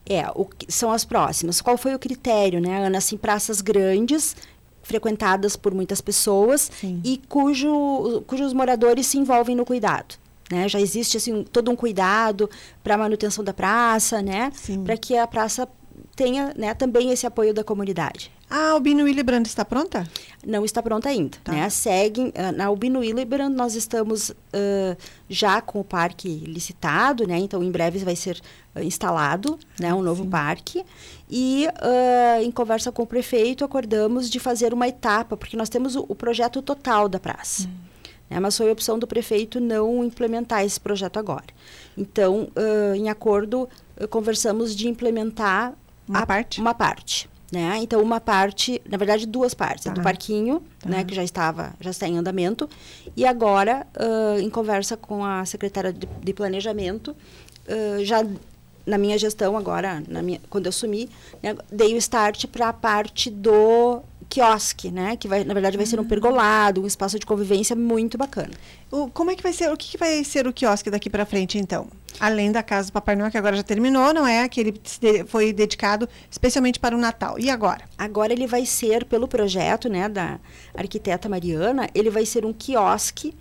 É, 0.09 0.28
o, 0.34 0.48
são 0.68 0.90
as 0.90 1.04
próximas. 1.04 1.61
Qual 1.61 1.76
foi 1.76 1.94
o 1.94 1.98
critério, 1.98 2.61
né, 2.61 2.86
Ana? 2.86 2.98
Assim, 2.98 3.16
praças 3.16 3.61
grandes, 3.61 4.36
frequentadas 4.82 5.57
por 5.57 5.74
muitas 5.74 6.00
pessoas 6.00 6.70
Sim. 6.80 7.00
e 7.04 7.20
cujo, 7.28 8.22
cujos 8.26 8.52
moradores 8.52 9.07
se 9.07 9.18
envolvem 9.18 9.57
no 9.57 9.64
cuidado. 9.64 10.14
Né? 10.51 10.68
Já 10.68 10.80
existe 10.80 11.16
assim, 11.16 11.42
todo 11.44 11.70
um 11.70 11.76
cuidado 11.76 12.49
para 12.82 12.94
a 12.94 12.99
manutenção 12.99 13.42
da 13.42 13.53
praça, 13.53 14.22
né? 14.22 14.53
para 14.84 14.97
que 14.97 15.16
a 15.16 15.26
praça 15.26 15.68
tenha 16.14 16.53
né, 16.57 16.74
também 16.74 17.11
esse 17.11 17.26
apoio 17.26 17.53
da 17.53 17.62
comunidade. 17.62 18.30
A 18.49 18.70
Albino 18.70 19.05
Willebrand 19.05 19.44
está 19.44 19.64
pronta? 19.64 20.09
Não 20.47 20.64
está 20.64 20.80
pronta 20.80 21.09
ainda. 21.09 21.36
Tá. 21.42 21.53
Né? 21.53 21.68
Segue, 21.68 22.22
uh, 22.28 22.57
na 22.57 22.66
Albino 22.66 23.01
Willebrand 23.01 23.51
nós 23.51 23.74
estamos 23.74 24.30
uh, 24.30 24.97
já 25.28 25.61
com 25.61 25.80
o 25.80 25.84
parque 25.84 26.28
licitado, 26.28 27.26
né? 27.26 27.38
então 27.38 27.62
em 27.62 27.70
breve 27.70 27.99
vai 27.99 28.14
ser 28.14 28.40
uh, 28.74 28.82
instalado 28.82 29.59
né, 29.80 29.92
um 29.92 30.01
novo 30.01 30.22
Sim. 30.22 30.30
parque. 30.30 30.84
E 31.28 31.66
em 32.40 32.53
conversa 32.53 32.92
com 32.92 33.03
o 33.03 33.07
prefeito 33.07 33.64
acordamos 33.64 34.30
de 34.30 34.38
fazer 34.38 34.72
uma 34.72 34.86
etapa, 34.86 35.36
porque 35.36 35.57
nós 35.57 35.68
temos 35.68 35.97
o, 35.97 36.07
o 36.09 36.14
projeto 36.14 36.62
total 36.62 37.09
da 37.09 37.18
praça. 37.18 37.66
Hum. 37.66 37.86
Né, 38.29 38.41
mas 38.41 38.57
foi 38.57 38.70
opção 38.70 38.99
do 38.99 39.07
prefeito 39.07 39.61
não 39.61 40.05
implementar 40.05 40.64
esse 40.64 40.81
projeto 40.81 41.18
agora. 41.18 41.47
Então, 41.97 42.49
uh, 42.57 42.95
em 42.95 43.09
acordo, 43.09 43.68
uh, 44.01 44.09
conversamos 44.09 44.74
de 44.74 44.89
implementar 44.89 45.74
uma 46.09 46.20
a, 46.20 46.27
parte. 46.27 46.61
Uma 46.61 46.74
parte. 46.74 47.31
Né? 47.53 47.79
Então, 47.81 48.03
uma 48.03 48.20
parte, 48.20 48.83
na 48.89 48.97
verdade, 48.99 49.27
duas 49.27 49.55
partes. 49.55 49.85
Tá. 49.85 49.93
Do 49.93 50.03
parquinho, 50.03 50.62
tá. 50.81 50.89
né, 50.89 51.05
que 51.05 51.14
já 51.14 51.22
estava, 51.22 51.74
já 51.81 51.91
está 51.91 52.09
em 52.09 52.18
andamento. 52.18 52.68
E 53.16 53.24
agora, 53.24 53.87
uh, 53.97 54.41
em 54.41 54.51
conversa 54.51 54.97
com 54.97 55.24
a 55.24 55.45
secretária 55.45 55.93
de, 55.93 56.07
de 56.07 56.33
Planejamento, 56.33 57.14
já 58.05 58.24
na 58.87 58.97
minha 58.97 59.18
gestão 59.18 59.57
agora, 59.57 60.03
na 60.07 60.22
minha, 60.22 60.41
quando 60.49 60.66
eu 60.66 60.70
assumi, 60.70 61.11
né, 61.43 61.57
dei 61.70 61.95
o 61.95 61.97
start 61.97 62.47
para 62.47 62.68
a 62.68 62.72
parte 62.72 63.29
do 63.29 64.01
quiosque, 64.29 64.91
né? 64.91 65.16
Que 65.16 65.29
vai, 65.29 65.45
na 65.45 65.55
verdade 65.55 65.77
vai 65.77 65.87
ser 65.87 65.99
um 66.01 66.05
pergolado, 66.05 66.83
um 66.83 66.87
espaço 66.87 67.18
de 67.18 67.27
convivência 67.27 67.77
muito 67.77 68.18
bacana. 68.18 68.51
O, 68.91 69.09
como 69.09 69.31
é 69.31 69.37
que 69.37 69.43
vai 69.43 69.53
ser? 69.53 69.70
O 69.72 69.77
que, 69.77 69.93
que 69.93 69.99
vai 69.99 70.22
ser 70.24 70.47
o 70.47 70.53
quiosque 70.53 70.91
daqui 70.91 71.09
para 71.09 71.24
frente, 71.24 71.59
então? 71.59 71.89
Além 72.18 72.51
da 72.51 72.62
casa 72.62 72.89
do 72.89 72.93
Papai 72.93 73.14
Noel, 73.14 73.31
que 73.31 73.39
agora 73.39 73.57
já 73.57 73.62
terminou, 73.62 74.12
não 74.12 74.27
é? 74.27 74.49
Que 74.49 74.61
ele 74.61 74.81
foi 75.27 75.53
dedicado 75.53 76.09
especialmente 76.31 76.81
para 76.81 76.97
o 76.97 76.99
Natal. 76.99 77.39
E 77.39 77.51
agora? 77.51 77.85
Agora 77.97 78.33
ele 78.33 78.47
vai 78.47 78.64
ser, 78.64 79.05
pelo 79.05 79.29
projeto 79.29 79.89
né, 79.89 80.09
da 80.09 80.39
arquiteta 80.74 81.29
Mariana, 81.29 81.89
ele 81.95 82.11
vai 82.11 82.24
ser 82.24 82.45
um 82.45 82.53
quiosque 82.53 83.35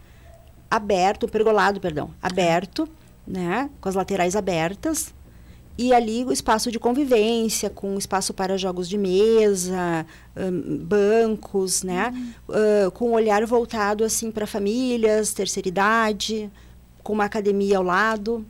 aberto, 0.69 1.27
pergolado, 1.27 1.79
perdão, 1.79 2.11
aberto, 2.21 2.87
né? 3.25 3.69
Com 3.79 3.89
as 3.89 3.95
laterais 3.95 4.35
abertas, 4.35 5.13
e 5.77 5.93
ali 5.93 6.23
o 6.23 6.31
espaço 6.31 6.71
de 6.71 6.79
convivência, 6.79 7.69
com 7.69 7.97
espaço 7.97 8.33
para 8.33 8.57
jogos 8.57 8.87
de 8.87 8.97
mesa, 8.97 10.05
um, 10.35 10.77
bancos, 10.77 11.83
né? 11.83 12.13
Uhum. 12.15 12.87
Uh, 12.87 12.91
com 12.91 13.09
um 13.09 13.13
olhar 13.13 13.45
voltado 13.45 14.03
assim 14.03 14.31
para 14.31 14.47
famílias, 14.47 15.33
terceira 15.33 15.67
idade, 15.67 16.49
com 17.03 17.13
uma 17.13 17.25
academia 17.25 17.77
ao 17.77 17.83
lado. 17.83 18.45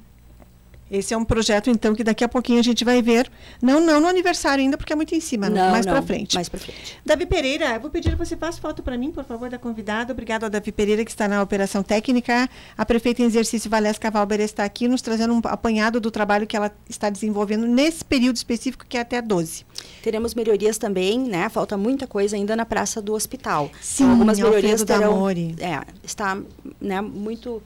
Esse 0.90 1.16
é 1.16 1.18
um 1.18 1.26
projeto, 1.26 1.70
então, 1.70 1.96
que 1.96 2.04
daqui 2.04 2.24
a 2.24 2.30
pouquinho 2.30 2.60
a 2.60 2.64
gente 2.64 2.86
vai 2.86 3.02
ver. 3.02 3.30
Não, 3.60 3.80
não 3.80 4.00
no 4.00 4.08
aniversário 4.08 4.64
ainda, 4.64 4.78
porque 4.78 4.94
é 4.94 4.96
muito 4.96 5.16
em 5.16 5.20
cima, 5.20 5.50
não, 5.50 5.72
mais 5.72 5.86
para 5.86 6.02
frente. 6.02 6.36
Mais 6.36 6.48
para 6.48 6.60
frente. 6.60 7.00
Davi 7.04 7.26
Pereira, 7.26 7.74
eu 7.74 7.80
vou 7.80 7.90
pedir 7.90 8.12
que 8.12 8.18
você 8.18 8.38
faça 8.38 8.62
foto 8.62 8.84
para 8.84 8.96
mim, 8.96 9.12
por 9.12 9.24
favor, 9.24 9.50
da 9.50 9.58
convidada. 9.58 10.14
Obrigado 10.14 10.44
ao 10.44 10.50
Davi 10.50 10.72
Pereira, 10.72 11.04
que 11.04 11.10
está 11.10 11.28
na 11.28 11.42
operação 11.42 11.82
técnica. 11.82 12.48
A 12.78 12.86
prefeita 12.86 13.24
em 13.24 13.26
exercício, 13.26 13.70
Valesca 13.70 14.12
Valber, 14.12 14.40
está 14.42 14.64
aqui 14.64 14.88
nos 14.88 15.02
trazendo 15.02 15.34
um 15.34 15.42
apanhado 15.46 16.00
do 16.00 16.12
trabalho 16.12 16.46
que 16.46 16.56
ela 16.56 16.72
está 16.88 17.10
desenvolvendo 17.10 17.66
nesse 17.66 18.06
período 18.06 18.36
específico, 18.36 18.86
que 18.88 18.98
é 18.98 19.02
até 19.02 19.22
12. 19.22 19.66
Teremos 20.04 20.36
melhorias 20.36 20.78
também, 20.78 21.20
né? 21.20 21.50
Falta 21.50 21.76
muita 21.76 22.06
coisa 22.06 22.36
ainda 22.36 22.56
na 22.56 22.66
Praça 22.66 23.02
do 23.02 23.14
Hospital. 23.14 23.72
Sim, 23.82 24.12
algumas 24.12 24.38
melhorias 24.38 24.84
terão. 24.84 25.28
É, 25.30 25.82
está 26.04 26.38
né, 26.80 27.02
muito 27.02 27.62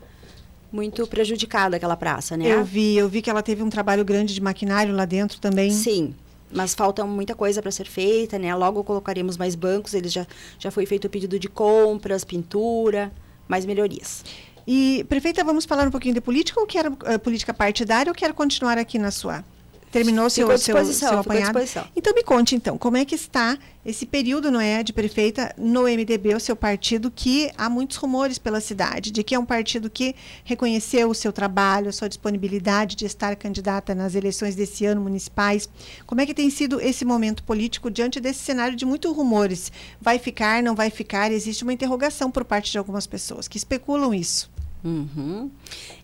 muito 0.71 1.05
prejudicada 1.07 1.77
aquela 1.77 1.97
praça, 1.97 2.37
né? 2.37 2.47
Eu 2.47 2.63
vi, 2.63 2.97
eu 2.97 3.09
vi 3.09 3.21
que 3.21 3.29
ela 3.29 3.41
teve 3.41 3.63
um 3.63 3.69
trabalho 3.69 4.05
grande 4.05 4.33
de 4.33 4.41
maquinário 4.41 4.95
lá 4.95 5.05
dentro 5.05 5.39
também. 5.39 5.71
Sim, 5.71 6.13
mas 6.51 6.73
falta 6.73 7.05
muita 7.05 7.35
coisa 7.35 7.61
para 7.61 7.71
ser 7.71 7.85
feita, 7.85 8.37
né? 8.37 8.53
Logo 8.55 8.83
colocaremos 8.83 9.37
mais 9.37 9.55
bancos, 9.55 9.93
eles 9.93 10.11
já 10.11 10.25
já 10.57 10.71
foi 10.71 10.85
feito 10.85 11.05
o 11.05 11.09
pedido 11.09 11.39
de 11.39 11.47
compras, 11.47 12.23
pintura, 12.23 13.11
mais 13.47 13.65
melhorias. 13.65 14.23
E 14.67 15.03
prefeita, 15.09 15.43
vamos 15.43 15.65
falar 15.65 15.87
um 15.87 15.91
pouquinho 15.91 16.13
de 16.13 16.21
política 16.21 16.59
ou 16.59 16.67
quer 16.67 16.87
uh, 16.87 17.19
política 17.23 17.53
partidária 17.53 18.11
ou 18.11 18.15
quer 18.15 18.33
continuar 18.33 18.77
aqui 18.77 18.99
na 18.99 19.09
sua 19.09 19.43
terminou 19.91 20.29
seu, 20.29 20.45
seu, 20.57 20.85
seu 20.85 21.19
apanhado. 21.19 21.59
Então 21.95 22.13
me 22.13 22.23
conte 22.23 22.55
então, 22.55 22.77
como 22.77 22.97
é 22.97 23.05
que 23.05 23.15
está 23.15 23.57
esse 23.85 24.05
período, 24.05 24.51
não 24.51 24.59
é, 24.59 24.83
de 24.83 24.93
prefeita 24.93 25.53
no 25.57 25.83
MDB, 25.83 26.35
o 26.35 26.39
seu 26.39 26.55
partido, 26.55 27.09
que 27.09 27.49
há 27.57 27.69
muitos 27.69 27.97
rumores 27.97 28.37
pela 28.37 28.59
cidade, 28.59 29.09
de 29.09 29.23
que 29.23 29.33
é 29.33 29.39
um 29.39 29.45
partido 29.45 29.89
que 29.89 30.15
reconheceu 30.43 31.09
o 31.09 31.15
seu 31.15 31.31
trabalho, 31.31 31.89
a 31.89 31.91
sua 31.91 32.07
disponibilidade 32.07 32.95
de 32.95 33.05
estar 33.05 33.35
candidata 33.35 33.95
nas 33.95 34.15
eleições 34.15 34.53
desse 34.53 34.85
ano 34.85 35.01
municipais. 35.01 35.67
Como 36.05 36.21
é 36.21 36.25
que 36.25 36.33
tem 36.33 36.49
sido 36.49 36.79
esse 36.79 37.05
momento 37.05 37.41
político 37.43 37.89
diante 37.89 38.19
desse 38.19 38.39
cenário 38.39 38.75
de 38.75 38.85
muitos 38.85 39.15
rumores? 39.15 39.71
Vai 39.99 40.19
ficar, 40.19 40.61
não 40.61 40.75
vai 40.75 40.89
ficar? 40.89 41.31
Existe 41.31 41.63
uma 41.63 41.73
interrogação 41.73 42.29
por 42.29 42.43
parte 42.45 42.71
de 42.71 42.77
algumas 42.77 43.07
pessoas 43.07 43.47
que 43.47 43.57
especulam 43.57 44.13
isso. 44.13 44.51
Uhum. 44.83 45.51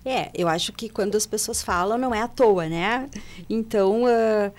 É, 0.03 0.29
eu 0.33 0.47
acho 0.47 0.73
que 0.73 0.89
quando 0.89 1.15
as 1.15 1.25
pessoas 1.25 1.61
falam 1.61 1.97
não 1.97 2.13
é 2.13 2.21
à 2.21 2.27
toa, 2.27 2.67
né? 2.67 3.09
Então, 3.49 4.03
uh, 4.03 4.51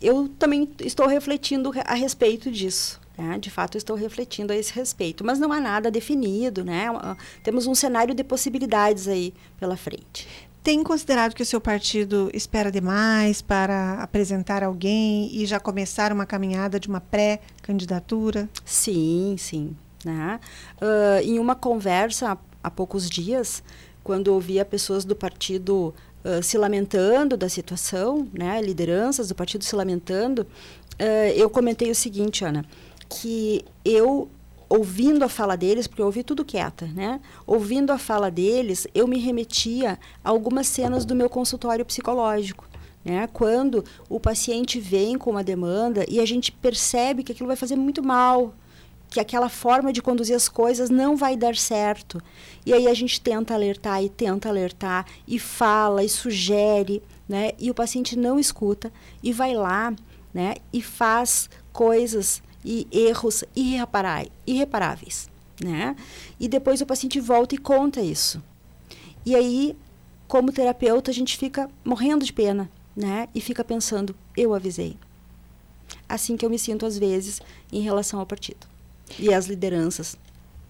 eu 0.00 0.28
também 0.38 0.68
estou 0.80 1.06
refletindo 1.06 1.72
a 1.84 1.94
respeito 1.94 2.50
disso. 2.50 3.00
Né? 3.18 3.38
De 3.38 3.50
fato, 3.50 3.76
estou 3.76 3.96
refletindo 3.96 4.52
a 4.52 4.56
esse 4.56 4.72
respeito. 4.72 5.24
Mas 5.24 5.38
não 5.38 5.52
há 5.52 5.60
nada 5.60 5.90
definido, 5.90 6.64
né? 6.64 6.90
Uh, 6.90 7.16
temos 7.42 7.66
um 7.66 7.74
cenário 7.74 8.14
de 8.14 8.24
possibilidades 8.24 9.06
aí 9.08 9.34
pela 9.58 9.76
frente. 9.76 10.26
Tem 10.62 10.82
considerado 10.82 11.34
que 11.34 11.42
o 11.42 11.46
seu 11.46 11.60
partido 11.60 12.30
espera 12.34 12.70
demais 12.70 13.40
para 13.40 13.94
apresentar 14.02 14.62
alguém 14.62 15.34
e 15.34 15.46
já 15.46 15.58
começar 15.58 16.12
uma 16.12 16.26
caminhada 16.26 16.78
de 16.78 16.86
uma 16.86 17.00
pré-candidatura? 17.00 18.48
Sim, 18.64 19.36
sim. 19.38 19.74
Né? 20.04 20.38
Uh, 20.80 21.22
em 21.24 21.38
uma 21.38 21.54
conversa 21.54 22.38
há 22.62 22.70
poucos 22.70 23.08
dias, 23.08 23.62
quando 24.02 24.28
ouvia 24.28 24.64
pessoas 24.64 25.04
do 25.04 25.14
partido 25.14 25.94
uh, 26.24 26.42
se 26.42 26.56
lamentando 26.56 27.36
da 27.36 27.48
situação, 27.48 28.28
né, 28.32 28.60
lideranças 28.60 29.28
do 29.28 29.34
partido 29.34 29.64
se 29.64 29.74
lamentando, 29.74 30.42
uh, 30.42 31.32
eu 31.34 31.48
comentei 31.50 31.90
o 31.90 31.94
seguinte, 31.94 32.44
Ana, 32.44 32.64
que 33.08 33.64
eu 33.84 34.28
ouvindo 34.68 35.24
a 35.24 35.28
fala 35.28 35.56
deles, 35.56 35.88
porque 35.88 36.00
eu 36.00 36.06
ouvi 36.06 36.22
tudo 36.22 36.44
quieta, 36.44 36.86
né? 36.86 37.20
Ouvindo 37.44 37.90
a 37.90 37.98
fala 37.98 38.30
deles, 38.30 38.86
eu 38.94 39.08
me 39.08 39.18
remetia 39.18 39.98
a 40.22 40.30
algumas 40.30 40.68
cenas 40.68 41.04
do 41.04 41.12
meu 41.12 41.28
consultório 41.28 41.84
psicológico. 41.84 42.70
Né? 43.04 43.28
Quando 43.32 43.84
o 44.08 44.20
paciente 44.20 44.78
vem 44.78 45.18
com 45.18 45.30
uma 45.30 45.42
demanda 45.42 46.04
e 46.08 46.20
a 46.20 46.26
gente 46.26 46.52
percebe 46.52 47.24
que 47.24 47.32
aquilo 47.32 47.48
vai 47.48 47.56
fazer 47.56 47.74
muito 47.74 48.00
mal, 48.02 48.54
que 49.10 49.18
aquela 49.18 49.48
forma 49.48 49.92
de 49.92 50.00
conduzir 50.00 50.36
as 50.36 50.48
coisas 50.48 50.88
não 50.88 51.16
vai 51.16 51.36
dar 51.36 51.56
certo. 51.56 52.22
E 52.64 52.72
aí 52.72 52.86
a 52.86 52.94
gente 52.94 53.20
tenta 53.20 53.52
alertar 53.52 54.02
e 54.02 54.08
tenta 54.08 54.48
alertar 54.48 55.04
e 55.26 55.36
fala 55.36 56.04
e 56.04 56.08
sugere, 56.08 57.02
né? 57.28 57.50
E 57.58 57.70
o 57.70 57.74
paciente 57.74 58.16
não 58.16 58.38
escuta 58.38 58.92
e 59.20 59.32
vai 59.32 59.52
lá, 59.52 59.92
né? 60.32 60.54
E 60.72 60.80
faz 60.80 61.50
coisas 61.72 62.40
e 62.64 62.86
erros 62.92 63.42
irreparáveis, 63.56 65.28
né? 65.60 65.96
E 66.38 66.46
depois 66.46 66.80
o 66.80 66.86
paciente 66.86 67.18
volta 67.18 67.56
e 67.56 67.58
conta 67.58 68.00
isso. 68.00 68.40
E 69.26 69.34
aí, 69.34 69.76
como 70.28 70.52
terapeuta, 70.52 71.10
a 71.10 71.14
gente 71.14 71.36
fica 71.36 71.68
morrendo 71.84 72.24
de 72.24 72.32
pena, 72.32 72.70
né? 72.94 73.28
E 73.34 73.40
fica 73.40 73.64
pensando, 73.64 74.14
eu 74.36 74.54
avisei. 74.54 74.96
Assim 76.08 76.36
que 76.36 76.46
eu 76.46 76.50
me 76.50 76.58
sinto 76.58 76.86
às 76.86 76.96
vezes 76.96 77.40
em 77.72 77.80
relação 77.80 78.20
ao 78.20 78.26
partido 78.26 78.69
e 79.18 79.32
as 79.32 79.46
lideranças. 79.46 80.16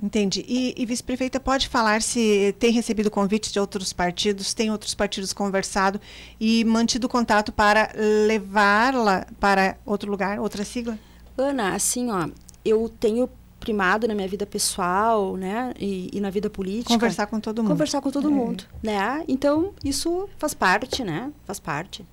Entendi. 0.02 0.44
E, 0.48 0.74
e 0.76 0.86
vice-prefeita, 0.86 1.38
pode 1.38 1.68
falar 1.68 2.00
se 2.00 2.54
tem 2.58 2.72
recebido 2.72 3.10
convites 3.10 3.52
de 3.52 3.60
outros 3.60 3.92
partidos, 3.92 4.54
tem 4.54 4.70
outros 4.70 4.94
partidos 4.94 5.32
conversado 5.32 6.00
e 6.40 6.64
mantido 6.64 7.08
contato 7.08 7.52
para 7.52 7.90
levá-la 8.26 9.26
para 9.38 9.76
outro 9.84 10.10
lugar, 10.10 10.40
outra 10.40 10.64
sigla? 10.64 10.98
Ana, 11.36 11.74
assim, 11.74 12.10
ó, 12.10 12.28
eu 12.64 12.88
tenho 12.88 13.28
primado 13.58 14.08
na 14.08 14.14
minha 14.14 14.26
vida 14.26 14.46
pessoal, 14.46 15.36
né, 15.36 15.74
e, 15.78 16.08
e 16.14 16.20
na 16.20 16.30
vida 16.30 16.48
política. 16.48 16.94
Conversar 16.94 17.26
com 17.26 17.38
todo 17.38 17.62
mundo. 17.62 17.72
Conversar 17.72 18.00
com 18.00 18.10
todo 18.10 18.28
é. 18.28 18.30
mundo, 18.30 18.64
né? 18.82 19.22
Então, 19.28 19.74
isso 19.84 20.28
faz 20.38 20.54
parte, 20.54 21.04
né? 21.04 21.30
Faz 21.44 21.60
parte. 21.60 22.06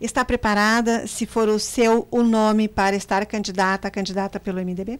Está 0.00 0.24
preparada, 0.24 1.06
se 1.06 1.26
for 1.26 1.48
o 1.48 1.58
seu 1.58 2.06
o 2.10 2.22
nome, 2.22 2.68
para 2.68 2.96
estar 2.96 3.26
candidata, 3.26 3.90
candidata 3.90 4.40
pelo 4.40 4.60
MDB? 4.60 4.98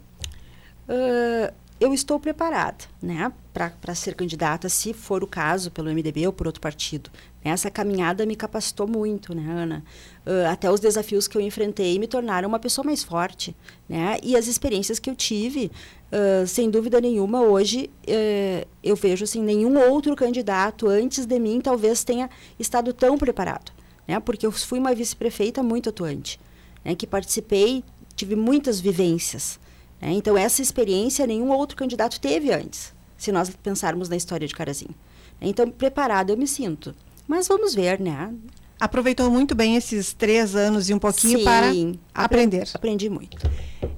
Uh, 0.88 1.52
eu 1.80 1.94
estou 1.94 2.18
preparada, 2.18 2.84
né, 3.00 3.32
para 3.52 3.94
ser 3.94 4.14
candidata, 4.14 4.68
se 4.68 4.92
for 4.92 5.22
o 5.22 5.28
caso, 5.28 5.70
pelo 5.70 5.88
MDB 5.88 6.26
ou 6.26 6.32
por 6.32 6.46
outro 6.46 6.60
partido. 6.60 7.08
Essa 7.44 7.70
caminhada 7.70 8.26
me 8.26 8.34
capacitou 8.34 8.86
muito, 8.86 9.32
né, 9.32 9.44
Ana? 9.48 9.84
Uh, 10.26 10.48
até 10.50 10.70
os 10.70 10.80
desafios 10.80 11.28
que 11.28 11.36
eu 11.36 11.40
enfrentei 11.40 11.96
me 11.98 12.08
tornaram 12.08 12.48
uma 12.48 12.58
pessoa 12.58 12.84
mais 12.84 13.04
forte, 13.04 13.54
né? 13.88 14.18
E 14.24 14.36
as 14.36 14.48
experiências 14.48 14.98
que 14.98 15.08
eu 15.08 15.14
tive, 15.14 15.70
uh, 16.12 16.46
sem 16.46 16.68
dúvida 16.68 17.00
nenhuma, 17.00 17.42
hoje 17.42 17.90
uh, 18.08 18.66
eu 18.82 18.96
vejo 18.96 19.22
assim, 19.22 19.40
nenhum 19.40 19.78
outro 19.88 20.16
candidato 20.16 20.88
antes 20.88 21.26
de 21.26 21.38
mim 21.38 21.60
talvez 21.60 22.02
tenha 22.02 22.28
estado 22.58 22.92
tão 22.92 23.16
preparado, 23.16 23.70
né? 24.06 24.18
Porque 24.18 24.44
eu 24.44 24.50
fui 24.50 24.80
uma 24.80 24.94
vice-prefeita 24.94 25.62
muito 25.62 25.90
atuante, 25.90 26.40
né? 26.84 26.96
Que 26.96 27.06
participei, 27.06 27.84
tive 28.16 28.34
muitas 28.34 28.80
vivências, 28.80 29.60
né? 30.00 30.12
Então, 30.12 30.36
essa 30.36 30.62
experiência 30.62 31.26
nenhum 31.26 31.50
outro 31.50 31.76
candidato 31.76 32.20
teve 32.20 32.52
antes, 32.52 32.94
se 33.16 33.32
nós 33.32 33.50
pensarmos 33.50 34.08
na 34.08 34.16
história 34.16 34.46
de 34.46 34.54
Carazinho. 34.54 34.94
Então, 35.40 35.70
preparado 35.70 36.30
eu 36.30 36.36
me 36.36 36.46
sinto. 36.46 36.94
Mas 37.26 37.46
vamos 37.46 37.74
ver, 37.74 38.00
né? 38.00 38.32
Aproveitou 38.80 39.28
muito 39.30 39.54
bem 39.54 39.74
esses 39.74 40.12
três 40.12 40.54
anos 40.54 40.88
e 40.88 40.94
um 40.94 40.98
pouquinho 40.98 41.38
Sim, 41.38 41.44
para 41.44 41.72
aprender. 42.14 42.68
Aprendi 42.72 43.10
muito. 43.10 43.36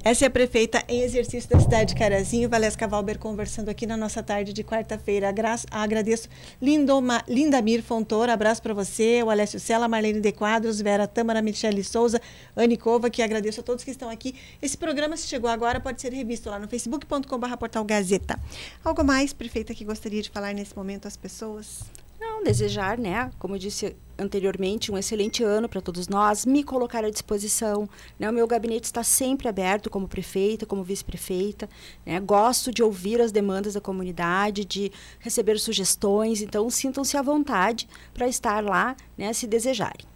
Essa 0.03 0.24
é 0.24 0.28
a 0.28 0.31
prefeita 0.31 0.83
em 0.89 1.03
exercício 1.03 1.51
da 1.51 1.61
cidade 1.61 1.93
de 1.93 2.01
Carazinho, 2.01 2.49
Valesca 2.49 2.89
Valber, 2.89 3.18
conversando 3.18 3.68
aqui 3.68 3.87
na 3.87 3.99
nossa 3.99 4.22
tarde 4.22 4.55
de 4.55 4.64
quarta-feira. 4.64 5.31
Agradeço 5.70 6.26
Lindoma, 6.61 7.22
Lindamir 7.28 7.83
Fontoura, 7.83 8.33
abraço 8.33 8.62
para 8.62 8.72
você, 8.72 9.22
o 9.22 9.28
Alessio 9.28 9.61
Sela, 9.61 9.87
Marlene 9.87 10.20
de 10.20 10.33
Quadros, 10.33 10.81
Vera 10.81 11.07
Tâmara, 11.07 11.43
Michele 11.43 11.85
Souza, 11.85 12.18
Anne 12.57 12.78
Cova, 12.78 13.11
que 13.11 13.20
agradeço 13.20 13.61
a 13.61 13.62
todos 13.62 13.85
que 13.85 13.91
estão 13.91 14.09
aqui. 14.09 14.35
Esse 14.62 14.78
programa, 14.78 15.14
se 15.18 15.28
chegou 15.28 15.51
agora, 15.51 15.78
pode 15.78 16.01
ser 16.01 16.14
revisto 16.14 16.49
lá 16.49 16.59
no 16.59 16.66
facebook.com.br 16.66 17.57
portal 17.59 17.85
Gazeta. 17.85 18.41
Algo 18.83 19.05
mais, 19.05 19.35
prefeita, 19.35 19.74
que 19.74 19.85
gostaria 19.85 20.22
de 20.22 20.31
falar 20.31 20.55
nesse 20.55 20.74
momento 20.74 21.07
às 21.07 21.18
pessoas? 21.18 21.83
Não, 22.18 22.43
desejar, 22.43 22.97
né? 22.99 23.31
Como 23.39 23.55
eu 23.55 23.59
disse 23.59 23.95
anteriormente, 24.21 24.93
um 24.93 24.99
excelente 24.99 25.43
ano 25.43 25.68
para 25.68 25.81
todos 25.81 26.07
nós, 26.09 26.45
me 26.45 26.62
colocar 26.62 27.05
à 27.05 27.11
disposição. 27.11 27.89
Né? 28.18 28.29
O 28.29 28.33
meu 28.33 28.47
gabinete 28.47 28.85
está 28.85 29.03
sempre 29.03 29.49
aberto 29.49 29.89
como 29.89 30.07
prefeita, 30.07 30.66
como 30.66 30.85
vice-prefeita. 30.85 31.68
Né? 32.05 32.21
Gosto 32.21 32.71
de 32.71 32.83
ouvir 32.83 33.21
as 33.21 33.33
demandas 33.33 33.75
da 33.75 33.81
comunidade, 33.81 34.64
de 34.64 34.93
receber 35.18 35.59
sugestões, 35.59 36.43
então 36.43 36.68
sintam-se 36.68 37.16
à 37.16 37.23
vontade 37.23 37.89
para 38.12 38.29
estar 38.29 38.62
lá, 38.62 38.97
né, 39.16 39.33
se 39.33 39.47
desejarem. 39.47 40.10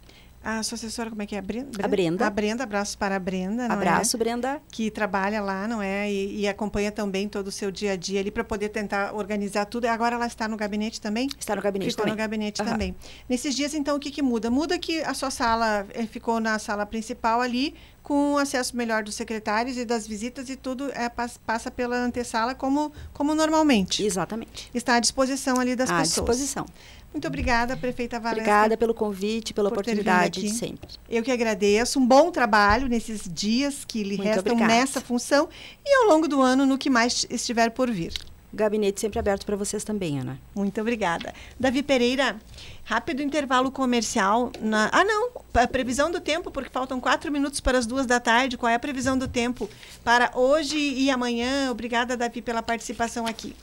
A 0.47 0.61
sua 0.61 0.75
assessora, 0.75 1.09
como 1.09 1.23
é 1.23 1.25
que 1.25 1.35
é? 1.35 1.41
Brenda? 1.41 1.83
A 1.83 1.87
Brenda. 1.87 2.27
A 2.27 2.29
Brenda, 2.29 2.63
abraços 2.63 2.95
para 2.95 3.15
a 3.15 3.19
Brenda. 3.19 3.65
Abraço, 3.65 4.15
é? 4.15 4.19
Brenda. 4.19 4.61
Que 4.69 4.91
trabalha 4.91 5.41
lá, 5.41 5.67
não 5.67 5.81
é? 5.81 6.07
E, 6.11 6.41
e 6.41 6.47
acompanha 6.47 6.91
também 6.91 7.27
todo 7.27 7.47
o 7.47 7.51
seu 7.51 7.71
dia 7.71 7.93
a 7.93 7.95
dia 7.95 8.19
ali 8.19 8.29
para 8.29 8.43
poder 8.43 8.69
tentar 8.69 9.15
organizar 9.15 9.65
tudo. 9.65 9.85
Agora 9.85 10.13
ela 10.15 10.27
está 10.27 10.47
no 10.47 10.55
gabinete 10.55 11.01
também? 11.01 11.27
Está 11.39 11.55
no 11.55 11.63
gabinete 11.63 11.89
ficou 11.89 12.03
também. 12.03 12.13
no 12.13 12.17
gabinete 12.19 12.61
Uhum. 12.61 12.67
também. 12.67 12.95
Nesses 13.27 13.55
dias, 13.55 13.73
então, 13.73 13.95
o 13.95 13.99
que, 13.99 14.11
que 14.11 14.21
muda? 14.21 14.51
Muda 14.51 14.77
que 14.77 15.01
a 15.01 15.15
sua 15.15 15.31
sala 15.31 15.87
eh, 15.95 16.05
ficou 16.05 16.39
na 16.39 16.59
sala 16.59 16.85
principal 16.85 17.41
ali, 17.41 17.73
com 18.03 18.37
acesso 18.37 18.77
melhor 18.77 19.01
dos 19.03 19.15
secretários 19.15 19.77
e 19.77 19.83
das 19.83 20.05
visitas 20.05 20.47
e 20.47 20.55
tudo 20.55 20.91
é, 20.93 21.09
pas- 21.09 21.39
passa 21.43 21.71
pela 21.71 21.95
antessala 21.97 22.53
como, 22.53 22.91
como 23.11 23.33
normalmente. 23.33 24.05
Exatamente. 24.05 24.69
Está 24.75 24.93
à 24.97 24.99
disposição 24.99 25.59
ali 25.59 25.75
das 25.75 25.89
à 25.89 26.01
pessoas. 26.01 26.09
disposição. 26.37 26.67
Muito 27.15 27.29
obrigada, 27.29 27.77
prefeita 27.77 28.19
Valesca. 28.19 28.41
Obrigada 28.41 28.75
pelo 28.75 28.93
convite, 28.93 29.53
pela 29.53 29.69
oportunidade 29.69 30.41
de 30.41 30.49
sempre. 30.49 30.89
Eu 31.09 31.23
que 31.23 31.31
agradeço. 31.31 31.97
Um 31.97 32.05
bom 32.05 32.29
trabalho 32.29 32.89
nesses 32.89 33.21
dias 33.25 33.85
que 33.85 34.03
lhe 34.03 34.17
Muito 34.17 34.23
restam 34.23 34.53
obrigada. 34.53 34.73
nessa 34.73 34.99
função 34.99 35.47
e 35.85 35.95
ao 35.95 36.09
longo 36.09 36.27
do 36.27 36.41
ano 36.41 36.65
no 36.65 36.77
que 36.77 36.89
mais 36.89 37.25
estiver 37.29 37.71
por 37.71 37.89
vir. 37.89 38.11
Gabinete 38.53 38.99
sempre 38.99 39.17
aberto 39.17 39.45
para 39.45 39.55
vocês 39.55 39.85
também, 39.85 40.19
Ana. 40.19 40.37
Muito 40.53 40.79
obrigada. 40.81 41.33
Davi 41.57 41.81
Pereira, 41.81 42.35
rápido 42.83 43.21
intervalo 43.21 43.71
comercial. 43.71 44.51
Na... 44.59 44.89
Ah, 44.91 45.05
não, 45.05 45.29
a 45.53 45.67
previsão 45.67 46.11
do 46.11 46.19
tempo, 46.19 46.51
porque 46.51 46.69
faltam 46.69 46.99
quatro 46.99 47.31
minutos 47.31 47.61
para 47.61 47.77
as 47.77 47.85
duas 47.85 48.05
da 48.05 48.19
tarde. 48.19 48.57
Qual 48.57 48.69
é 48.69 48.75
a 48.75 48.79
previsão 48.79 49.17
do 49.17 49.27
tempo 49.27 49.69
para 50.03 50.31
hoje 50.35 50.77
e 50.77 51.09
amanhã? 51.09 51.71
Obrigada, 51.71 52.17
Davi, 52.17 52.41
pela 52.41 52.61
participação 52.61 53.25
aqui. 53.25 53.55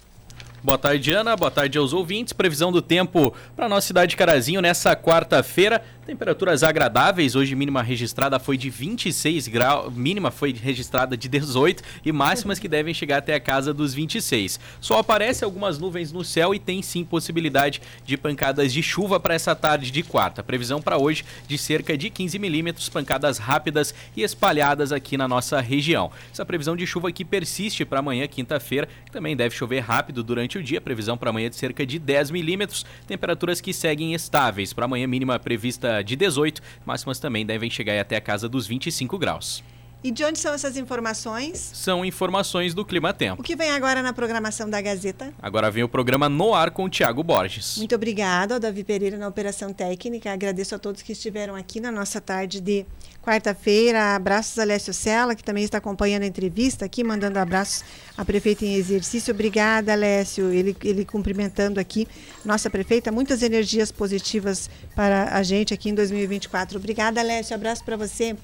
Boa 0.64 0.78
tarde, 0.78 1.12
Ana. 1.12 1.34
Boa 1.34 1.50
tarde 1.50 1.76
aos 1.76 1.92
ouvintes. 1.92 2.32
Previsão 2.32 2.70
do 2.70 2.80
tempo 2.80 3.34
para 3.56 3.68
nossa 3.68 3.88
cidade 3.88 4.10
de 4.10 4.16
Carazinho 4.16 4.62
nessa 4.62 4.94
quarta-feira. 4.94 5.82
Temperaturas 6.06 6.62
agradáveis. 6.62 7.34
Hoje 7.36 7.54
mínima 7.54 7.82
registrada 7.82 8.38
foi 8.38 8.56
de 8.56 8.68
26 8.70 9.46
graus, 9.46 9.92
mínima 9.92 10.32
foi 10.32 10.52
registrada 10.52 11.16
de 11.16 11.28
18 11.28 11.82
e 12.04 12.10
máximas 12.10 12.58
que 12.58 12.66
devem 12.68 12.92
chegar 12.92 13.18
até 13.18 13.34
a 13.34 13.40
casa 13.40 13.72
dos 13.72 13.94
26. 13.94 14.58
Só 14.80 14.98
aparece 14.98 15.44
algumas 15.44 15.78
nuvens 15.78 16.12
no 16.12 16.24
céu 16.24 16.54
e 16.54 16.58
tem 16.58 16.82
sim 16.82 17.04
possibilidade 17.04 17.80
de 18.04 18.16
pancadas 18.16 18.72
de 18.72 18.82
chuva 18.82 19.20
para 19.20 19.34
essa 19.34 19.54
tarde 19.54 19.90
de 19.90 20.02
quarta. 20.02 20.42
Previsão 20.42 20.82
para 20.82 20.98
hoje 20.98 21.24
de 21.46 21.56
cerca 21.56 21.96
de 21.96 22.10
15 22.10 22.38
milímetros, 22.38 22.88
pancadas 22.88 23.38
rápidas 23.38 23.94
e 24.16 24.22
espalhadas 24.22 24.90
aqui 24.90 25.16
na 25.16 25.26
nossa 25.28 25.60
região. 25.60 26.10
Essa 26.32 26.44
previsão 26.44 26.76
de 26.76 26.86
chuva 26.86 27.08
aqui 27.10 27.24
persiste 27.24 27.84
para 27.84 28.00
amanhã, 28.00 28.26
quinta-feira, 28.26 28.88
que 29.04 29.12
também 29.12 29.36
deve 29.36 29.54
chover 29.54 29.80
rápido 29.80 30.22
durante 30.24 30.51
o 30.58 30.62
dia. 30.62 30.80
Previsão 30.80 31.16
para 31.16 31.30
amanhã 31.30 31.48
de 31.48 31.56
cerca 31.56 31.86
de 31.86 31.98
10 31.98 32.30
milímetros, 32.30 32.84
temperaturas 33.06 33.60
que 33.60 33.72
seguem 33.72 34.14
estáveis. 34.14 34.72
Para 34.72 34.84
amanhã, 34.84 35.06
mínima 35.06 35.38
prevista 35.38 36.02
de 36.02 36.16
18, 36.16 36.60
máximas 36.84 37.18
também 37.18 37.44
devem 37.44 37.70
chegar 37.70 37.98
até 37.98 38.16
a 38.16 38.20
casa 38.20 38.48
dos 38.48 38.66
25 38.66 39.18
graus. 39.18 39.62
E 40.04 40.10
de 40.10 40.24
onde 40.24 40.36
são 40.38 40.52
essas 40.52 40.76
informações? 40.76 41.70
São 41.74 42.04
informações 42.04 42.74
do 42.74 42.84
Clima 42.84 43.10
O 43.10 43.12
Tempo. 43.12 43.42
que 43.42 43.54
vem 43.54 43.70
agora 43.70 44.02
na 44.02 44.12
programação 44.12 44.68
da 44.68 44.80
Gazeta? 44.80 45.32
Agora 45.40 45.70
vem 45.70 45.84
o 45.84 45.88
programa 45.88 46.28
No 46.28 46.54
Ar 46.54 46.72
com 46.72 46.84
o 46.84 46.88
Tiago 46.88 47.22
Borges. 47.22 47.78
Muito 47.78 47.94
obrigada 47.94 48.54
ao 48.54 48.60
Davi 48.60 48.82
Pereira 48.82 49.16
na 49.16 49.28
Operação 49.28 49.72
Técnica. 49.72 50.32
Agradeço 50.32 50.74
a 50.74 50.78
todos 50.78 51.02
que 51.02 51.12
estiveram 51.12 51.54
aqui 51.54 51.78
na 51.78 51.92
nossa 51.92 52.20
tarde 52.20 52.60
de 52.60 52.84
quarta-feira. 53.22 54.16
Abraços 54.16 54.58
a 54.58 54.62
Alessio 54.62 54.92
Sela, 54.92 55.36
que 55.36 55.44
também 55.44 55.62
está 55.62 55.78
acompanhando 55.78 56.24
a 56.24 56.26
entrevista 56.26 56.84
aqui, 56.84 57.04
mandando 57.04 57.38
abraços 57.38 57.84
à 58.16 58.24
prefeita 58.24 58.64
em 58.64 58.74
exercício. 58.74 59.32
Obrigada, 59.32 59.92
Alessio. 59.92 60.50
Ele, 60.52 60.76
ele 60.82 61.04
cumprimentando 61.04 61.78
aqui 61.78 62.08
nossa 62.44 62.68
prefeita. 62.68 63.12
Muitas 63.12 63.40
energias 63.40 63.92
positivas 63.92 64.68
para 64.96 65.32
a 65.32 65.42
gente 65.44 65.72
aqui 65.72 65.90
em 65.90 65.94
2024. 65.94 66.76
Obrigada, 66.76 67.20
Alessio. 67.20 67.54
Abraço 67.54 67.84
para 67.84 67.96
você. 67.96 68.36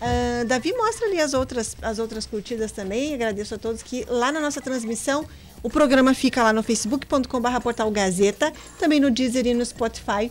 Ah, 0.00 0.44
Davi, 0.46 0.72
mostra 0.72 1.06
ali 1.06 1.20
as 1.20 1.32
outras, 1.34 1.76
as 1.80 1.98
outras 1.98 2.26
curtidas 2.26 2.72
também. 2.72 3.14
Agradeço 3.14 3.54
a 3.54 3.58
todos 3.58 3.82
que 3.82 4.04
lá 4.08 4.30
na 4.30 4.40
nossa 4.40 4.60
transmissão 4.60 5.26
o 5.62 5.70
programa 5.70 6.14
fica 6.14 6.42
lá 6.42 6.52
no 6.52 6.62
facebook.com.br 6.62 7.60
portal 7.62 7.90
Gazeta, 7.90 8.52
também 8.78 9.00
no 9.00 9.10
Deezer 9.10 9.46
e 9.46 9.54
no 9.54 9.64
Spotify. 9.64 10.30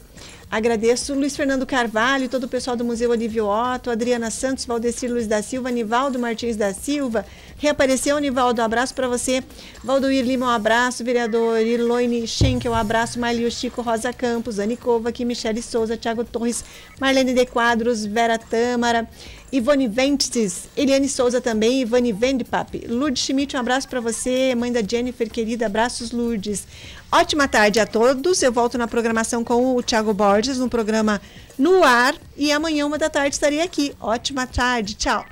Agradeço 0.49 1.16
Luiz 1.16 1.36
Fernando 1.36 1.66
Carvalho, 1.66 2.30
todo 2.30 2.43
o 2.43 2.47
pessoal 2.47 2.78
do 2.78 2.86
Museu 2.86 3.09
Olívio 3.09 3.47
Otto, 3.47 3.89
Adriana 3.89 4.30
Santos, 4.30 4.63
Valdecir 4.63 5.11
Luiz 5.11 5.26
da 5.26 5.41
Silva, 5.41 5.72
Nivaldo 5.72 6.20
Martins 6.20 6.55
da 6.55 6.72
Silva. 6.72 7.26
Reapareceu, 7.57 8.20
Nivaldo, 8.20 8.61
abraço 8.61 8.93
para 8.93 9.07
você. 9.07 9.43
Valdoir 9.84 10.24
Lima, 10.24 10.45
um 10.45 10.49
abraço. 10.49 11.03
Vereador 11.03 11.59
Irloine 11.59 12.28
Schenkel, 12.28 12.72
um 12.72 12.76
abraço. 12.76 13.20
Marlio 13.20 13.49
Chico 13.51 13.82
Rosa 13.82 14.13
Campos, 14.13 14.59
Ani 14.59 14.78
Kovac, 14.78 15.26
Michele 15.26 15.61
Souza, 15.61 15.97
Thiago 15.97 16.24
Torres, 16.24 16.63
Marlene 17.01 17.34
de 17.34 17.45
Quadros, 17.45 18.05
Vera 18.05 18.38
Tâmara, 18.38 19.09
Ivone 19.56 19.88
Ventes, 19.88 20.68
Eliane 20.76 21.08
Souza 21.08 21.39
também, 21.39 21.82
Ivane 21.82 22.12
Vendpap. 22.12 22.88
Lourdes 22.89 23.24
Schmidt, 23.24 23.56
um 23.56 23.60
abraço 23.62 23.88
para 23.88 24.01
você. 24.01 24.53
Mãe 24.53 24.72
da 24.72 24.82
Jennifer, 24.82 25.30
querida, 25.30 25.66
abraços, 25.66 26.12
Lourdes. 26.12 26.68
Ótima 27.10 27.47
tarde 27.47 27.80
a 27.80 27.86
todos. 27.86 28.43
Eu 28.43 28.51
volto 28.51 28.78
na 28.78 28.86
programação 28.86 29.45
com 29.45 29.76
o 29.76 29.82
Thiago 29.82 30.14
Borges, 30.14 30.58
no 30.58 30.68
programa 30.68 31.22
No 31.58 31.84
Ar. 31.84 32.16
E 32.36 32.51
amanhã, 32.51 32.86
uma 32.86 32.97
da 32.97 33.10
tarde, 33.10 33.36
estarei 33.36 33.62
aqui. 33.62 33.95
Ótima 33.99 34.45
tarde. 34.45 34.95
Tchau. 34.95 35.26